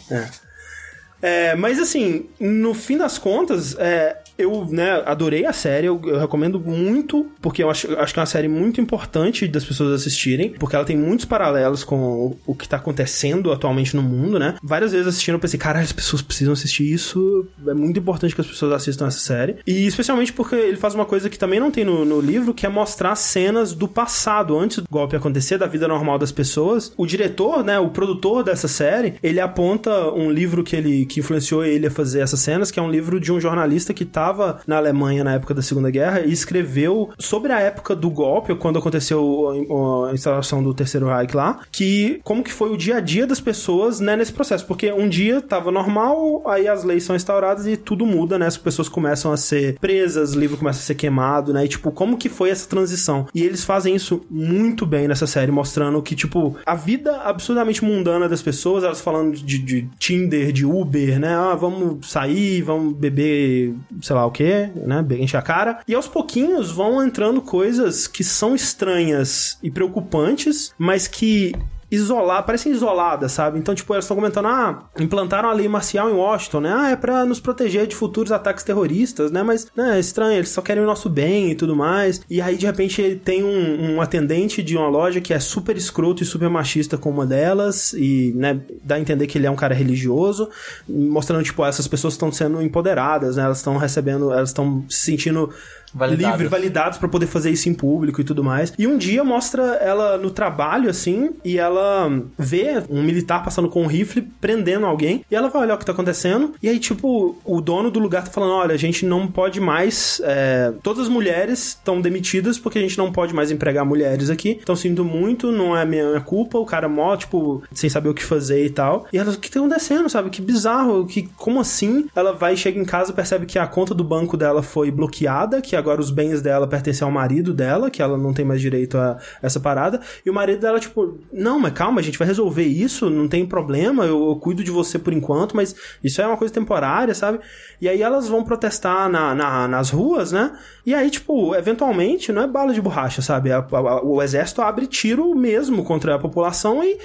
[1.22, 6.18] É, mas assim, no fim das contas, é, eu né, adorei a série, eu, eu
[6.18, 10.50] recomendo muito, porque eu acho, acho que é uma série muito importante das pessoas assistirem,
[10.50, 14.56] porque ela tem muitos paralelos com o, o que tá acontecendo atualmente no mundo, né?
[14.62, 18.40] Várias vezes assistindo eu pensei, caralho, as pessoas precisam assistir isso, é muito importante que
[18.40, 19.56] as pessoas assistam essa série.
[19.66, 22.66] E especialmente porque ele faz uma coisa que também não tem no, no livro, que
[22.66, 26.92] é mostrar cenas do passado, antes do golpe acontecer, da vida normal das pessoas.
[26.96, 31.64] O diretor, né, o produtor dessa série, ele aponta um livro que ele que influenciou
[31.64, 34.76] ele a fazer essas cenas, que é um livro de um jornalista que estava na
[34.78, 40.06] Alemanha na época da Segunda Guerra e escreveu sobre a época do golpe, quando aconteceu
[40.08, 43.40] a, instalação do Terceiro Reich lá, que como que foi o dia a dia das
[43.40, 47.76] pessoas, né, nesse processo, porque um dia tava normal, aí as leis são instauradas e
[47.76, 51.52] tudo muda, né, as pessoas começam a ser presas, o livro começa a ser queimado,
[51.52, 53.26] né, e tipo, como que foi essa transição?
[53.34, 58.28] E eles fazem isso muito bem nessa série, mostrando que, tipo, a vida absurdamente mundana
[58.28, 63.74] das pessoas, elas falando de, de Tinder, de Uber, né, ah, vamos sair, vamos beber,
[64.00, 68.24] sei lá o que, né, encher a cara, e aos pouquinhos vão entrando coisas que
[68.24, 71.54] são estranhas e preocupantes, mas que
[71.94, 73.58] isolar, parecem isoladas, sabe?
[73.58, 76.74] Então, tipo, elas estão comentando, ah, implantaram a lei marcial em Washington, né?
[76.76, 79.42] Ah, é pra nos proteger de futuros ataques terroristas, né?
[79.42, 82.20] Mas, né, é estranho, eles só querem o nosso bem e tudo mais.
[82.28, 86.22] E aí, de repente, tem um, um atendente de uma loja que é super escroto
[86.22, 89.56] e super machista com uma delas e, né, dá a entender que ele é um
[89.56, 90.48] cara religioso,
[90.88, 93.44] mostrando, tipo, essas pessoas estão sendo empoderadas, né?
[93.44, 95.50] Elas estão recebendo, elas estão se sentindo
[95.94, 96.38] Validadas.
[96.38, 98.72] livre, validados pra poder fazer isso em público e tudo mais.
[98.78, 103.82] E um dia mostra ela no trabalho, assim, e ela vê um militar passando com
[103.82, 107.36] um rifle, prendendo alguém, e ela vai olhar o que tá acontecendo, e aí, tipo,
[107.44, 111.08] o dono do lugar tá falando, olha, a gente não pode mais, é, todas as
[111.08, 115.52] mulheres estão demitidas porque a gente não pode mais empregar mulheres aqui, então sinto muito,
[115.52, 118.70] não é minha, minha culpa, o cara mó, tipo, sem saber o que fazer e
[118.70, 119.06] tal.
[119.12, 120.30] E ela, o que tá acontecendo, sabe?
[120.30, 122.06] Que bizarro, que, como assim?
[122.14, 125.76] Ela vai, chega em casa, percebe que a conta do banco dela foi bloqueada, que
[125.84, 129.18] agora os bens dela pertencem ao marido dela, que ela não tem mais direito a
[129.42, 130.00] essa parada.
[130.24, 133.44] E o marido dela, tipo, não, mas calma, a gente vai resolver isso, não tem
[133.44, 137.38] problema, eu, eu cuido de você por enquanto, mas isso é uma coisa temporária, sabe?
[137.80, 140.56] E aí elas vão protestar na, na- nas ruas, né?
[140.86, 143.52] E aí, tipo, eventualmente, não é bala de borracha, sabe?
[143.52, 146.98] A- a- o exército abre tiro mesmo contra a população e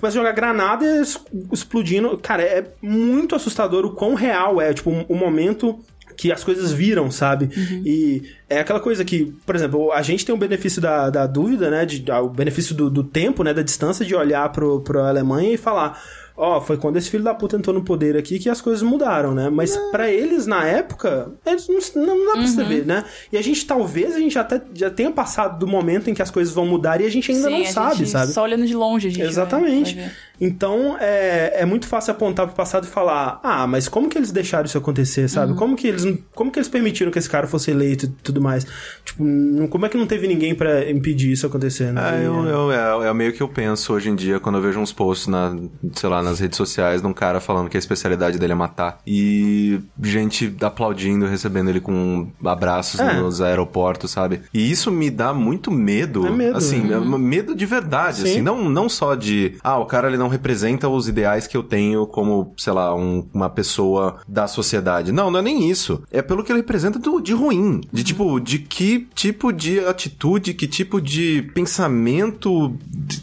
[0.00, 0.84] começa a jogar granada
[1.52, 2.16] explodindo.
[2.18, 5.78] Cara, é muito assustador o quão real é, tipo, o momento
[6.16, 7.48] que as coisas viram, sabe?
[7.84, 11.70] E é aquela coisa que, por exemplo, a gente tem o benefício da, da dúvida,
[11.70, 11.84] né?
[11.84, 13.52] De, o benefício do, do tempo, né?
[13.54, 16.00] Da distância de olhar pro, pra Alemanha e falar.
[16.36, 19.32] Ó, foi quando esse filho da puta entrou no poder aqui que as coisas mudaram,
[19.32, 19.48] né?
[19.48, 23.04] Mas pra eles, na época, eles não, não dá pra você ver, né?
[23.32, 26.32] E a gente, talvez, a gente até já tenha passado do momento em que as
[26.32, 28.32] coisas vão mudar e a gente ainda Sim, não sabe, gente sabe?
[28.32, 29.94] Só olhando de longe, a gente vai- Exatamente.
[29.94, 30.12] vai ver.
[30.40, 34.32] Então é, é muito fácil apontar pro passado e falar: ah, mas como que eles
[34.32, 35.52] deixaram isso acontecer, sabe?
[35.52, 35.58] Uhum.
[35.58, 36.04] Como, que eles,
[36.34, 38.66] como que eles permitiram que esse cara fosse eleito e tudo mais?
[39.04, 39.24] Tipo,
[39.68, 41.92] como é que não teve ninguém pra impedir isso acontecer?
[41.92, 42.22] né?
[42.22, 44.80] É, eu, eu- é, é meio que eu penso hoje em dia quando eu vejo
[44.80, 45.56] uns posts na,
[45.92, 48.98] sei lá, nas redes sociais de um cara falando que a especialidade dele é matar.
[49.06, 53.14] E gente aplaudindo, recebendo ele com abraços É.
[53.20, 54.42] nos aeroportos, sabe?
[54.52, 56.26] E isso me dá muito medo.
[56.26, 58.22] É medo, Assim, é medo de verdade, Sim.
[58.24, 58.42] assim.
[58.42, 62.06] Não, não só de, ah, o cara ele não representa os ideais que eu tenho
[62.06, 65.12] como, sei lá, um- uma pessoa da sociedade.
[65.12, 66.02] Não, não é nem isso.
[66.10, 67.80] É pelo que ele representa do- de ruim.
[67.92, 72.76] De tipo, de que tipo de atitude, que tipo de pensamento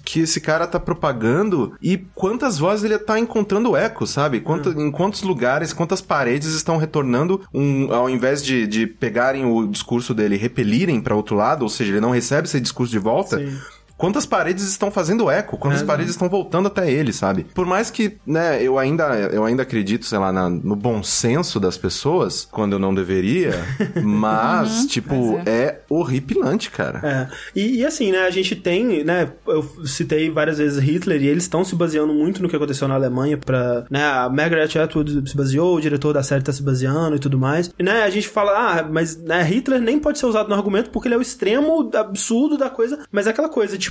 [0.03, 4.39] que esse cara tá propagando e quantas vozes ele tá encontrando eco, sabe?
[4.41, 9.67] Quanto, Em quantos lugares, quantas paredes estão retornando um, ao invés de, de pegarem o
[9.67, 12.99] discurso dele e repelirem pra outro lado, ou seja, ele não recebe esse discurso de
[12.99, 13.37] volta.
[13.37, 13.57] Sim.
[14.01, 15.85] Quantas paredes estão fazendo eco, quantas É.
[15.85, 17.45] paredes estão voltando até ele, sabe?
[17.53, 21.59] Por mais que, né, eu ainda, eu ainda acredito, sei lá, na- no bom senso
[21.59, 23.51] das pessoas, quando eu não deveria,
[24.03, 25.31] mas, tipo, Uhum.
[25.43, 26.99] Pois é horripilante, cara.
[27.03, 27.59] É.
[27.59, 31.43] E, e assim, né, a gente tem, né, eu citei várias vezes Hitler e eles
[31.43, 35.37] estão se baseando muito no que aconteceu na Alemanha pra, né, a Margaret Atwood se
[35.37, 37.71] baseou, o diretor da série tá se baseando e tudo mais.
[37.77, 40.89] E, né, a gente fala, ah, mas, né, Hitler nem pode ser usado no argumento
[40.89, 43.90] porque ele é o extremo absurdo da coisa, mas é aquela coisa, tipo,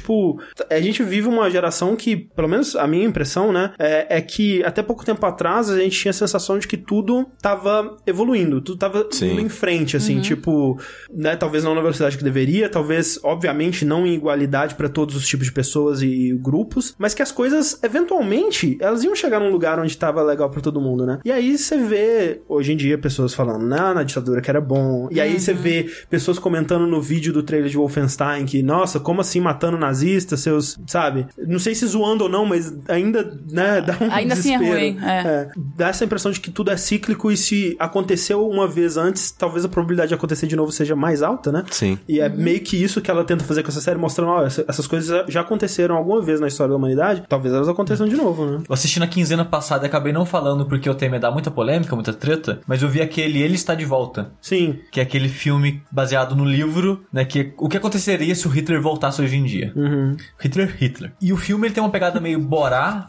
[0.69, 4.63] a gente vive uma geração que, pelo menos a minha impressão, né, é, é que
[4.65, 8.79] até pouco tempo atrás a gente tinha a sensação de que tudo tava evoluindo, tudo
[8.79, 9.33] tava Sim.
[9.33, 10.79] indo em frente, assim, tipo,
[11.13, 15.27] né, talvez não na velocidade que deveria, talvez, obviamente, não em igualdade pra todos os
[15.27, 19.79] tipos de pessoas e grupos, mas que as coisas, eventualmente, elas iam chegar num lugar
[19.79, 21.19] onde tava legal pra todo mundo, né?
[21.25, 25.09] E aí você vê, hoje em dia, pessoas falando, não, na ditadura que era bom.
[25.11, 29.21] E aí você vê pessoas comentando no vídeo do trailer de Wolfenstein que, nossa, como
[29.21, 31.27] assim matando nazistas, seus, sabe?
[31.39, 34.81] Não sei se zoando ou não, mas ainda, né, dá um Ainda assim é desespero.
[34.81, 35.19] ruim, é.
[35.21, 39.31] É, dá essa impressão de que tudo é cíclico e se aconteceu uma vez antes,
[39.31, 41.65] talvez a probabilidade de acontecer de novo seja mais alta, né?
[41.71, 41.99] Sim.
[42.09, 44.65] E é meio que isso que ela tenta fazer com essa série, mostrando, ó, essa-
[44.69, 48.47] essas coisas já aconteceram alguma vez na história da humanidade, talvez elas aconteçam de novo,
[48.47, 48.63] né?
[48.69, 51.95] Eu assisti na quinzena passada e acabei não falando porque o tema dar muita polêmica,
[51.95, 54.79] muita treta, mas eu vi aquele Ele Está de Volta, Sim.
[54.93, 58.81] que é aquele filme baseado no livro, né, que o que aconteceria se o Hitler
[58.81, 59.70] voltasse hoje em dia.
[59.77, 60.17] Uhum.
[60.41, 61.13] Hitler, Hitler.
[61.21, 63.09] E o filme ele tem uma pegada meio borá,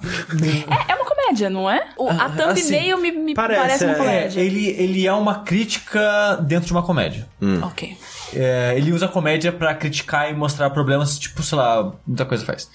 [0.87, 1.87] É, é uma comédia, não é?
[1.97, 3.95] O- a Ah, thumbnail me, me parece, parece, uma é.
[3.95, 4.41] É, comédia.
[4.41, 7.27] ele, ele é uma crítica dentro de uma comédia.
[7.63, 7.97] Ok.
[8.33, 12.45] É, ele usa a comédia pra criticar e mostrar problemas, tipo, sei lá, muita coisa
[12.45, 12.69] faz.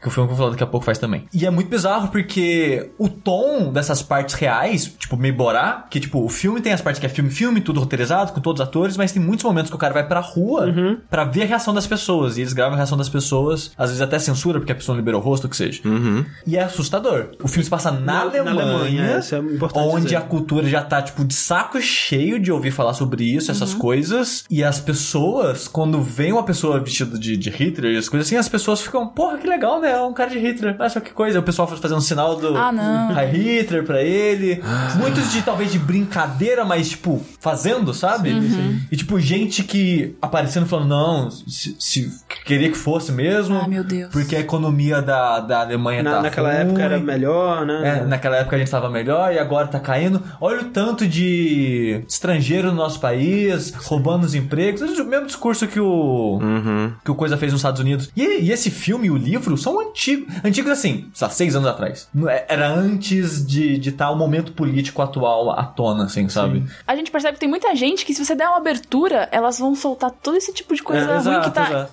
[0.00, 1.26] Que o filme que eu vou falar daqui a pouco faz também.
[1.32, 6.24] E é muito bizarro porque o tom dessas partes reais, tipo, meio borá, que tipo,
[6.24, 9.12] o filme tem as partes que é filme-filme, tudo roteirizado, com todos os atores, mas
[9.12, 10.66] tem muitos momentos que o cara vai pra rua
[11.08, 12.36] pra ver a reação das pessoas.
[12.36, 15.00] E eles gravam a reação das pessoas, às vezes até censura, porque a pessoa não
[15.00, 15.80] liberou o rosto, o que seja.
[15.84, 16.24] Uhum.
[16.46, 17.28] E é assustador.
[17.42, 20.16] O filme se passa na, Na- na Alemanha, Alemanha, isso é importante onde dizer.
[20.16, 24.44] a cultura já tá, tipo, de saco cheio de ouvir falar sobre isso, essas coisas.
[24.50, 24.99] E as pessoas,
[25.72, 29.06] quando vem uma pessoa vestida de, de Hitler e as coisas assim, as pessoas ficam,
[29.06, 29.92] porra, que legal, né?
[29.92, 30.76] É um cara de Hitler.
[30.78, 31.38] Olha só que coisa.
[31.38, 33.14] O pessoal faz- fazendo um sinal do Ah, não.
[33.30, 34.62] Hitler pra ele.
[34.96, 38.30] Muitos de, talvez, de brincadeira, mas, tipo, fazendo, sabe?
[38.90, 42.10] E, tipo, gente que aparecendo falando, não, se, se
[42.44, 43.58] queria que fosse mesmo.
[43.62, 44.10] Ah, meu Deus.
[44.12, 46.60] Porque a economia da, da Alemanha Na- tá naquela ruim.
[46.60, 47.98] época era melhor, né?
[48.00, 50.22] É, naquela época a gente tava melhor e agora tá caindo.
[50.40, 54.89] Olha o tanto de estrangeiro no nosso país, roubando os empregos.
[54.98, 56.79] O mesmo discurso que o Uhum.
[57.04, 58.10] Que o Coisa fez nos Estados Unidos.
[58.16, 60.32] E, e esse filme e o livro são antigos.
[60.44, 62.08] Antigos assim, sei lá, seis anos atrás.
[62.28, 66.64] É- Era antes de estar tá o momento político atual à tona, assim, sabe?
[66.86, 69.74] A gente percebe que tem muita gente que se você der uma abertura, elas vão
[69.74, 71.68] soltar todo esse tipo de coisa É, ruim exato, que tá...
[71.70, 71.92] exato.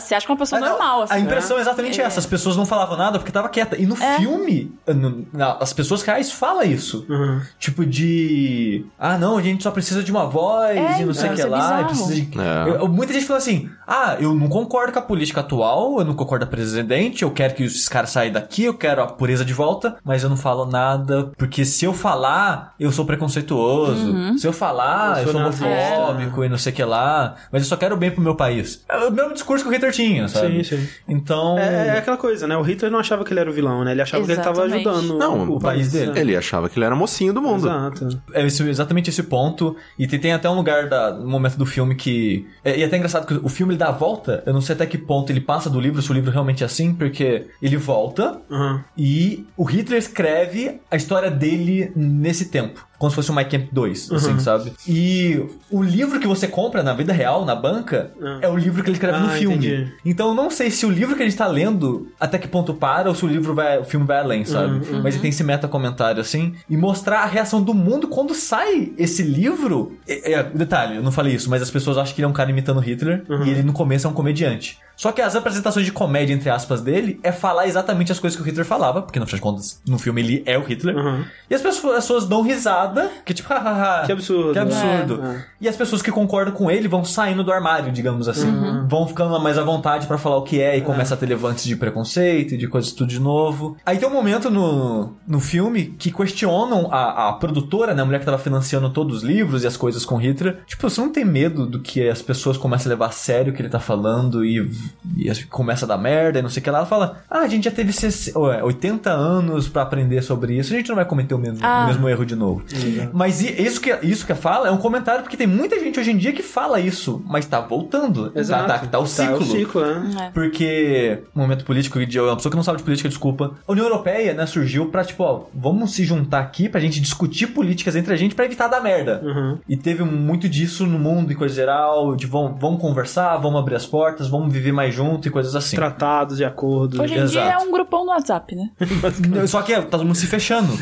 [0.00, 1.18] Você acha que é uma pessoa A- normal, A assim.
[1.20, 2.04] impressão é exatamente É.
[2.04, 2.20] essa.
[2.20, 3.76] As pessoas não falavam nada porque tava quieta.
[3.80, 4.18] E no É.
[4.18, 7.06] filme, no- na- as pessoas reais falam isso.
[7.08, 7.40] Uhum.
[7.58, 8.84] Tipo de.
[8.98, 11.36] Ah, não, a gente só precisa de uma voz É, e não sei o então,
[11.36, 11.84] que é lá.
[11.84, 12.28] precisa de...
[12.38, 12.88] É.
[12.88, 16.44] Muita gente fala assim: ah, eu não concordo com a política atual, eu não concordo
[16.46, 19.52] com a presidente, eu quero que esses caras saiam daqui, eu quero a pureza de
[19.52, 24.10] volta, mas eu não falo nada, porque se eu falar, eu sou preconceituoso.
[24.12, 24.38] Uhum.
[24.38, 25.66] Se eu falar, Eu eu sou sou nazista.
[25.66, 28.34] homofóbico e não sei o que lá, mas eu só quero o bem pro meu
[28.34, 28.84] país.
[28.88, 30.64] É o mesmo discurso que o Hitler tinha, sabe?
[30.64, 30.88] Sim, sim.
[31.08, 31.58] Então.
[31.58, 32.56] É, é aquela coisa, né?
[32.56, 33.92] O Hitler não achava que ele era o vilão, né?
[33.92, 34.88] Ele achava que ele tava Exatamente.
[34.88, 36.12] ajudando Não, o, o país dele.
[36.12, 36.20] né?
[36.20, 37.66] Ele achava que ele era mocinho do mundo.
[37.66, 38.20] Exato.
[38.32, 39.76] É esse- exatamente esse ponto.
[39.98, 42.46] E tem, tem até um lugar da, no momento do filme que.
[42.64, 44.23] É, e é até engraçado que o filme ele dá a volta.
[44.46, 46.66] Eu não sei até que ponto ele passa do livro, se o livro realmente é
[46.66, 48.80] assim, porque ele volta Uhum.
[48.96, 52.86] e o Hitler escreve a história dele nesse tempo.
[53.04, 54.40] Como se fosse o My Camp 2, assim, Uhum.
[54.40, 54.72] sabe?
[54.88, 58.38] E o livro que você compra na vida real, na banca, Ah.
[58.40, 59.56] é o livro que ele escreve no Ah, filme.
[59.56, 59.92] entendi.
[60.06, 62.72] Então eu não sei se o livro que a gente tá lendo até que ponto
[62.72, 64.88] para ou se o livro vai, o filme vai além, sabe?
[64.90, 68.32] Uhum, Mas ele tem esse meta comentário assim e mostrar a reação do mundo quando
[68.34, 69.98] sai esse livro.
[70.08, 72.32] É, é, detalhe, eu não falei isso, mas as pessoas acham que ele é um
[72.32, 73.44] cara imitando Hitler Uhum.
[73.44, 74.78] e ele no começo é um comediante.
[74.96, 78.42] Só que as apresentações de comédia, entre aspas, dele é falar exatamente as coisas que
[78.42, 80.96] o Hitler falava, porque no final de contas, no filme ele é o Hitler.
[80.96, 81.24] Uhum.
[81.50, 84.06] E as pessoas, as pessoas dão risada, que tipo, hahaha.
[84.06, 84.52] Que absurdo.
[84.52, 85.22] Que absurdo.
[85.24, 85.44] É.
[85.60, 88.48] E as pessoas que concordam com ele vão saindo do armário, digamos assim.
[88.48, 88.86] Uhum.
[88.88, 91.64] Vão ficando mais à vontade pra falar o que é e começa a ter levantes
[91.64, 93.76] de preconceito e de coisas tudo de novo.
[93.84, 98.18] Aí tem um momento no, no filme que questionam a, a produtora, né, a mulher
[98.18, 100.60] que tava financiando todos os livros e as coisas com Hitler.
[100.66, 103.56] Tipo, você não tem medo do que as pessoas comecem a levar a sério o
[103.56, 104.70] que ele tá falando e,
[105.16, 106.78] e começa a dar merda e não sei o que lá.
[106.78, 110.58] Ela fala, ah, a gente já teve 60 ou é, 80 anos pra aprender sobre
[110.58, 111.84] isso, a gente não vai cometer o mesmo, Ah.
[111.84, 112.64] o mesmo erro de novo.
[113.12, 116.10] Mas i- isso que, isso que fala é um comentário, porque tem muita gente hoje
[116.10, 118.32] em dia que fala isso, mas tá voltando.
[118.34, 118.66] Exato.
[118.66, 119.38] Tá, tá, tá o ciclo.
[119.38, 120.26] Tá, o ciclo, né?
[120.26, 120.30] É.
[120.30, 123.52] Porque, momento político de uma pessoa que não sabe de política, desculpa.
[123.66, 127.48] A União Europeia, né, surgiu pra, tipo, ó, vamos se juntar aqui pra gente discutir
[127.48, 129.20] políticas entre a gente pra evitar dar merda.
[129.24, 129.58] Uhum.
[129.68, 133.74] E teve muito disso no mundo e coisa geral, de vamos, vamos conversar, vamos abrir
[133.76, 135.76] as portas, vamos viver mais junto e coisas assim.
[135.76, 136.98] Tratados e acordos.
[136.98, 137.64] Hoje em dia é Exato.
[137.66, 138.70] um grupão no WhatsApp, né?
[139.46, 140.72] Só que é, tá todo mundo se fechando.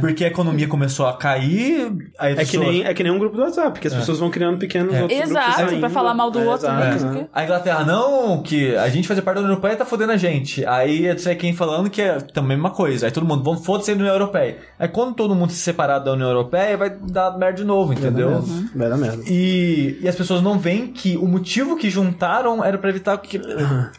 [0.00, 3.36] Porque a economia começou a cair, aí É que, nem, é que nem um grupo
[3.36, 5.80] do WhatsApp, que as pessoas vão criando pequenos outros grupos Exato, saindo.
[5.80, 7.12] pra falar mal do É, outro, exato, né?
[7.12, 7.26] né?
[7.32, 10.64] A Inglaterra, não, que a gente fazer parte da União Europeia tá fodendo a gente.
[10.66, 13.06] Aí eu sei quem falando que é também a mesma coisa.
[13.06, 14.58] Aí todo mundo, vamos foda-se a União Europeia.
[14.78, 18.42] Aí quando todo mundo se separar da União Europeia, vai dar merda de novo, entendeu?
[18.74, 19.22] Vai dar merda.
[19.26, 23.39] E, e as pessoas não veem que o motivo que juntaram era pra evitar que.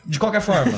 [0.06, 0.72] De qualquer forma.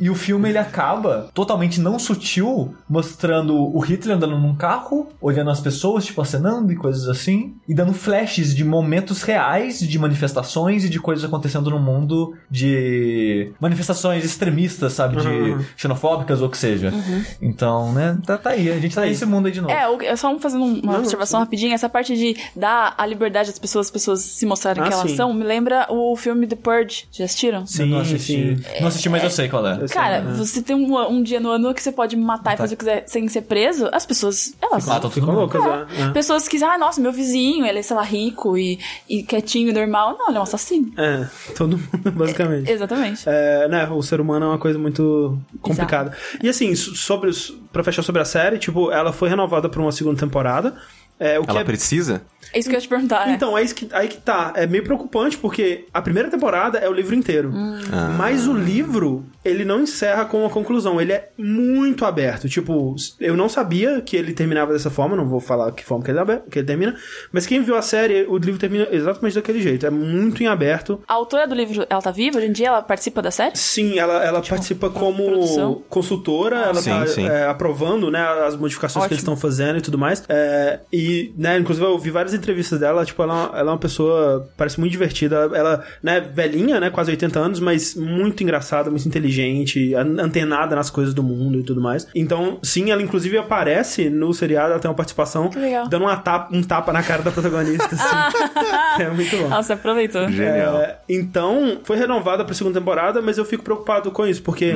[0.00, 5.50] e o filme ele acaba totalmente não sutil, mostrando o Hitler andando num carro, olhando
[5.50, 10.84] as pessoas, tipo, acenando e coisas assim, e dando flashes de momentos reais de manifestações
[10.84, 15.16] e de coisas acontecendo no mundo de manifestações extremistas, sabe?
[15.20, 15.64] De Uhum.
[15.76, 16.92] xenofóbicas ou o que seja.
[17.40, 18.18] Então, né?
[18.26, 18.70] Tá, tá aí.
[18.70, 19.72] A gente tá nesse mundo aí de novo.
[19.72, 23.90] É, só fazendo uma observação rapidinha, essa parte de dar a liberdade às pessoas, as
[23.90, 25.16] pessoas se mostrarem Ah, que elas sim.
[25.16, 27.06] são, me lembra o filme The Purge.
[27.10, 27.51] Já assistiram?
[27.56, 28.56] Eu não Sim, assisti.
[28.56, 28.80] sim.
[28.80, 29.76] Não assisti, mas eu sei qual é.
[29.78, 30.34] Sei, Cara, né?
[30.34, 32.84] você tem um, um dia no ano que você pode matar e fazer o que
[32.84, 34.86] quiser sem ser preso, as pessoas, elas...
[34.86, 35.38] Matam todo Ficou mundo.
[35.40, 36.10] loucas, né?
[36.12, 39.72] Pessoas que, ah, nossa, meu vizinho, ele é, sei lá, rico e, e quietinho e
[39.72, 40.16] normal.
[40.18, 40.92] Não, ele é um assassino.
[40.96, 41.26] É,
[41.56, 42.70] todo mundo, basicamente.
[42.70, 43.22] Exatamente.
[43.26, 46.16] É, né, o ser humano é uma coisa muito complicada.
[46.42, 49.80] E assim, so- sobre os, pra fechar sobre a série, tipo, ela foi renovada pra
[49.80, 50.74] uma segunda temporada.
[51.18, 51.64] É, o que Ela é...
[51.64, 52.22] precisa?
[52.52, 53.34] É isso que eu ia te perguntar, né?
[53.34, 54.52] Então, é isso que, aí que tá.
[54.56, 57.50] É meio preocupante porque a primeira temporada é o livro inteiro.
[57.54, 57.78] Hum.
[57.92, 58.14] Ah.
[58.16, 61.00] Mas o livro, ele não encerra com uma conclusão.
[61.00, 62.48] Ele é muito aberto.
[62.48, 66.10] Tipo, eu não sabia que ele terminava dessa forma, não vou falar que forma que
[66.10, 66.94] ele, é aberto- que ele termina.
[67.32, 69.86] Mas quem viu a série, o livro termina exatamente daquele jeito.
[69.86, 71.00] É muito em aberto.
[71.08, 72.38] A autora do livro, ela tá viva?
[72.38, 73.56] Hoje em dia ela participa da série?
[73.56, 75.82] Sim, ela, ela participa como produção?
[75.88, 77.26] consultora, ela Sim, tá sim.
[77.26, 79.14] é, aprovando né, as modificações que Ótimo.
[79.14, 80.22] eles estão fazendo e tudo mais.
[80.28, 84.48] É, e, né, inclusive eu vi várias entrevistas dela, tipo, ela, ela é uma pessoa,
[84.56, 85.36] parece muito divertida.
[85.36, 90.74] Ela, ela, né, velhinha, né, quase 80 anos, mas muito engraçada, muito inteligente, an- antenada
[90.76, 92.06] nas coisas do mundo e tudo mais.
[92.14, 95.50] Então, sim, ela inclusive aparece no seriado, ela tem uma participação
[95.88, 98.42] dando uma tapa, um tapa na cara da protagonista, assim.
[99.02, 99.62] é muito bom.
[99.62, 100.28] Se aproveitou.
[100.30, 100.76] Genial.
[100.78, 104.74] É, então, foi renovada pra segunda temporada, mas eu fico preocupado com isso, porque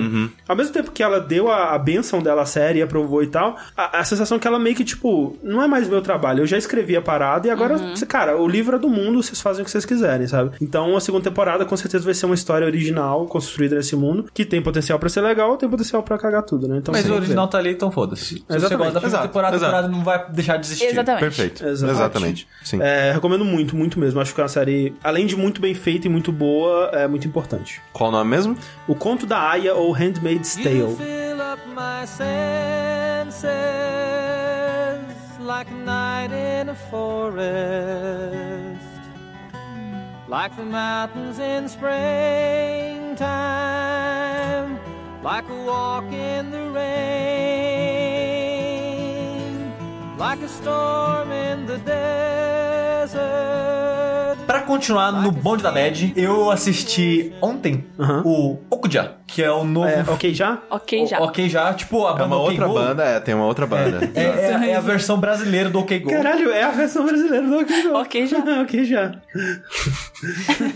[0.49, 3.57] ao mesmo tempo que ela deu a, a benção dela à série, aprovou e tal,
[3.77, 6.57] a, a sensação que ela meio que, tipo, não é mais meu trabalho, eu já
[6.57, 9.65] escrevi a parada e agora, cê- cara, o livro é do mundo, vocês fazem o
[9.65, 10.51] que vocês quiserem, sabe?
[10.61, 14.45] Então, a segunda temporada com certeza vai ser uma história original, construída nesse mundo, que
[14.45, 16.79] tem potencial pra ser legal, tem potencial pra cagar tudo, né?
[16.79, 18.25] Então, Mas o original tá ali, então foda-se.
[18.25, 18.79] Se você Exatamente.
[18.79, 19.73] gosta da primeira Exato, temporada, a exato.
[19.73, 20.87] temporada não vai deixar de existir.
[20.87, 21.21] Exatamente.
[21.21, 21.65] Perfeito.
[21.67, 21.97] Exatamente.
[21.97, 22.49] Exatamente.
[22.65, 22.79] Sim.
[22.83, 24.21] É, recomendo muito, muito mesmo.
[24.21, 27.27] Acho que é uma série, além de muito bem feita e muito boa, é muito
[27.27, 27.81] importante.
[27.93, 28.57] Qual o nome mesmo?
[28.89, 30.97] O Conto da Aya ou Handmaid's You Tale.
[35.47, 37.41] Like a night in a forest,
[40.27, 43.21] like the mountains in springtime,
[45.23, 47.86] like a walk in the rain,
[50.19, 53.27] like a storm in the desert.
[54.47, 58.23] Pra continuar no bonde da Bad, eu assisti ontem Aham.
[58.25, 59.89] o Okuja, que é o novo...
[59.89, 60.59] É, ok já?
[60.71, 61.19] Ok, já.
[61.21, 62.75] O- Ok já, tipo a É banda uma OK outra Go.
[62.75, 64.09] banda, é, tem uma outra banda.
[64.15, 66.11] É, é- é a versão brasileira do OK Go.
[66.11, 67.93] Caralho, é a versão brasileira do Ok já.
[67.99, 68.39] Ok já.
[68.63, 69.13] ok já.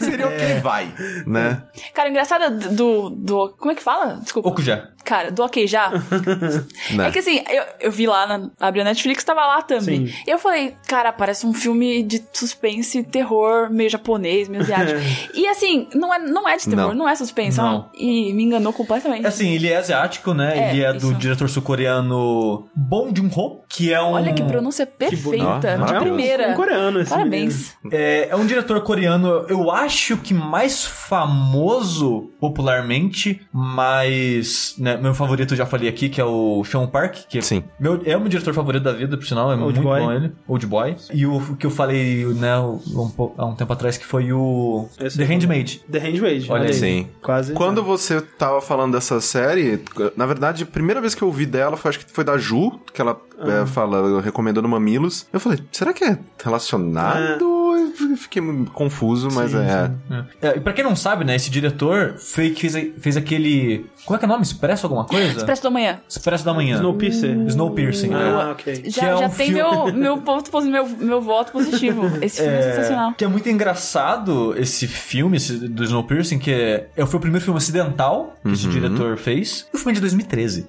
[0.01, 0.93] Seria o que vai,
[1.27, 1.63] né?
[1.95, 3.55] Cara, o engraçado do, do.
[3.57, 4.15] Como é que fala?
[4.21, 4.49] Desculpa.
[4.49, 4.91] Okuja.
[5.11, 5.91] Cara, do ok já.
[6.93, 7.09] Né?
[7.09, 10.07] É que assim, eu, eu vi lá, na, abri a Netflix, tava lá também.
[10.07, 10.15] Sim.
[10.27, 14.99] E eu falei, cara, parece um filme de suspense, terror, meio japonês, meio asiático.
[15.35, 17.09] e assim, não é, não é de terror, não, Não.
[17.09, 17.61] é suspense.
[17.61, 17.89] é Não.
[17.95, 19.27] E me enganou completamente.
[19.27, 20.59] Assim, ele é asiático, né?
[20.59, 21.15] É, ele é do isso.
[21.15, 24.13] diretor sul-coreano Bong Joon-ho, que é um...
[24.13, 25.77] Olha que pronúncia perfeita.
[25.77, 25.93] bonito.
[25.93, 26.43] de primeira.
[26.45, 27.77] É um coreano esse Parabéns.
[27.91, 35.55] É, é um diretor coreano, eu acho que mais famoso popularmente, mas né, meu favorito
[35.55, 37.65] eu já falei aqui, que é o Sean Park, que Sim.
[37.79, 40.01] meu, é o meu diretor favorito da vida, por sinal, é Old muito Boy.
[40.01, 40.33] bom ele.
[40.47, 40.97] Old Boy.
[41.13, 45.17] E o que eu falei né, um, há um tempo atrás, que foi o Esse
[45.17, 45.27] The é.
[45.27, 45.83] Handmaid.
[45.91, 46.51] The Handmaid.
[46.51, 46.75] Olha aí.
[46.75, 47.09] Sim.
[47.23, 47.53] Quase.
[47.55, 49.83] Quando você tava falando dessa série,
[50.17, 52.79] na verdade, a primeira vez que eu ouvi dela foi, acho que foi da Ju,
[52.93, 55.27] que ela é, fala, recomendando Mamilos.
[55.33, 57.60] Eu falei, será que é relacionado?
[57.77, 58.43] Eu fiquei
[58.73, 59.91] confuso, mas é.
[60.43, 63.87] É, e pra quem não sabe, né, esse diretor fez, fez, fez aquele.
[64.05, 64.43] Como é que é o nome?
[64.43, 65.37] Expresso alguma coisa?
[65.39, 66.01] Expresso da Manhã.
[66.09, 66.77] Expresso da Manhã.
[66.77, 67.37] Snowpiercer.
[67.49, 68.11] Snowpiercing.
[68.15, 68.83] Ah, ok.
[68.87, 72.11] Já, é um já tem filme- meu, meu, ponto, meu, meu voto positivo.
[72.23, 73.13] Esse filme é, sensacional.
[73.15, 77.45] Que é muito engraçado esse filme esse do Snowpiercer, que é, é- foi o primeiro
[77.45, 79.67] filme ocidental que esse diretor fez.
[79.73, 80.67] E o filme é de 2013.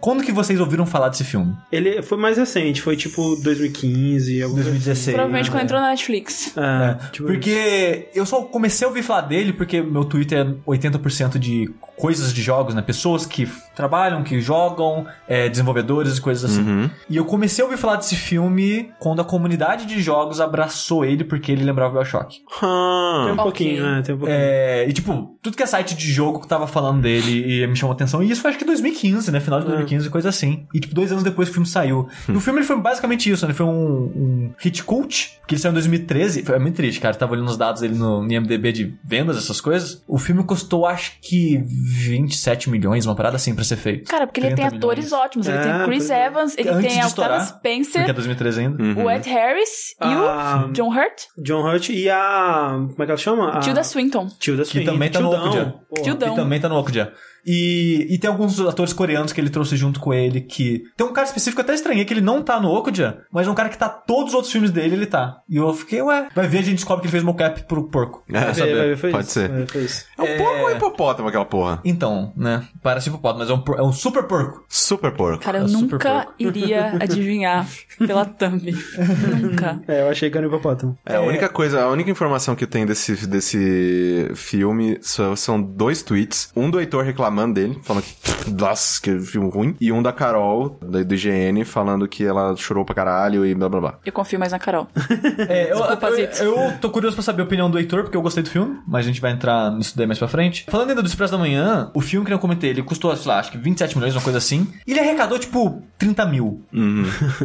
[0.00, 1.54] Quando que vocês ouviram falar desse filme?
[1.72, 5.14] Ele foi mais recente, foi tipo 2015, alguma coisa 2016.
[5.14, 5.64] Provavelmente quando É.
[5.64, 6.37] entrou na Netflix.
[6.56, 11.38] É, tipo, Porque eu só comecei a ouvir falar dele porque meu Twitter é 80%
[11.38, 12.82] de coisas de jogos, né?
[12.82, 16.90] Pessoas que trabalham, que jogam, é, desenvolvedores e coisas assim.
[17.10, 21.24] E eu comecei a ouvir falar desse filme quando a comunidade de jogos abraçou ele
[21.24, 22.36] porque ele lembrava o Bioshock.
[22.60, 24.02] Tem um Ah, pouquinho, né?
[24.02, 24.38] Tem um pouquinho.
[24.40, 27.74] É, e tipo, tudo que é site de jogo que tava falando dele e me
[27.74, 28.22] chamou atenção.
[28.22, 29.40] E isso foi acho que 2015, né?
[29.40, 30.66] Final de 2015, coisa assim.
[30.72, 32.06] E tipo, dois anos depois que o filme saiu.
[32.28, 33.52] E o filme ele foi basicamente isso, né?
[33.52, 36.27] Foi um, um hit cult, que ele saiu em 2013.
[36.44, 37.14] Foi muito triste, cara.
[37.14, 40.02] Eu tava olhando os dados dele no, no IMDB de vendas, essas coisas.
[40.06, 41.58] O filme custou acho que
[42.06, 44.08] 27 milhões, uma parada assim pra ser feito.
[44.10, 45.24] Cara, porque ele tem 30 atores milhões.
[45.24, 45.46] ótimos.
[45.48, 46.26] Ele É, tem Chris é.
[46.26, 48.82] Evans, ele Antes tem Octavia Spencer, Porque é 2013 ainda.
[49.02, 51.22] o Ed Harris e Ah, o John Hurt.
[51.42, 52.70] John Hurt e a.
[52.90, 53.50] Como é que ela chama?
[53.52, 53.60] A...
[53.60, 54.28] Tilda Swinton.
[54.38, 54.92] Tilda Que Swinton.
[54.92, 55.48] também tá no Tildão.
[55.50, 55.74] Okja.
[55.88, 56.02] Porra.
[56.02, 56.32] Tildão.
[56.32, 57.12] E também tá no Okja.
[57.46, 60.84] E, e tem alguns atores coreanos que ele trouxe junto com ele que...
[60.96, 63.54] Tem um cara específico até estranhei que ele não tá no Okja, mas é um
[63.54, 65.38] cara que tá todos os outros filmes dele, ele tá.
[65.48, 66.28] E eu fiquei, ué...
[66.34, 68.22] Vai ver, a gente descobre que ele fez mocap pro porco.
[68.28, 68.76] É, Vai saber.
[68.76, 69.32] vai ver, foi Pode isso.
[69.32, 69.48] ser.
[69.48, 70.04] Vai ver, foi isso.
[70.18, 71.80] é um porco ou hipopótamo aquela porra?
[71.84, 72.66] Então, né?
[72.82, 74.64] Parece hipopótamo, mas é um, por- é um super porco.
[74.68, 75.42] Super porco.
[75.42, 76.34] Cara, eu É nunca porco.
[76.38, 77.66] iria adivinhar
[77.98, 78.62] pela thumb.
[79.40, 79.80] nunca.
[79.88, 80.98] É, eu achei que era um hipopótamo.
[81.06, 84.98] É, a única coisa, a única informação que eu tenho desse, desse filme
[85.36, 86.50] são dois tweets.
[86.54, 89.76] Um do Heitor reclamando dele, falando que, nossa, que filme ruim.
[89.80, 93.68] E um da Carol, da- do IGN, falando que ela chorou pra caralho e blá
[93.68, 93.94] blá blá.
[94.04, 94.86] Eu confio mais na Carol.
[95.48, 98.22] É, eu, Desculpa, eu, eu tô curioso pra saber a opinião do Heitor, porque eu
[98.22, 100.64] gostei do filme, mas a gente vai entrar nisso daí mais pra frente.
[100.68, 103.38] Falando ainda do Expresso da Manhã, o filme que eu comentei, ele custou, sei lá,
[103.38, 104.66] acho que 27 milhões, uma coisa assim.
[104.86, 106.62] E ele arrecadou, tipo, 30 mil.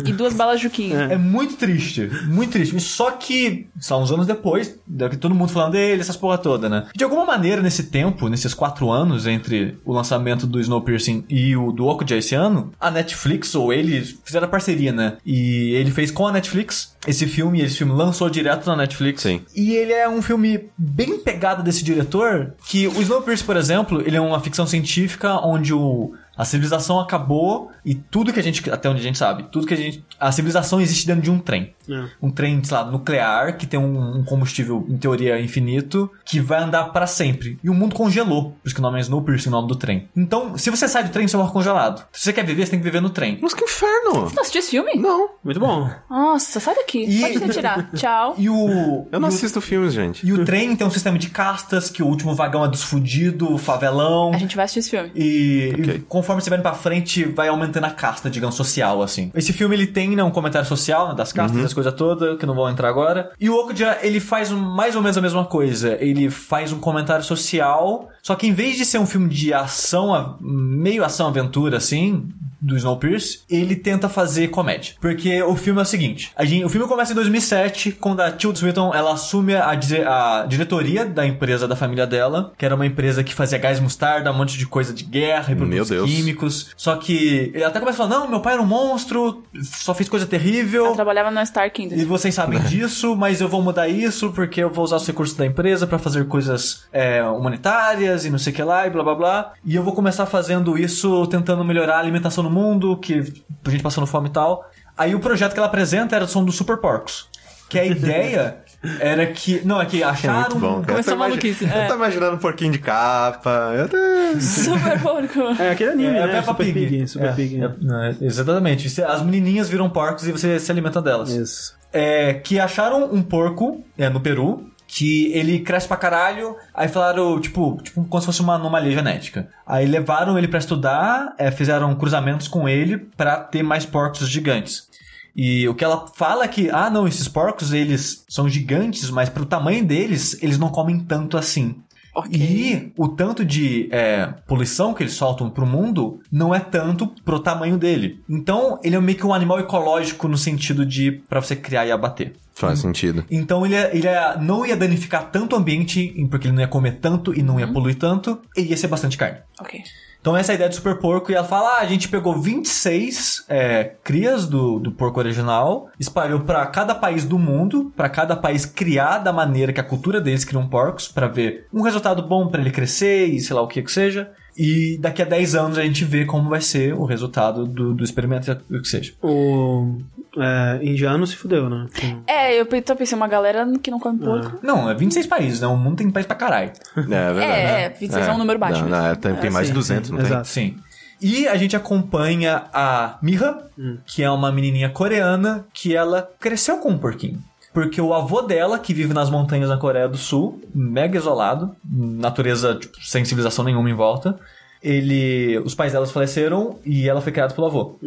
[0.06, 1.04] E duas balas Juquinha.
[1.12, 2.80] É muito triste, muito triste.
[2.80, 4.80] Só que, só uns anos depois,
[5.20, 6.88] todo mundo falando dele, essas porra toda, né?
[6.96, 11.72] De alguma maneira, nesse tempo, nesses quatro anos, entre o lançamento do Snowpiercer e o
[11.72, 15.18] do Okja esse ano, a Netflix, ou eles, fizeram parceria, né?
[15.26, 19.22] E ele fez com a Netflix esse filme, e esse filme lançou direto na Netflix.
[19.22, 19.42] Sim.
[19.56, 24.16] E ele é um filme bem pegado desse diretor, que o Snowpiercer, por exemplo, ele
[24.16, 28.90] é uma ficção científica onde o a civilização acabou e tudo que a gente, até
[28.90, 31.74] onde a gente sabe, tudo que a gente, a civilização existe dentro de um trem.
[31.90, 32.06] É.
[32.22, 36.62] Um trem, sei lá, nuclear, que tem um, um combustível, em teoria, infinito, que vai
[36.64, 37.60] andar pra sempre.
[37.64, 40.08] E o mundo congelou, por isso que o nome é Snowpiercer, o nome do trem.
[40.16, 42.06] Então, se você sai do trem, você morre congelado.
[42.12, 43.38] Se você quer viver, você tem que viver no trem.
[43.42, 44.32] Mas que inferno!
[44.34, 44.96] Não assistiu esse filme?
[44.96, 45.90] Não, Muito bom.
[46.10, 47.04] Nossa, sai daqui.
[47.04, 47.92] E- Pode retirar.
[47.94, 48.36] Tchau.
[48.38, 49.08] E o...
[49.12, 50.26] eu não e o- assisto filmes, gente.
[50.26, 53.62] E o trem tem um sistema de castas, que o último vagão é dos fudidos,
[53.62, 54.32] favelão.
[54.34, 55.12] A gente vai assistir esse filme.
[55.16, 55.96] E, Ok.
[55.96, 59.30] e conforme você vai indo pra frente, vai aumentando a casta, digamos, social, assim.
[59.36, 62.46] Esse filme, ele tem, né, um comentário social, né, das castas, das coisas todas, que
[62.46, 63.32] não vão entrar agora.
[63.40, 65.98] E o Okja, ele faz mais ou menos a mesma coisa.
[66.00, 70.38] Ele faz um comentário social, só que em vez de ser um filme de ação,
[70.40, 72.30] meio ação-aventura, assim,
[72.64, 74.94] do Snowpiercer, ele tenta fazer comédia.
[75.02, 78.32] Porque o filme é o seguinte, a gente, o filme começa em 2007, quando a
[78.32, 82.74] Tilda Swinton, ela assume a, dire- a diretoria da empresa da família dela, que era
[82.76, 85.90] uma empresa que fazia gás mostarda, um monte de coisa de guerra e Meu produtos
[85.90, 86.10] Deus.
[86.10, 86.72] químicos.
[86.78, 90.08] Só que ele até começa a falar, não, meu pai era um monstro, só fez
[90.08, 90.86] coisa terrível.
[90.86, 92.08] Ela trabalhava no Stark E Industries.
[92.08, 95.46] vocês sabem disso, mas eu vou mudar isso porque eu vou usar os recursos da
[95.46, 99.16] empresa pra fazer coisas é, humanitárias e não sei o que lá e blá blá
[99.16, 99.54] blá.
[99.66, 103.20] E eu vou começar fazendo isso tentando melhorar a alimentação no mundo, que
[103.66, 104.64] a gente passando fome e tal.
[104.98, 107.28] Aí o projeto que ela apresenta era som dos Super Porcos.
[107.70, 108.58] Que a ideia
[109.00, 109.66] era que.
[109.66, 110.42] Não, é que É acharam.
[110.42, 110.86] muito bom, cara.
[110.94, 111.88] Começou Eu maluquice, Eu é.
[111.88, 113.74] tô imaginando um porquinho de capa.
[113.76, 113.98] Eu tô...
[114.40, 115.40] Super porco.
[115.62, 116.34] É aquele anime, É, a né?
[116.34, 116.88] Peppa Super Pig.
[116.88, 117.08] Pig.
[117.08, 117.64] Super É, Pig.
[117.64, 119.02] é, não, é, exatamente.
[119.02, 121.30] As menininhas viram porcos e você se alimenta delas.
[121.32, 121.76] Isso.
[121.92, 124.70] é, que acharam um porco é, no Peru.
[124.96, 129.50] Que ele cresce pra caralho, aí falaram, tipo, tipo, como se fosse uma anomalia genética.
[129.66, 134.88] Aí levaram ele pra estudar, é, fizeram cruzamentos com ele pra ter mais porcos gigantes.
[135.36, 139.30] E o que ela fala é que, ah, não, esses porcos, eles são gigantes, mas
[139.30, 141.82] pro tamanho deles, eles não comem tanto assim.
[142.16, 142.40] Ok.
[142.40, 147.40] E o tanto de é, poluição que eles soltam pro mundo não é tanto pro
[147.40, 148.22] tamanho dele.
[148.30, 151.92] Então, ele é meio que um animal ecológico no sentido de pra você criar e
[151.92, 152.34] abater.
[152.56, 153.26] Faz sentido.
[153.32, 157.00] Então ele, ele é- não ia danificar tanto o ambiente, porque ele não ia comer
[157.02, 159.40] tanto e não ia poluir tanto, e ia ser bastante carne.
[159.60, 159.82] Ok.
[160.24, 162.40] Então essa é a ideia do super porco e ela fala, ah, a gente pegou
[162.40, 168.34] 26 é, crias do, do porco original, espalhou pra cada país do mundo, pra cada
[168.34, 172.48] país criar da maneira que a cultura deles criam porcos, pra ver um resultado bom
[172.48, 174.32] pra ele crescer e sei lá o que que seja.
[174.56, 178.04] E daqui a 10 anos a gente vê como vai ser o resultado do, do
[178.04, 179.14] experimento, o que seja.
[179.22, 179.98] O
[180.38, 181.88] é, indiano se fudeu, né?
[182.28, 184.60] É, eu tô pensando, uma galera que não come porco.
[184.62, 185.68] Não, é 26 países, né?
[185.68, 186.72] O mundo tem país pra caralho.
[186.96, 187.42] É, é verdade.
[187.42, 189.04] É, é, 26 é um número baixo Não, mesmo.
[189.04, 190.28] não, é, tem, tem mais de sim, 200, sim, não tem?
[190.28, 190.48] exato.
[190.48, 190.76] Sim.
[191.22, 193.58] E a gente acompanha a Miha,
[194.06, 197.42] que é uma menininha coreana que ela cresceu com um porquinho.
[197.74, 202.76] Porque o avô dela, que vive nas montanhas na Coreia do Sul, mega isolado, natureza
[202.76, 204.38] tipo, sem civilização nenhuma em volta,
[204.82, 207.98] ele, os pais delas faleceram e ela foi criada pelo avô.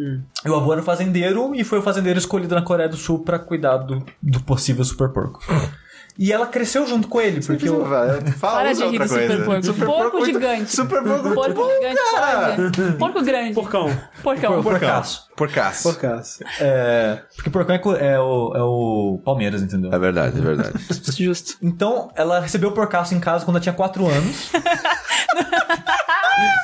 [0.45, 3.39] E o avô era fazendeiro e foi o fazendeiro escolhido na Coreia do Sul pra
[3.39, 5.41] cuidar do, do possível super porco.
[6.19, 9.27] E ela cresceu junto com ele, porque o, Fala Para de rir outra do super
[9.27, 9.43] coisa.
[9.45, 9.63] porco.
[9.65, 10.75] Super porco muito- gigante.
[10.75, 12.55] Super porco Porco bom, gigante, cara.
[12.97, 13.53] Porco grande.
[13.53, 13.97] Porcão.
[14.23, 14.63] Porcão.
[14.63, 15.27] porcaço.
[15.35, 15.83] Porcaço.
[15.83, 16.43] Porcaço.
[16.59, 19.93] É, porque porcão é, é o, é o Palmeiras, entendeu?
[19.93, 20.73] É verdade, é verdade.
[21.23, 21.53] Justo.
[21.61, 24.49] Então, ela recebeu o porcaço em casa quando ela tinha 4 anos.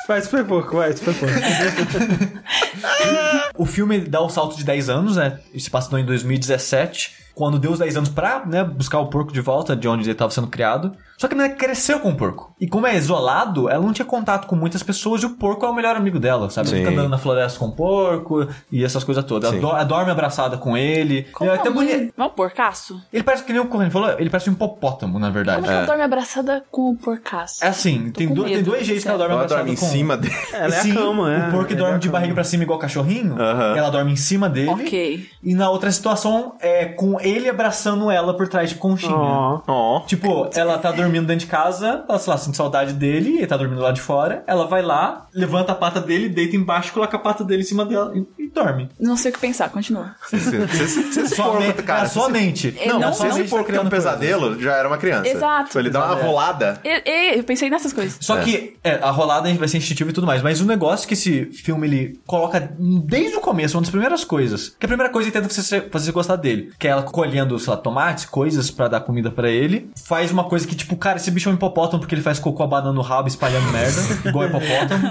[0.06, 1.34] Vai, super porco, vai, super porco.
[3.56, 5.38] o filme dá o salto de 10 anos, né?
[5.58, 7.23] Se passou em 2017.
[7.34, 10.12] Quando deu os 10 anos pra né, buscar o porco de volta de onde ele
[10.12, 10.92] estava sendo criado.
[11.18, 12.54] Só que a menina cresceu com o porco.
[12.60, 15.68] E como é isolado, ela não tinha contato com muitas pessoas e o porco é
[15.68, 16.68] o melhor amigo dela, sabe?
[16.68, 16.84] Ela Sim.
[16.84, 19.50] fica andando na floresta com o porco e essas coisas todas.
[19.52, 21.22] Ela, do- ela dorme abraçada com ele.
[21.32, 22.12] Como é até bonito.
[22.16, 23.00] Não, porcaço?
[23.12, 25.60] Ele parece que nem o Corrêa falou, ele parece um hipopótamo, na verdade.
[25.60, 27.64] Como é que ela dorme abraçada com o porcaço?
[27.64, 29.86] É assim, tem, do- tem dois jeitos que ela dorme Ela abraçada dorme em com
[29.86, 30.34] cima dele.
[30.52, 31.48] Ela é Sim, a cama, é.
[31.48, 32.18] O porco Ela é dorme a de cama.
[32.18, 33.40] barriga pra cima igual cachorrinho.
[33.40, 33.76] Aham.
[33.76, 34.70] Ela dorme em cima dele.
[34.70, 35.28] Ok.
[35.42, 39.14] E na outra situação é com ele abraçando ela por trás de conchinha.
[39.14, 39.60] Ó.
[39.66, 40.00] Ó.
[40.00, 43.56] Tipo, ela tá dormindo dentro de casa, ela, sei lá, sente saudade dele, ele tá
[43.56, 44.42] dormindo lá de fora.
[44.46, 47.84] Ela vai lá, levanta a pata dele, deita embaixo, coloca a pata dele em cima
[47.84, 48.88] dela e, e dorme.
[48.98, 50.14] Não sei o que pensar, continua.
[50.28, 52.74] Se se- mente, cara, é, sua mente.
[52.78, 54.10] É, Não, não, se esse tá porco tem um criando coisa.
[54.10, 55.28] pesadelo, já era uma criança.
[55.28, 55.72] Exato.
[55.72, 56.22] Se ele dá uma é.
[56.22, 56.80] rolada.
[56.84, 57.02] E,
[57.34, 58.16] e, eu pensei nessas coisas.
[58.20, 61.14] Só que é, a rolada vai ser instintiva e tudo mais, mas o negócio que
[61.14, 65.28] esse filme ele coloca desde o começo, uma das primeiras coisas, que a primeira coisa
[65.28, 68.70] ele tenta fazer, fazer você gostar dele, que é ela colhendo, sei lá, tomates, coisas
[68.70, 71.54] pra dar comida pra ele, faz uma coisa que tipo, cara, esse bicho é um
[71.54, 75.08] hipopótamo porque ele faz cocô abanando no rabo, espalhando merda, igual hipopótamo.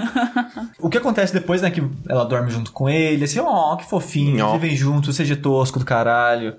[0.80, 4.52] o que acontece depois, né, que ela dorme junto com ele, assim, ó, que fofinho,
[4.52, 6.56] vivem juntos, seja tosco do caralho.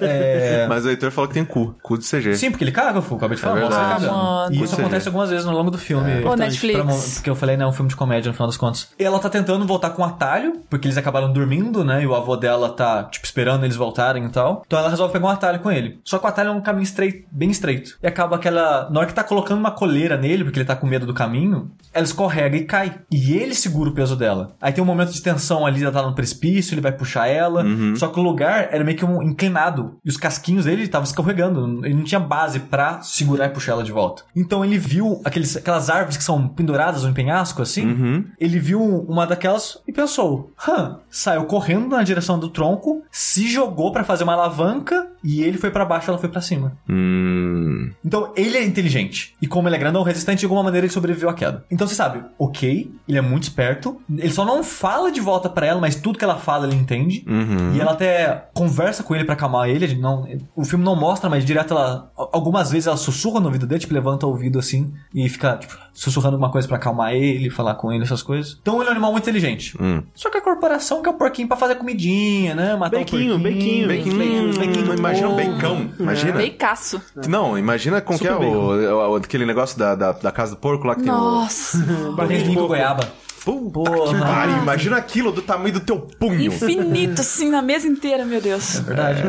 [0.00, 0.66] É...
[0.68, 1.74] Mas o Heitor falou que tem cu.
[1.82, 2.36] Cu de CG.
[2.36, 3.58] Sim, porque ele caga, eu acabei de falar.
[3.58, 4.12] É mostra ele cagando.
[4.14, 4.48] Ah.
[4.50, 6.24] E isso acontece algumas vezes no longo do filme.
[6.24, 6.80] Ô, Netflix.
[6.80, 8.88] Pra Porque eu falei, né, é um filme de comédia no final das contas.
[8.98, 12.02] E ela tá tentando voltar com o atalho, porque eles acabaram dormindo, né?
[12.02, 14.62] E o avô dela tá, tipo, esperando eles voltarem e tal.
[14.66, 16.00] Então ela resolve pegar um atalho com ele.
[16.04, 17.98] Só que o atalho é um caminho estreito, bem estreito.
[18.02, 18.88] E acaba aquela.
[18.90, 21.70] Na hora que tá colocando uma coleira nele, porque ele tá com medo do caminho,
[21.92, 22.94] ela escorrega e cai.
[23.10, 24.54] E ele segura o peso dela.
[24.60, 27.64] Aí tem um momento de tensão ali, ela tá no precipício, ele vai puxar ela.
[27.96, 29.71] Só que o lugar era meio que um inclinado.
[30.04, 31.84] E os casquinhos dele estavam escorregando.
[31.84, 34.24] Ele não tinha base pra segurar e puxar ela de volta.
[34.34, 38.24] Então ele viu aqueles, aquelas árvores que são penduradas no penhasco, assim.
[38.38, 43.92] Ele viu uma daquelas e pensou: hã, saiu correndo na direção do tronco, se jogou
[43.92, 46.76] pra fazer uma alavanca e ele foi pra baixo ela foi pra cima.
[46.88, 47.90] Hum.
[48.04, 49.34] Então ele é inteligente.
[49.40, 51.64] E como ele é grandão resistente, de alguma maneira ele sobreviveu à queda.
[51.70, 54.00] Então você sabe, ok, ele é muito esperto.
[54.10, 57.24] Ele só não fala de volta pra ela, mas tudo que ela fala ele entende.
[57.28, 57.74] Uhum.
[57.74, 59.84] E ela até conversa com ele pra acalmar ele.
[59.84, 60.26] ele Não,
[60.56, 62.10] o filme não mostra, mas direto ela.
[62.16, 65.76] Algumas vezes ela sussurra no ouvido dele, tipo, levanta o ouvido assim e fica, tipo,
[65.92, 68.58] sussurrando alguma coisa pra acalmar ele, falar com ele, essas coisas.
[68.60, 69.76] Então ele é um animal muito inteligente.
[69.80, 70.02] Hum.
[70.14, 72.74] Só que a corporação quer o porquinho pra fazer comidinha, né?
[72.76, 73.88] Matar Bequinho, o porquinho.
[73.88, 74.48] bequinho.
[74.48, 75.90] Hum, bequinho do imagina um becão.
[75.98, 76.32] Imagina.
[76.32, 77.00] Beicaço.
[77.28, 80.56] Não, imagina com que é Super o, o- aquele negócio da, da, da casa do
[80.58, 81.78] porco lá que Nossa.
[82.16, 82.68] Barriga de porco.
[82.68, 83.08] goiaba.
[83.44, 84.14] Puta Porra.
[84.14, 84.56] que pariu.
[84.58, 86.52] Imagina aquilo do tamanho do teu punho.
[86.52, 88.80] Infinito, assim, na mesa inteira, meu Deus.
[88.80, 89.22] Verdade.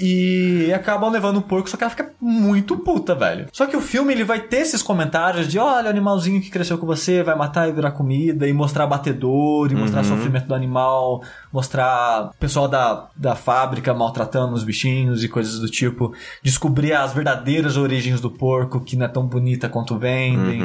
[0.00, 3.46] E acabam levando o porco, só que ela fica muito puta, velho.
[3.52, 6.78] Só que o filme ele vai ter esses comentários de olha, o animalzinho que cresceu
[6.78, 11.22] com você vai matar e virar comida, e mostrar batedor, e mostrar sofrimento do animal,
[11.52, 16.12] mostrar o pessoal da, da fábrica maltratando os bichinhos e coisas do tipo,
[16.42, 20.60] descobrir as verdadeiras origens do porco, que não é tão bonita quanto vendem,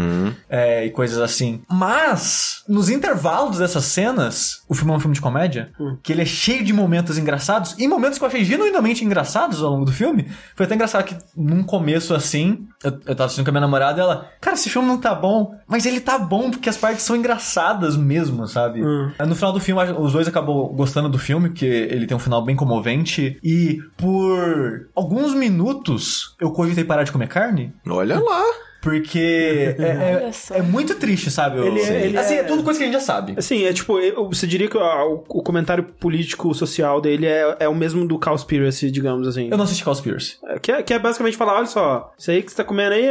[0.49, 1.61] é, e coisas assim.
[1.69, 5.72] Mas, nos intervalos dessas cenas, o filme é um filme de comédia,
[6.04, 9.72] que ele é cheio de momentos engraçados, e momentos que eu achei genuinamente engraçados ao
[9.72, 10.30] longo do filme.
[10.56, 14.00] Foi até engraçado que num começo assim, eu, eu tava assistindo com a minha namorada
[14.00, 17.04] e ela, cara, esse filme não tá bom, mas ele tá bom porque as partes
[17.04, 18.82] são engraçadas mesmo, sabe?
[19.28, 22.46] No final do filme, os dois acabou gostando do filme, porque ele tem um final
[22.46, 27.74] bem comovente, e por alguns minutos eu cogitei parar de comer carne.
[27.88, 28.44] Olha lá.
[28.81, 31.60] Porque é, é- é muito triste, sabe?
[31.60, 33.35] Ele é- ele assim, é- é tudo coisa que a gente já sabe.
[33.38, 33.93] Assim, é tipo,
[34.30, 38.89] você diria que o, o comentário político social dele é, é o mesmo do Cowspiracy,
[38.89, 39.49] digamos assim.
[39.51, 40.38] Eu não assisti Cowspiracy.
[40.61, 43.07] Que é, que é basicamente falar, olha só, isso aí que você tá comendo aí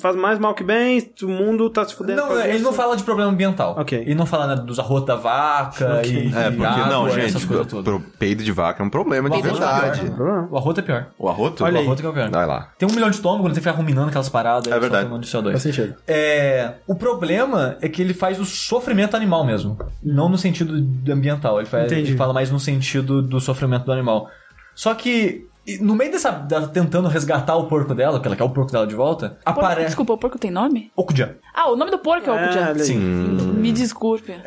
[0.00, 2.20] faz mais mal que bem, o mundo tá se fudendo.
[2.20, 2.64] Não, causa ele disso.
[2.64, 3.74] não fala de problema ambiental.
[3.78, 3.98] Ok.
[3.98, 6.10] Ele não fala né, dos arrotos da vaca Ok.
[6.12, 9.42] e, É, porque, água, não, gente, pro peido de vaca é um problema O de
[9.42, 10.06] verdade.
[10.06, 10.48] é pior.
[10.50, 11.06] O arroto é pior.
[11.18, 11.64] O arroto?
[11.64, 11.84] Olha o aí.
[11.86, 12.30] arroto que é o pior.
[12.30, 12.68] Vai lá.
[12.78, 14.70] Tem um milhão de estômago, tem que ficar ruminando aquelas paradas.
[14.72, 15.26] É só verdade.
[15.26, 15.50] de CO2.
[15.50, 15.94] Faz sentido.
[16.06, 19.78] É, o problema é que ele faz o sofrimento animal mesmo.
[20.02, 20.74] Não no sentido
[21.10, 21.58] ambiental.
[21.58, 24.28] Ele, faz, ele fala mais no sentido do sofrimento do animal.
[24.74, 26.30] Só que, e no meio dessa.
[26.30, 29.86] dela tentando resgatar o porco dela, que ela quer o porco dela de volta, aparece.
[29.86, 30.90] Desculpa, o porco tem nome?
[30.96, 31.30] Okujan.
[31.54, 32.60] Ah, o nome do porco é, É, Okujan.
[32.60, 32.80] olha aí.
[32.80, 32.98] Sim.
[32.98, 34.32] Me desculpe.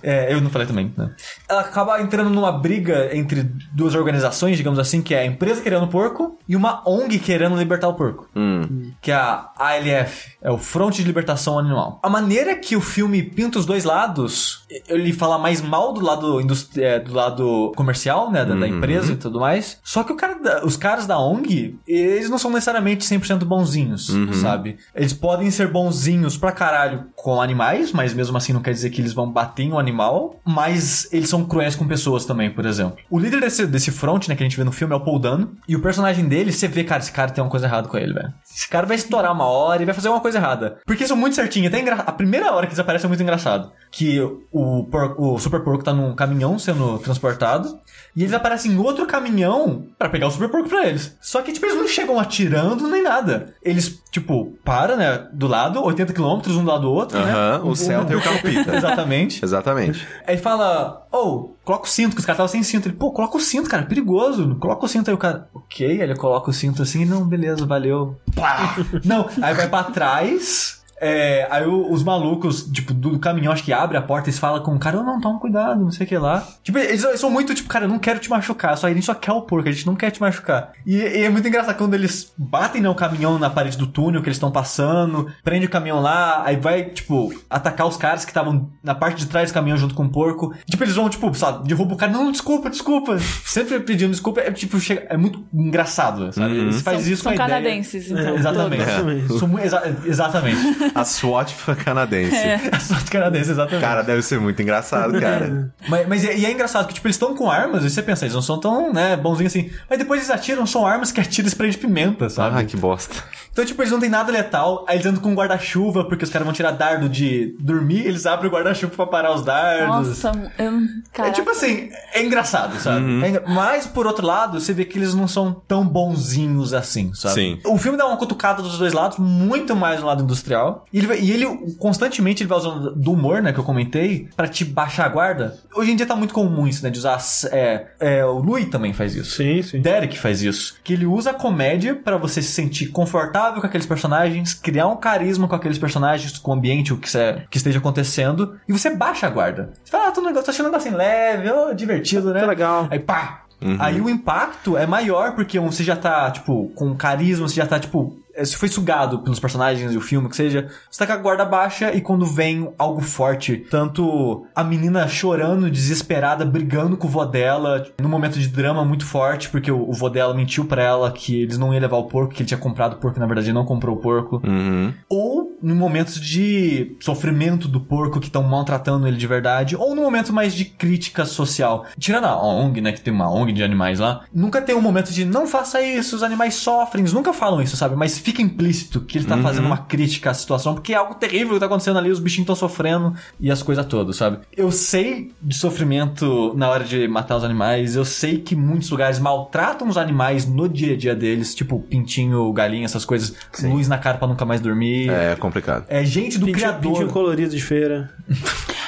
[0.00, 1.10] É, eu não falei também, né?
[1.48, 3.42] Ela acaba entrando numa briga entre
[3.72, 7.56] duas organizações, digamos assim, que é a empresa querendo o porco e uma ONG querendo
[7.56, 8.28] libertar o porco.
[8.36, 8.92] Hum.
[9.02, 11.98] Que é a ALF, é o Fronte de Libertação Animal.
[12.02, 16.40] A maneira que o filme pinta os dois lados, ele fala mais mal do lado,
[16.40, 19.80] industri- é, do lado comercial, né, da, da empresa e tudo mais.
[19.88, 24.10] Só que o cara da- os caras da ONG, eles não são necessariamente 100% bonzinhos,
[24.42, 24.76] sabe?
[24.94, 29.00] Eles podem ser bonzinhos pra caralho com animais, mas mesmo assim não quer dizer que
[29.00, 32.98] eles vão bater em um animal, mas eles são cruéis com pessoas também, por exemplo.
[33.08, 35.18] O líder desse, desse front, né, que a gente vê no filme é o Paul
[35.18, 37.96] Dano, e o personagem dele, você vê, cara, esse cara tem uma coisa errada com
[37.96, 38.30] ele, velho.
[38.44, 40.76] Esse cara vai estourar uma hora e vai fazer uma coisa errada.
[40.84, 41.94] Porque é muito certinho, até engra...
[41.94, 43.72] a primeira hora que eles aparecem é muito engraçado.
[43.90, 44.20] Que
[44.52, 45.14] o, por...
[45.18, 47.78] o Super Porco tá num caminhão sendo transportado,
[48.14, 51.16] e eles aparecem em outro caminhão pra pegar o Super Porco pra eles.
[51.20, 53.54] Só que, tipo, eles não chegam atirando nem nada.
[53.62, 57.30] Eles, tipo, param, né, do lado, 80 km um do lado do outro, né?
[57.30, 58.76] Aham, o Celta e o Calpita.
[58.76, 59.44] Exatamente.
[59.44, 60.06] Exatamente.
[60.26, 62.88] Aí fala, ô, coloca o cinto, que os caras estavam sem cinto.
[62.88, 64.56] Ele, pô, coloca o cinto, cara, é perigoso.
[64.56, 67.66] Coloca o cinto aí, o cara, ok, aí ele coloca o cinto assim, não, beleza,
[67.66, 68.16] valeu.
[68.34, 68.76] Pá!
[69.04, 70.77] não, aí vai pra trás.
[71.00, 74.32] É, aí o- os malucos, tipo, do, do caminhão, acho que abre a porta e
[74.32, 76.46] falam com o cara, "Ô, não, toma cuidado, não sei o que lá.
[76.62, 79.04] Tipo, eles, eles são muito, tipo, cara, eu não quero te machucar, só a gente
[79.06, 80.72] só quer o porco, a gente não quer te machucar.
[80.86, 84.20] E, e é muito engraçado quando eles batem né, o caminhão na parede do túnel
[84.22, 88.30] que eles estão passando, prende o caminhão lá, aí vai, tipo, atacar os caras que
[88.30, 90.52] estavam na parte de trás do caminhão junto com o porco.
[90.68, 93.18] Tipo, eles vão, tipo, sabe, derruba o cara, não, desculpa, desculpa.
[93.44, 96.56] Sempre pedindo desculpa, é tipo, chega, é muito engraçado, sabe?
[96.58, 97.60] Eles fazem São- isso são com a ideia.
[97.60, 98.34] canadenses, então.
[98.36, 98.82] Exatamente.
[98.82, 99.38] Exatamente.
[99.38, 100.87] São mu- exa- exatamente.
[100.94, 101.54] A SWAT
[101.84, 102.36] canadense.
[102.72, 103.80] A sorte canadense, exatamente.
[103.80, 105.72] Cara, deve ser muito engraçado, cara.
[105.88, 108.24] Mas, mas é, e é engraçado que, tipo, eles estão com armas, e você pensa,
[108.24, 109.70] eles não são tão, né, bonzinhos assim.
[109.88, 112.58] Mas depois eles atiram, são armas que atiram spray de pimenta, sabe?
[112.58, 113.14] Ah, que bosta.
[113.52, 114.84] Então, tipo, eles não tem nada letal.
[114.88, 118.24] Aí eles andam com um guarda-chuva, porque os caras vão tirar dardo de dormir, eles
[118.26, 120.22] abrem o guarda-chuva pra parar os dardos.
[120.22, 121.24] Nossa, eu.
[121.26, 123.04] É tipo assim, é engraçado, sabe?
[123.24, 127.12] É engra- Mas, por outro lado, você vê que eles não são tão bonzinhos assim,
[127.14, 127.34] sabe?
[127.34, 127.58] Sim.
[127.66, 130.77] O filme dá uma cutucada dos dois lados, muito mais no lado industrial.
[130.92, 131.46] E ele, vai- e ele
[131.78, 135.58] constantemente ele vai usando do humor, né, que eu comentei, pra te baixar a guarda.
[135.74, 137.18] Hoje em dia tá muito comum isso, né, de usar...
[137.50, 139.36] É, é, o Louis também faz isso.
[139.36, 139.80] Sim, sim.
[139.80, 140.76] Derek faz isso.
[140.84, 144.96] Que ele usa a comédia pra você se sentir confortável com aqueles personagens, criar um
[144.96, 148.94] carisma com aqueles personagens, com o ambiente, o que, cê- que esteja acontecendo, e você
[148.94, 149.72] baixa a guarda.
[149.84, 152.40] Você fala, ah, tô, tô achando um negocinho leve, ô, divertido, né?
[152.40, 152.88] Tá legal.
[152.90, 153.42] Aí pá!
[153.80, 157.80] Aí o impacto é maior porque você já tá, tipo, com carisma, você já tá,
[157.80, 158.16] tipo.
[158.38, 160.68] Eh, Você foi sugado pelos personagens e o filme, que seja.
[160.90, 165.70] Você tá com a guarda baixa e quando vem algo forte, tanto a menina chorando,
[165.70, 169.92] desesperada, brigando com o vô dela, num momento de drama muito forte, porque o, o
[169.92, 172.58] vô dela mentiu pra ela que eles não iam levar o porco, que ele tinha
[172.58, 174.40] comprado o porco, na verdade ele não comprou o porco.
[174.44, 174.92] Uhum.
[175.08, 180.02] Ou em momentos de sofrimento do porco que estão maltratando ele de verdade, ou no
[180.02, 181.84] momento mais de crítica social.
[181.98, 185.12] Tirando a ONG, né, que tem uma ONG de animais lá, nunca tem um momento
[185.12, 187.96] de não faça isso, os animais sofrem, eles nunca falam isso, sabe?
[187.96, 191.54] Mas fica implícito que ele tá fazendo uma crítica à situação, porque é algo terrível
[191.54, 194.38] que tá acontecendo ali, os bichinhos estão sofrendo e as coisas todas, sabe?
[194.54, 199.18] Eu sei de sofrimento na hora de matar os animais, eu sei que muitos lugares
[199.18, 203.96] maltratam os animais no dia a dia deles, tipo pintinho, galinha, essas coisas, luz na
[203.96, 205.08] cara pra nunca mais dormir.
[205.10, 205.84] É complicado.
[205.88, 206.92] É gente do Pintinho, criador.
[206.92, 208.10] pintinho colorido de feira.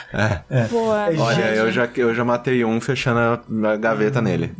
[0.68, 1.56] Pô, é Olha, verdade.
[1.58, 3.18] eu já, eu já matei um fechando
[3.66, 4.52] a, gaveta nele.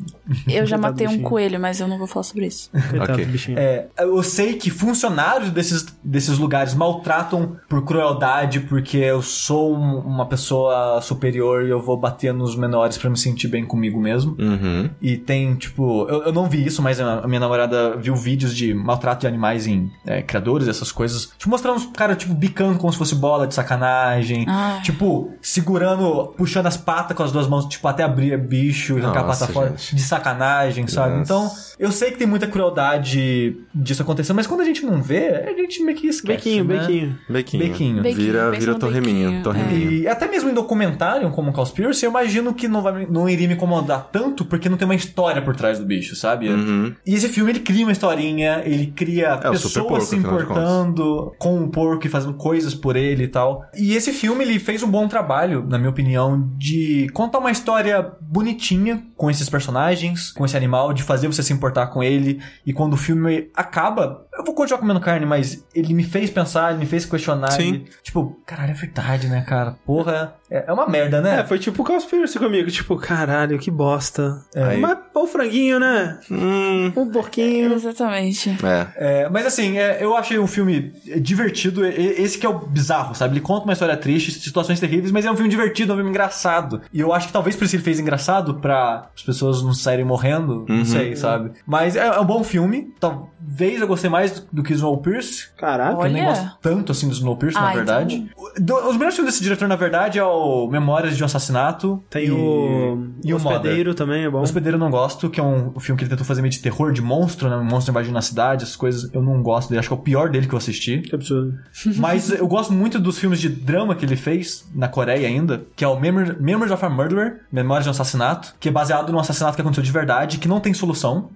[0.49, 2.71] Eu já Coitado matei um coelho, mas eu não vou falar sobre isso.
[2.91, 3.25] Coitado Ok.
[3.27, 3.59] do bichinho.
[3.59, 9.99] É, eu sei que funcionários desses, desses lugares maltratam por crueldade, porque eu sou um-
[9.99, 14.37] uma pessoa superior e eu vou bater nos menores pra me sentir bem comigo mesmo.
[14.39, 14.89] Uhum.
[15.03, 18.55] E tem, tipo, eu, eu não vi isso, mas a, a minha namorada viu vídeos
[18.55, 21.33] de maltrato de animais em é, criadores, essas coisas.
[21.37, 24.45] Tipo, mostrando os caras, tipo, bicando como se fosse bola de sacanagem.
[24.49, 24.81] Ah.
[24.83, 29.21] Tipo, segurando, puxando as patas com as duas mãos, tipo, até abrir bicho e arrancar
[29.21, 29.75] a Nossa, pata fora.
[29.93, 31.19] De sacanagem, sabe?
[31.19, 31.23] Yes.
[31.25, 35.29] Então, eu sei que tem muita crueldade disso acontecendo, mas quando a gente não vê,
[35.29, 36.37] a gente meio que esquece.
[36.37, 36.79] Bequinho, né?
[36.79, 37.19] bequinho.
[37.29, 37.63] Bequinho.
[37.65, 38.03] Bequinho.
[38.03, 39.43] Vira, Bequinho, vira torreminho.
[39.43, 39.93] torreminho.
[39.93, 43.55] E até mesmo em documentário como Conspiracy, eu imagino que não, vai, não iria me
[43.55, 46.49] incomodar tanto porque não tem uma história por trás do bicho, sabe?
[46.49, 46.95] Uhum.
[47.07, 51.35] E esse filme, ele cria uma historinha, ele cria É o pessoas porco, se importando
[51.39, 53.65] com o porco e fazendo coisas por ele e tal.
[53.75, 55.30] E esse filme, ele fez um bom trabalho,
[55.63, 61.03] na minha opinião, de contar uma história bonitinha com esses personagens, com esse animal, de
[61.03, 62.43] fazer você se importar com ele.
[62.67, 66.71] E quando o filme acaba, eu vou continuar comendo carne, mas ele me fez pensar,
[66.71, 67.51] ele me fez questionar.
[67.53, 67.69] Sim.
[67.69, 69.77] ele- tipo, caralho, é verdade, né, cara?
[69.87, 71.41] Porra, é, é uma merda, né?
[71.41, 72.71] É, foi tipo o Conspiracy comigo.
[72.71, 74.43] Tipo, caralho, que bosta.
[74.57, 76.19] Aí- Mas pô, o franguinho, né?
[76.31, 77.73] Hum, O porquinho.
[77.75, 78.57] Exatamente.
[78.65, 78.89] é.
[78.97, 81.85] É, mas assim, é, eu achei um filme divertido.
[81.87, 83.35] Esse que é o bizarro, sabe?
[83.35, 86.11] Ele conta uma história triste, situações terríveis, mas é um filme divertido, é um filme
[86.11, 86.81] engraçado.
[86.93, 90.05] E eu acho que talvez por isso ele fez engraçado, pra as pessoas não saírem
[90.05, 91.51] morrendo, não sei, sabe?
[91.67, 92.93] Mas é, é um bom filme.
[92.99, 95.51] Talvez eu gostei mais do, do que Snowpiercer.
[95.57, 95.97] Caraca.
[96.01, 96.31] que Eu nem Olha.
[96.33, 98.31] gosto tanto assim do Snowpiercer, na Ah, verdade.
[98.59, 102.03] Do- os melhores filmes desse diretor, na verdade, é o Memórias de um Assassinato.
[102.11, 104.41] Tem e, o E o Hospedeiro também, é o bom.
[104.43, 106.93] Hospedeiro eu não gosto, que é um, filme que ele tentou fazer meio de terror,
[106.93, 107.57] de monstro, né?
[107.57, 109.13] Um monstro invadindo a cidade, essas coisas.
[109.13, 110.99] Eu não gosto dele, acho que é o pior dele que eu assisti.
[110.99, 111.55] Que absurdo.
[111.97, 115.85] Mas eu gosto muito dos filmes de drama que ele fez na Coreia ainda, que
[115.85, 119.19] é o Memor- Memories of a Murderer, Memórias de um Assassinato, que é baseado num
[119.19, 121.31] assassinato que aconteceu de verdade, que não tem solução.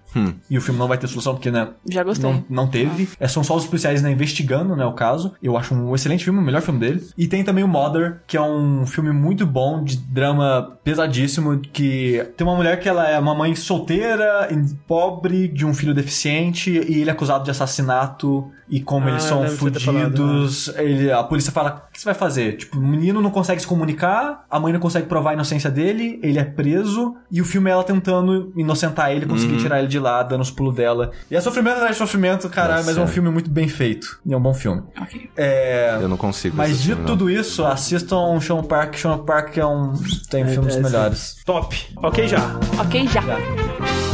[0.49, 1.69] E o filme não vai ter solução porque, né?
[1.91, 2.31] Já gostei.
[2.31, 3.09] Não, não teve.
[3.19, 5.33] É, são só os policiais né, investigando, né, o caso.
[5.43, 7.03] Eu acho um excelente filme, o melhor filme dele.
[7.17, 12.25] E tem também o Mother, que é um filme muito bom, de drama pesadíssimo, que
[12.37, 16.71] tem uma mulher que ela é uma mãe solteira, e pobre, de um filho deficiente,
[16.71, 18.51] e ele é acusado de assassinato.
[18.69, 22.57] E como Ah, eles são falado, fudidos, ele- a polícia fala: que você vai fazer?
[22.57, 26.19] Tipo, o menino não consegue se comunicar, a mãe não consegue provar a inocência dele,
[26.23, 29.99] ele é preso, e o filme é ela tentando inocentar ele, conseguir tirar ele de
[29.99, 31.13] lá, dando os pulos dela.
[31.31, 33.07] E é sofrimento atrás de sofrimento, caralho, Nossa, mas é um é.
[33.09, 34.21] filme muito bem feito.
[34.27, 34.83] E é um bom filme.
[35.01, 35.31] Ok.
[35.37, 35.97] É.
[36.01, 36.57] Eu não consigo.
[36.57, 37.05] Mas de não.
[37.05, 38.97] tudo isso, assistam Sean Park.
[38.97, 39.93] Sean Park é um.
[40.29, 40.83] tem filmes é, sim.
[40.83, 41.37] melhores.
[41.47, 41.77] Top.
[41.97, 42.59] Ok, já.
[42.81, 43.23] Ok, já.
[43.23, 44.14] Eu,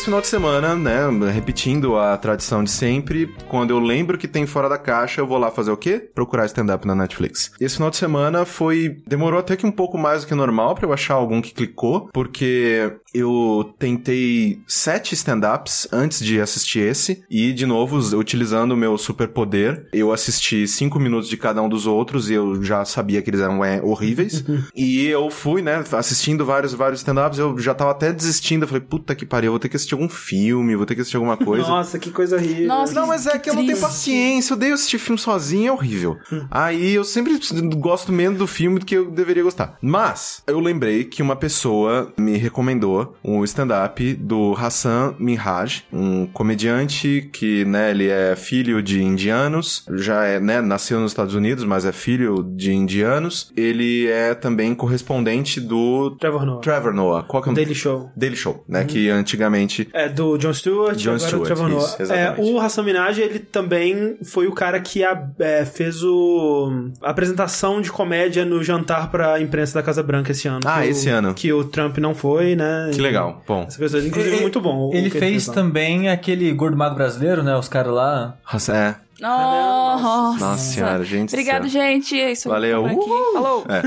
[0.00, 4.46] esse final de semana, né, repetindo a tradição de sempre, quando eu lembro que tem
[4.46, 6.10] fora da caixa, eu vou lá fazer o quê?
[6.14, 7.52] Procurar stand-up na Netflix.
[7.60, 8.96] Esse final de semana foi.
[9.06, 12.08] Demorou até que um pouco mais do que normal pra eu achar algum que clicou,
[12.14, 18.96] porque eu tentei sete stand-ups antes de assistir esse, e, de novo, utilizando o meu
[18.96, 23.28] superpoder, eu assisti cinco minutos de cada um dos outros e eu já sabia que
[23.28, 24.42] eles eram é, horríveis.
[24.74, 28.64] e eu fui, né, assistindo vários, vários stand-ups, eu já tava até desistindo.
[28.64, 31.00] Eu falei, puta que pariu, eu vou ter que assistir algum filme, vou ter que
[31.00, 31.68] assistir alguma coisa.
[31.68, 32.66] Nossa, que coisa horrível.
[32.66, 34.52] Nossa, Não, mas é que eu não tenho paciência.
[34.52, 36.16] Eu odeio assistir filme sozinho, é horrível.
[36.50, 37.38] Aí eu sempre
[37.76, 39.76] gosto menos do filme do que eu deveria gostar.
[39.80, 47.28] Mas eu lembrei que uma pessoa me recomendou um stand-up do Hassan Minhaj, um comediante
[47.32, 51.84] que, né, ele é filho de indianos, já é, né, nasceu nos Estados Unidos, mas
[51.84, 53.52] é filho de indianos.
[53.56, 56.60] Ele é também correspondente do Trevor Noah.
[56.60, 57.22] Trevor Noah.
[57.24, 58.10] Qual que é o Daily Show.
[58.16, 61.96] Daily Show, né, que antigamente É, do John Stewart, John agora Stewart, o Trevor Noah.
[62.02, 66.90] isso, É, o Hassan Minaj, ele também foi o cara que a- é, fez o
[67.02, 70.60] a apresentação de comédia no jantar pra imprensa da Casa Branca esse ano.
[70.64, 71.34] Ah, Que o- esse ano.
[71.34, 72.90] Que o Trump não foi, né?
[72.92, 73.42] Que legal.
[73.46, 74.90] Bom, Essa coisa, inclusive, Ele- muito bom.
[74.92, 75.54] Ele fez lá.
[75.54, 77.56] também aquele Gordo Mago Brasileiro, né?
[77.56, 78.36] Os caras lá.
[78.68, 78.94] É.
[79.20, 80.44] Nossa.
[80.44, 81.30] Nossa senhora, gente.
[81.30, 81.82] do Obrigado, céu.
[81.82, 82.20] gente.
[82.20, 82.48] É isso.
[82.48, 82.84] Valeu.
[82.84, 83.32] Uhul.
[83.32, 83.64] Falou.
[83.68, 83.82] É.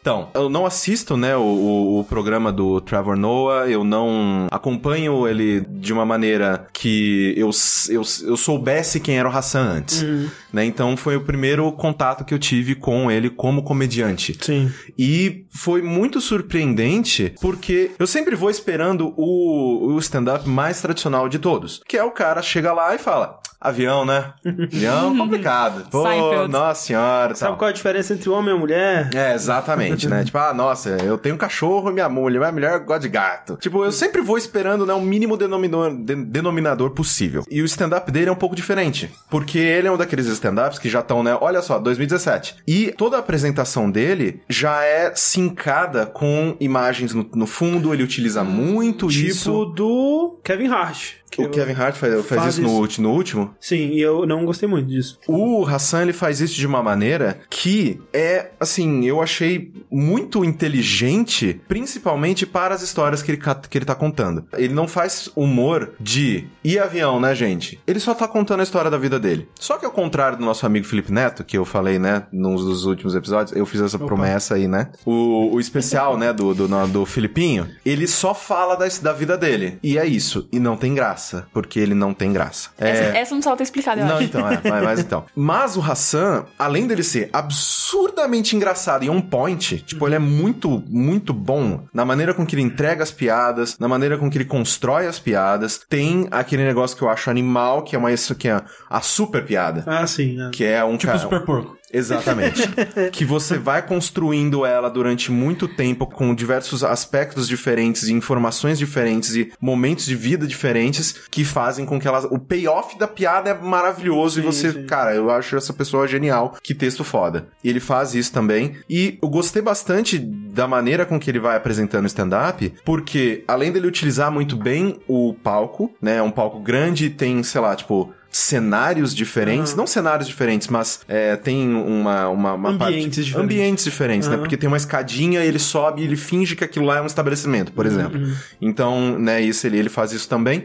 [0.00, 5.26] Então, eu não assisto, né, o, o, o programa do Trevor Noah, eu não acompanho
[5.26, 7.50] ele de uma maneira que eu,
[7.88, 10.04] eu, eu soubesse quem era o Hassan antes,
[10.52, 14.36] né, então foi o primeiro contato que eu tive com ele como comediante.
[14.40, 14.70] Sim.
[14.98, 21.38] E foi muito surpreendente porque eu sempre vou esperando o, o stand-up mais tradicional de
[21.38, 24.32] todos, que é o cara chega lá e fala: avião, né?
[24.44, 25.86] Avião complicado.
[25.90, 26.50] Pô, Seinfeld.
[26.52, 27.34] nossa senhora.
[27.34, 27.58] Sabe tal.
[27.58, 29.10] qual é a diferença entre homem e mulher?
[29.14, 30.22] É, exatamente, né?
[30.24, 33.56] tipo, ah, nossa, eu tenho um cachorro e minha mulher, minha mulher gosta de gato.
[33.60, 37.44] Tipo, eu sempre vou esperando, né, o mínimo denominador, de- denominador possível.
[37.50, 40.88] E o stand-up dele é um pouco diferente, porque ele é um daqueles stand-ups que
[40.88, 42.56] já estão, né, olha só, 2017.
[42.66, 48.44] E toda a apresentação dele já é sincada com imagens no, no fundo, ele utiliza
[48.44, 49.64] muito Tipo isso.
[49.66, 51.14] do Kevin Hart.
[51.42, 53.02] O Kevin Hart faz, faz, Faz isso, no isso.
[53.02, 53.54] no último.
[53.60, 55.18] Sim, e eu não gostei muito disso.
[55.26, 61.60] O Hassan, ele faz isso de uma maneira que é, assim, eu achei muito inteligente,
[61.68, 64.44] principalmente para as histórias que ele, que ele tá contando.
[64.56, 67.80] Ele não faz humor de e avião, né, gente?
[67.86, 69.48] Ele só tá contando a história da vida dele.
[69.58, 72.84] Só que ao contrário do nosso amigo Felipe Neto, que eu falei, né, num dos
[72.84, 74.90] últimos episódios, eu fiz essa promessa aí, né?
[75.04, 79.36] O, o especial, né, do, do, do, do Filipinho, ele só fala da, da vida
[79.36, 79.78] dele.
[79.82, 80.48] E é isso.
[80.52, 82.70] E não tem graça, porque ele não tem graça.
[82.78, 82.90] É...
[82.90, 84.24] Essa, essa não precisava ter explicado, eu Não, acho.
[84.24, 85.24] então, é, mas, mas então.
[85.34, 90.82] Mas o Hassan, além dele ser absurdamente engraçado e on point, tipo, ele é muito,
[90.88, 94.44] muito bom na maneira com que ele entrega as piadas, na maneira com que ele
[94.44, 95.80] constrói as piadas.
[95.88, 99.44] Tem aquele negócio que eu acho animal, que é uma isso que é a super
[99.44, 99.84] piada.
[99.86, 100.36] Ah, sim.
[100.36, 100.50] né?
[100.52, 101.18] Que é um Tipo cara.
[101.18, 101.76] Super Porco.
[101.94, 102.62] Exatamente.
[103.12, 109.34] que você vai construindo ela durante muito tempo com diversos aspectos diferentes, e informações diferentes
[109.36, 112.26] e momentos de vida diferentes que fazem com que ela.
[112.26, 114.86] O payoff da piada é maravilhoso e você, sim.
[114.86, 116.56] cara, eu acho essa pessoa genial.
[116.62, 117.48] Que texto foda.
[117.62, 118.76] E ele faz isso também.
[118.90, 123.72] E eu gostei bastante da maneira com que ele vai apresentando o stand-up, porque além
[123.72, 126.16] dele utilizar muito bem o palco, né?
[126.16, 131.36] É um palco grande, tem, sei lá, tipo cenários diferentes, não cenários diferentes, mas é,
[131.36, 133.34] tem uma, uma, uma Ambientes parte, diferentes.
[133.36, 134.34] ambientes diferentes, né?
[134.34, 134.42] Aham.
[134.42, 137.70] Porque tem uma escadinha, ele sobe e ele finge que aquilo lá é um estabelecimento,
[137.70, 138.20] por exemplo.
[138.60, 140.64] Então, né, isso ele, ele faz isso também.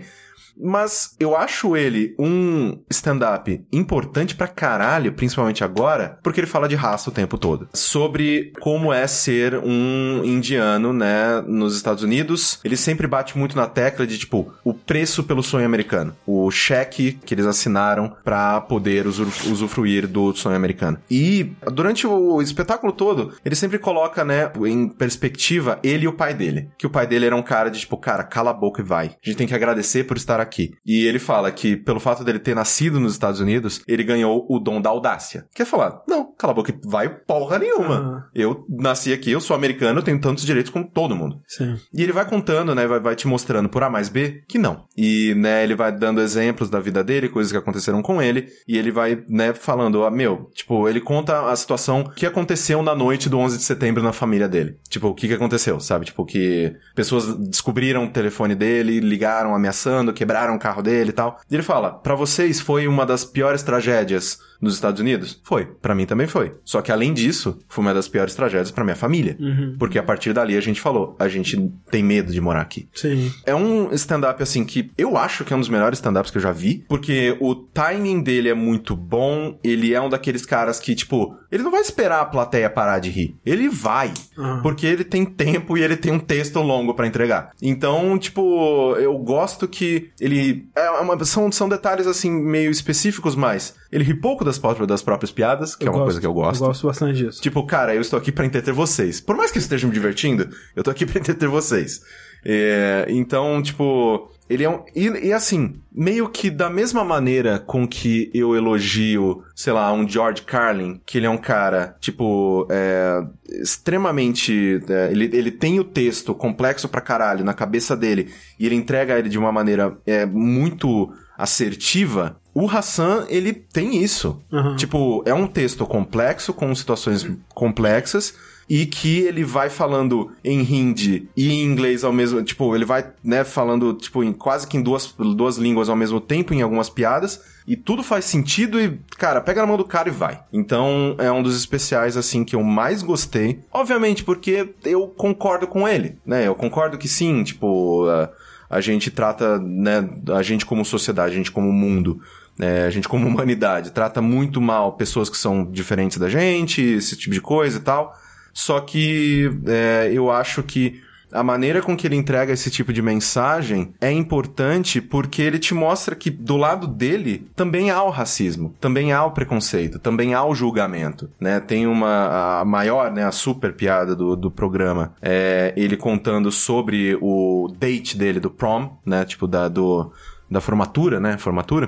[0.59, 6.75] Mas eu acho ele um stand-up importante pra caralho, principalmente agora, porque ele fala de
[6.75, 7.69] raça o tempo todo.
[7.73, 12.59] Sobre como é ser um indiano, né, nos Estados Unidos.
[12.63, 16.15] Ele sempre bate muito na tecla de, tipo, o preço pelo sonho americano.
[16.25, 20.99] O cheque que eles assinaram pra poder usufruir do sonho americano.
[21.09, 26.33] E durante o espetáculo todo, ele sempre coloca, né, em perspectiva ele e o pai
[26.33, 26.69] dele.
[26.77, 29.07] Que o pai dele era um cara de, tipo, cara, cala a boca e vai.
[29.07, 30.48] A gente tem que agradecer por estar aqui.
[30.85, 34.59] E ele fala que, pelo fato dele ter nascido nos Estados Unidos, ele ganhou o
[34.59, 35.45] dom da audácia.
[35.53, 36.01] Quer falar?
[36.07, 37.95] Não, cala a boca vai porra nenhuma.
[37.95, 38.23] Aham.
[38.33, 41.41] Eu nasci aqui, eu sou americano, eu tenho tantos direitos como todo mundo.
[41.47, 41.77] Sim.
[41.93, 42.87] E ele vai contando, né?
[42.87, 44.85] Vai, vai te mostrando por A mais B que não.
[44.97, 48.47] E, né, ele vai dando exemplos da vida dele, coisas que aconteceram com ele.
[48.67, 52.95] E ele vai, né, falando, ah, meu, tipo, ele conta a situação que aconteceu na
[52.95, 54.77] noite do 11 de setembro na família dele.
[54.89, 56.05] Tipo, o que que aconteceu, sabe?
[56.05, 61.39] Tipo, que pessoas descobriram o telefone dele, ligaram ameaçando, quebraram o carro dele e tal.
[61.49, 65.41] E ele fala, pra vocês foi uma das piores tragédias nos Estados Unidos?
[65.43, 65.65] Foi.
[65.65, 66.53] Pra mim também foi.
[66.63, 69.35] Só que além disso, foi uma das piores tragédias pra minha família.
[69.39, 69.75] Uhum.
[69.79, 71.57] Porque a partir dali a gente falou, a gente
[71.89, 72.87] tem medo de morar aqui.
[72.93, 73.31] Sim.
[73.45, 76.41] É um stand-up, assim, que eu acho que é um dos melhores stand-ups que eu
[76.41, 80.93] já vi, porque o timing dele é muito bom, ele é um daqueles caras que,
[80.93, 83.35] tipo, ele não vai esperar a plateia parar de rir.
[83.45, 84.59] Ele vai, Ah.
[84.61, 87.51] porque ele tem tempo e ele tem um texto longo pra entregar.
[87.61, 90.67] Então, tipo, eu gosto que ele...
[90.75, 95.01] É uma, são, são detalhes, assim, meio específicos, mas ele ri pouco das, próprias- das
[95.01, 96.61] próprias piadas, que é uma coisa que eu gosto.
[96.63, 97.41] Eu gosto bastante disso.
[97.41, 99.19] Tipo, cara, eu estou aqui pra entreter vocês.
[99.19, 102.01] Por mais que eu esteja me divertindo, eu tô aqui pra entreter vocês.
[102.45, 104.83] É, então, tipo, ele é um.
[104.95, 110.07] E, e assim, meio que da mesma maneira com que eu elogio, sei lá, um
[110.07, 113.21] George Carlin, que ele é um cara, tipo, é,
[113.61, 114.81] extremamente.
[114.89, 119.19] é, ele, ele tem o texto complexo pra caralho na cabeça dele e ele entrega
[119.19, 122.37] ele de uma maneira é, muito assertiva.
[122.53, 124.41] O Hassan, ele tem isso.
[124.51, 124.75] Aham.
[124.75, 128.33] Tipo, é um texto complexo, com situações complexas,
[128.69, 132.43] e que ele vai falando em hindi e em inglês ao mesmo...
[132.43, 136.21] Tipo, ele vai, né, falando, tipo, em quase que em duas, duas línguas ao mesmo
[136.21, 140.07] tempo, em algumas piadas, e tudo faz sentido e, cara, pega na mão do cara
[140.09, 140.39] e vai.
[140.53, 143.59] Então, é um dos especiais, assim, que eu mais gostei.
[143.73, 146.45] Obviamente, porque eu concordo com ele, né?
[146.47, 148.05] Eu concordo que sim, tipo...
[148.07, 148.29] a-
[148.71, 152.21] a gente trata, né, a gente como sociedade, a gente como mundo,
[152.55, 157.17] né, a gente como humanidade, trata muito mal pessoas que são diferentes da gente, esse
[157.17, 158.15] tipo de coisa e tal.
[158.53, 161.01] Só que é, eu acho que
[161.31, 165.73] a maneira com que ele entrega esse tipo de mensagem é importante porque ele te
[165.73, 170.43] mostra que do lado dele também há o racismo, também há o preconceito, também há
[170.43, 171.59] o julgamento, né?
[171.59, 177.17] Tem uma a maior, né, a super piada do, do programa, é ele contando sobre
[177.21, 180.11] o date dele do prom, né, tipo da do
[180.49, 181.37] da formatura, né?
[181.37, 181.87] Formatura.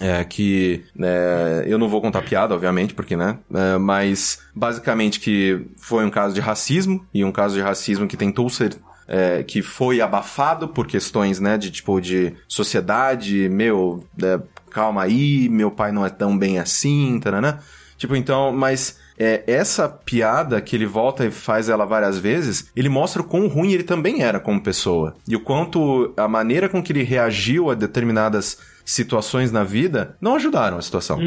[0.00, 3.38] É que é, eu não vou contar piada, obviamente, porque, né?
[3.52, 8.16] É, mas basicamente que foi um caso de racismo e um caso de racismo que
[8.16, 8.76] tentou ser
[9.10, 14.40] é, que foi abafado por questões, né, de tipo de sociedade, meu, é,
[14.70, 17.58] calma aí, meu pai não é tão bem assim, taranã.
[17.96, 22.88] Tipo, então, mas é, essa piada que ele volta e faz ela várias vezes, ele
[22.88, 25.14] mostra o quão ruim ele também era como pessoa.
[25.28, 30.36] E o quanto a maneira com que ele reagiu a determinadas situações na vida não
[30.36, 31.18] ajudaram a situação.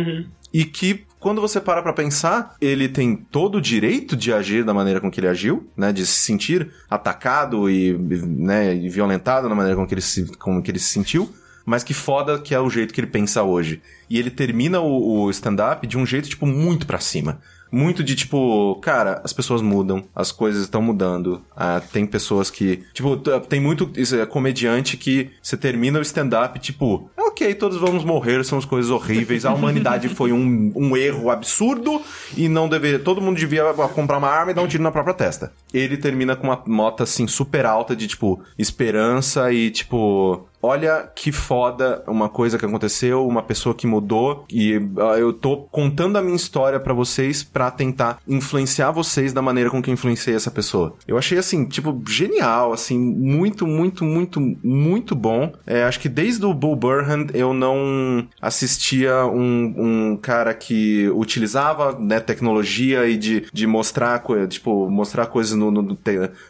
[0.52, 4.74] E que quando você para pra pensar, ele tem todo o direito de agir da
[4.74, 5.94] maneira com que ele agiu, né?
[5.94, 10.62] De se sentir atacado e, né, e violentado na maneira com que ele se, com
[10.62, 11.32] que ele se sentiu.
[11.66, 13.82] Mas que foda que é o jeito que ele pensa hoje.
[14.10, 17.40] E ele termina o, o stand-up de um jeito, tipo, muito pra cima.
[17.74, 21.42] Muito de tipo, cara, as pessoas mudam, as coisas estão mudando.
[21.58, 22.84] Ah, tem pessoas que.
[22.94, 23.18] Tipo,
[23.50, 28.46] tem muito isso, é, comediante que você termina o stand-up, tipo, ok, todos vamos morrer,
[28.46, 32.00] são as coisas horríveis, a humanidade foi um, um erro absurdo
[32.38, 33.00] e não deveria.
[33.00, 35.52] Todo mundo devia comprar uma arma e dar um tiro na própria testa.
[35.74, 41.30] Ele termina com uma nota assim super alta de tipo esperança e tipo olha que
[41.32, 46.22] foda uma coisa que aconteceu, uma pessoa que mudou e ah, eu tô contando a
[46.22, 50.50] minha história pra vocês pra tentar influenciar vocês da maneira com que eu influenciei essa
[50.50, 50.96] pessoa.
[51.06, 55.52] Eu achei assim, tipo, genial, assim, muito, muito, muito, muito bom.
[55.68, 59.74] É, acho que desde o Bull Burhan eu não assistia um,
[60.14, 65.98] um cara que utilizava né, tecnologia e de, de mostrar, tipo, mostrar coisas no, no,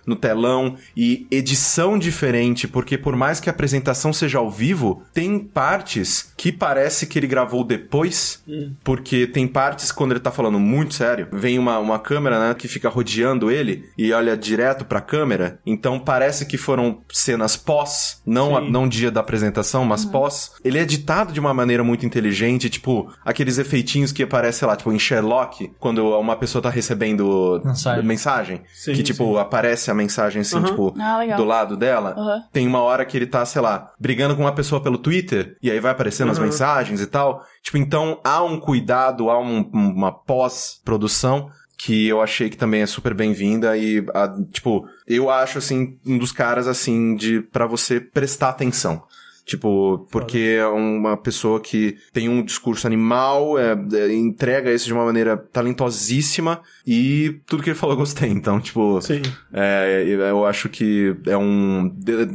[0.05, 5.39] no telão e edição diferente, porque por mais que a apresentação seja ao vivo, tem
[5.39, 8.43] partes que parece que ele gravou depois,
[8.83, 12.67] porque tem partes quando ele tá falando muito sério, vem uma, uma câmera, né, que
[12.67, 18.57] fica rodeando ele e olha direto pra câmera, então parece que foram cenas pós, não,
[18.57, 20.51] a- não dia da apresentação, mas pós.
[20.63, 24.75] Ele é editado de uma maneira muito inteligente, tipo, aqueles efeitinhos que aparecem, sei lá,
[24.75, 28.03] tipo, em Sherlock, quando uma pessoa tá recebendo Mensagem.
[28.05, 30.65] mensagem Sim, que, tipo, aparece a mensagem assim, Aham.
[30.65, 32.15] tipo, Ah, do lado dela.
[32.17, 32.43] Aham.
[32.51, 35.69] Tem uma hora que ele tá, sei lá, brigando com uma pessoa pelo Twitter, e
[35.69, 36.45] aí vai aparecendo as Uhum.
[36.45, 37.43] mensagens e tal.
[37.61, 42.85] Tipo, então há um cuidado, há um- uma pós-produção que eu achei que também é
[42.85, 47.99] super bem-vinda e, a- tipo, eu acho, assim, um dos caras, assim, de para você
[47.99, 49.03] prestar atenção.
[49.45, 54.93] Tipo, porque é uma pessoa que tem um discurso animal, é, é, entrega isso de
[54.93, 58.29] uma maneira talentosíssima e tudo que ele falou eu gostei.
[58.29, 59.21] Então, tipo, Sim.
[59.51, 61.93] é, eu acho que é um.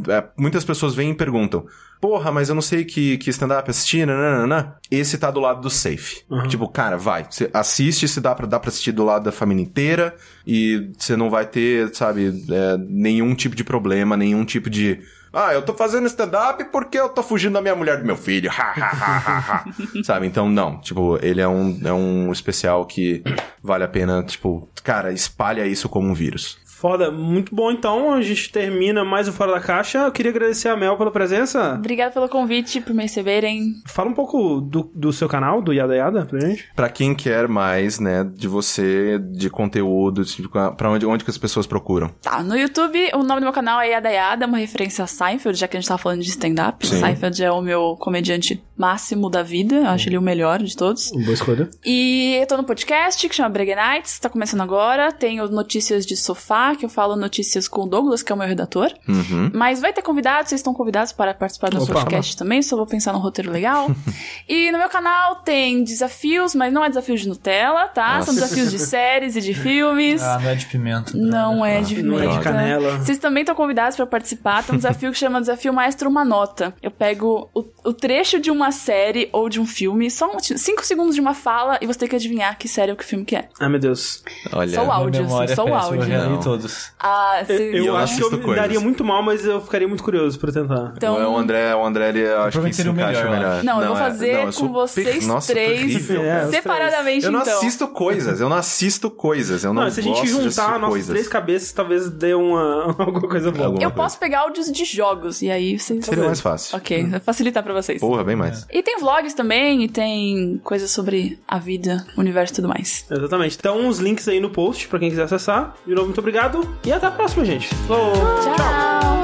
[0.08, 1.64] é, muitas pessoas vêm e perguntam.
[2.00, 4.76] Porra, mas eu não sei que, que stand-up assistir, nananana.
[4.90, 6.22] Esse tá do lado do safe.
[6.48, 7.26] Tipo, cara, vai.
[7.28, 10.14] Você assiste, se dá pra, dá pra assistir do lado da família inteira.
[10.46, 15.00] E você não vai ter, sabe, é, nenhum tipo de problema, nenhum tipo de.
[15.40, 18.16] Ah, eu tô fazendo stand-up porque eu tô fugindo da minha mulher e do meu
[18.16, 18.50] filho.
[18.50, 19.64] Ha, ha, ha, ha, ha.
[20.02, 20.26] Sabe?
[20.26, 20.80] Então, não.
[20.80, 23.22] Tipo, ele é um, é um especial que
[23.62, 26.58] vale a pena, tipo, cara, espalha isso como um vírus.
[26.78, 28.14] Foda, muito bom então.
[28.14, 29.98] A gente termina mais um Fora da Caixa.
[29.98, 31.74] Eu queria agradecer a Mel pela presença.
[31.74, 33.74] Obrigada pelo convite, por me receberem.
[33.84, 36.68] Fala um pouco do, do seu canal, do Yada Yada, pra gente.
[36.76, 41.38] Pra quem quer mais, né, de você, de conteúdo, tipo, pra onde, onde que as
[41.38, 42.10] pessoas procuram?
[42.22, 45.58] Tá, no YouTube, o nome do meu canal é Yada Yada, uma referência a Seinfeld,
[45.58, 46.86] já que a gente tava falando de stand-up.
[46.86, 51.10] Seinfeld é o meu comediante máximo da vida, eu acho ele o melhor de todos.
[51.10, 51.68] Boa escolha.
[51.84, 55.10] E eu tô no podcast que chama Brega Nights, tá começando agora.
[55.10, 58.46] Tenho Notícias de Sofá, que eu falo notícias com o Douglas, que é o meu
[58.46, 58.92] redator.
[59.08, 59.50] Uhum.
[59.52, 62.00] Mas vai ter convidados, vocês estão convidados para participar do nosso Opa.
[62.02, 63.90] podcast também, só vou pensar num roteiro legal.
[64.48, 68.22] e no meu canal tem desafios, mas não é desafios de Nutella, tá?
[68.22, 68.46] São Nossa.
[68.46, 70.22] desafios de séries e de filmes.
[70.22, 71.12] Ah, não é de pimenta.
[71.16, 72.42] Não é de Não é de pimenta.
[72.44, 72.98] canela.
[72.98, 74.62] Vocês também estão convidados pra participar.
[74.62, 76.74] Tem um desafio que chama Desafio Maestro Uma Nota.
[76.82, 80.84] Eu pego o, o trecho de uma série ou de um filme, só um- cinco
[80.84, 83.36] segundos de uma fala, e você tem que adivinhar que série ou que filme que
[83.36, 83.48] é.
[83.60, 84.22] Ai, meu Deus.
[84.52, 84.74] Olha.
[84.74, 86.02] Só o áudio, assim, só o é áudio.
[86.02, 86.40] Eu já li Não.
[86.40, 86.90] todos.
[86.98, 88.56] Ah, Eu, eu eu acho que eu coisas.
[88.56, 90.92] daria muito mal, mas eu ficaria muito curioso pra tentar.
[90.96, 93.64] Então, o André, o André, ele eu acho que seria o encaixa melhor, melhor.
[93.64, 96.10] Não, eu vou é- fazer não, eu com vocês Nossa, três.
[96.10, 97.56] É, separadamente, Eu não então.
[97.56, 101.08] assisto coisas, eu não assisto coisas, eu não, Não, se a gente juntar nossas coisas.
[101.10, 103.66] três cabeças, talvez dê uma, alguma coisa boa.
[103.66, 104.02] Alguma Eu coisa.
[104.02, 106.04] posso pegar áudios de jogos, e aí vocês...
[106.04, 106.76] Seria mais fácil.
[106.76, 108.00] Ok, facilitar pra vocês.
[108.00, 108.57] Porra, bem mais.
[108.70, 113.04] E tem vlogs também, e tem coisas sobre a vida, o universo e tudo mais.
[113.10, 113.56] Exatamente.
[113.58, 115.74] Então, os links aí no post pra quem quiser acessar.
[115.86, 117.68] De novo, muito obrigado e até a próxima, gente.
[117.86, 118.12] Falou.
[118.12, 119.17] Tchau.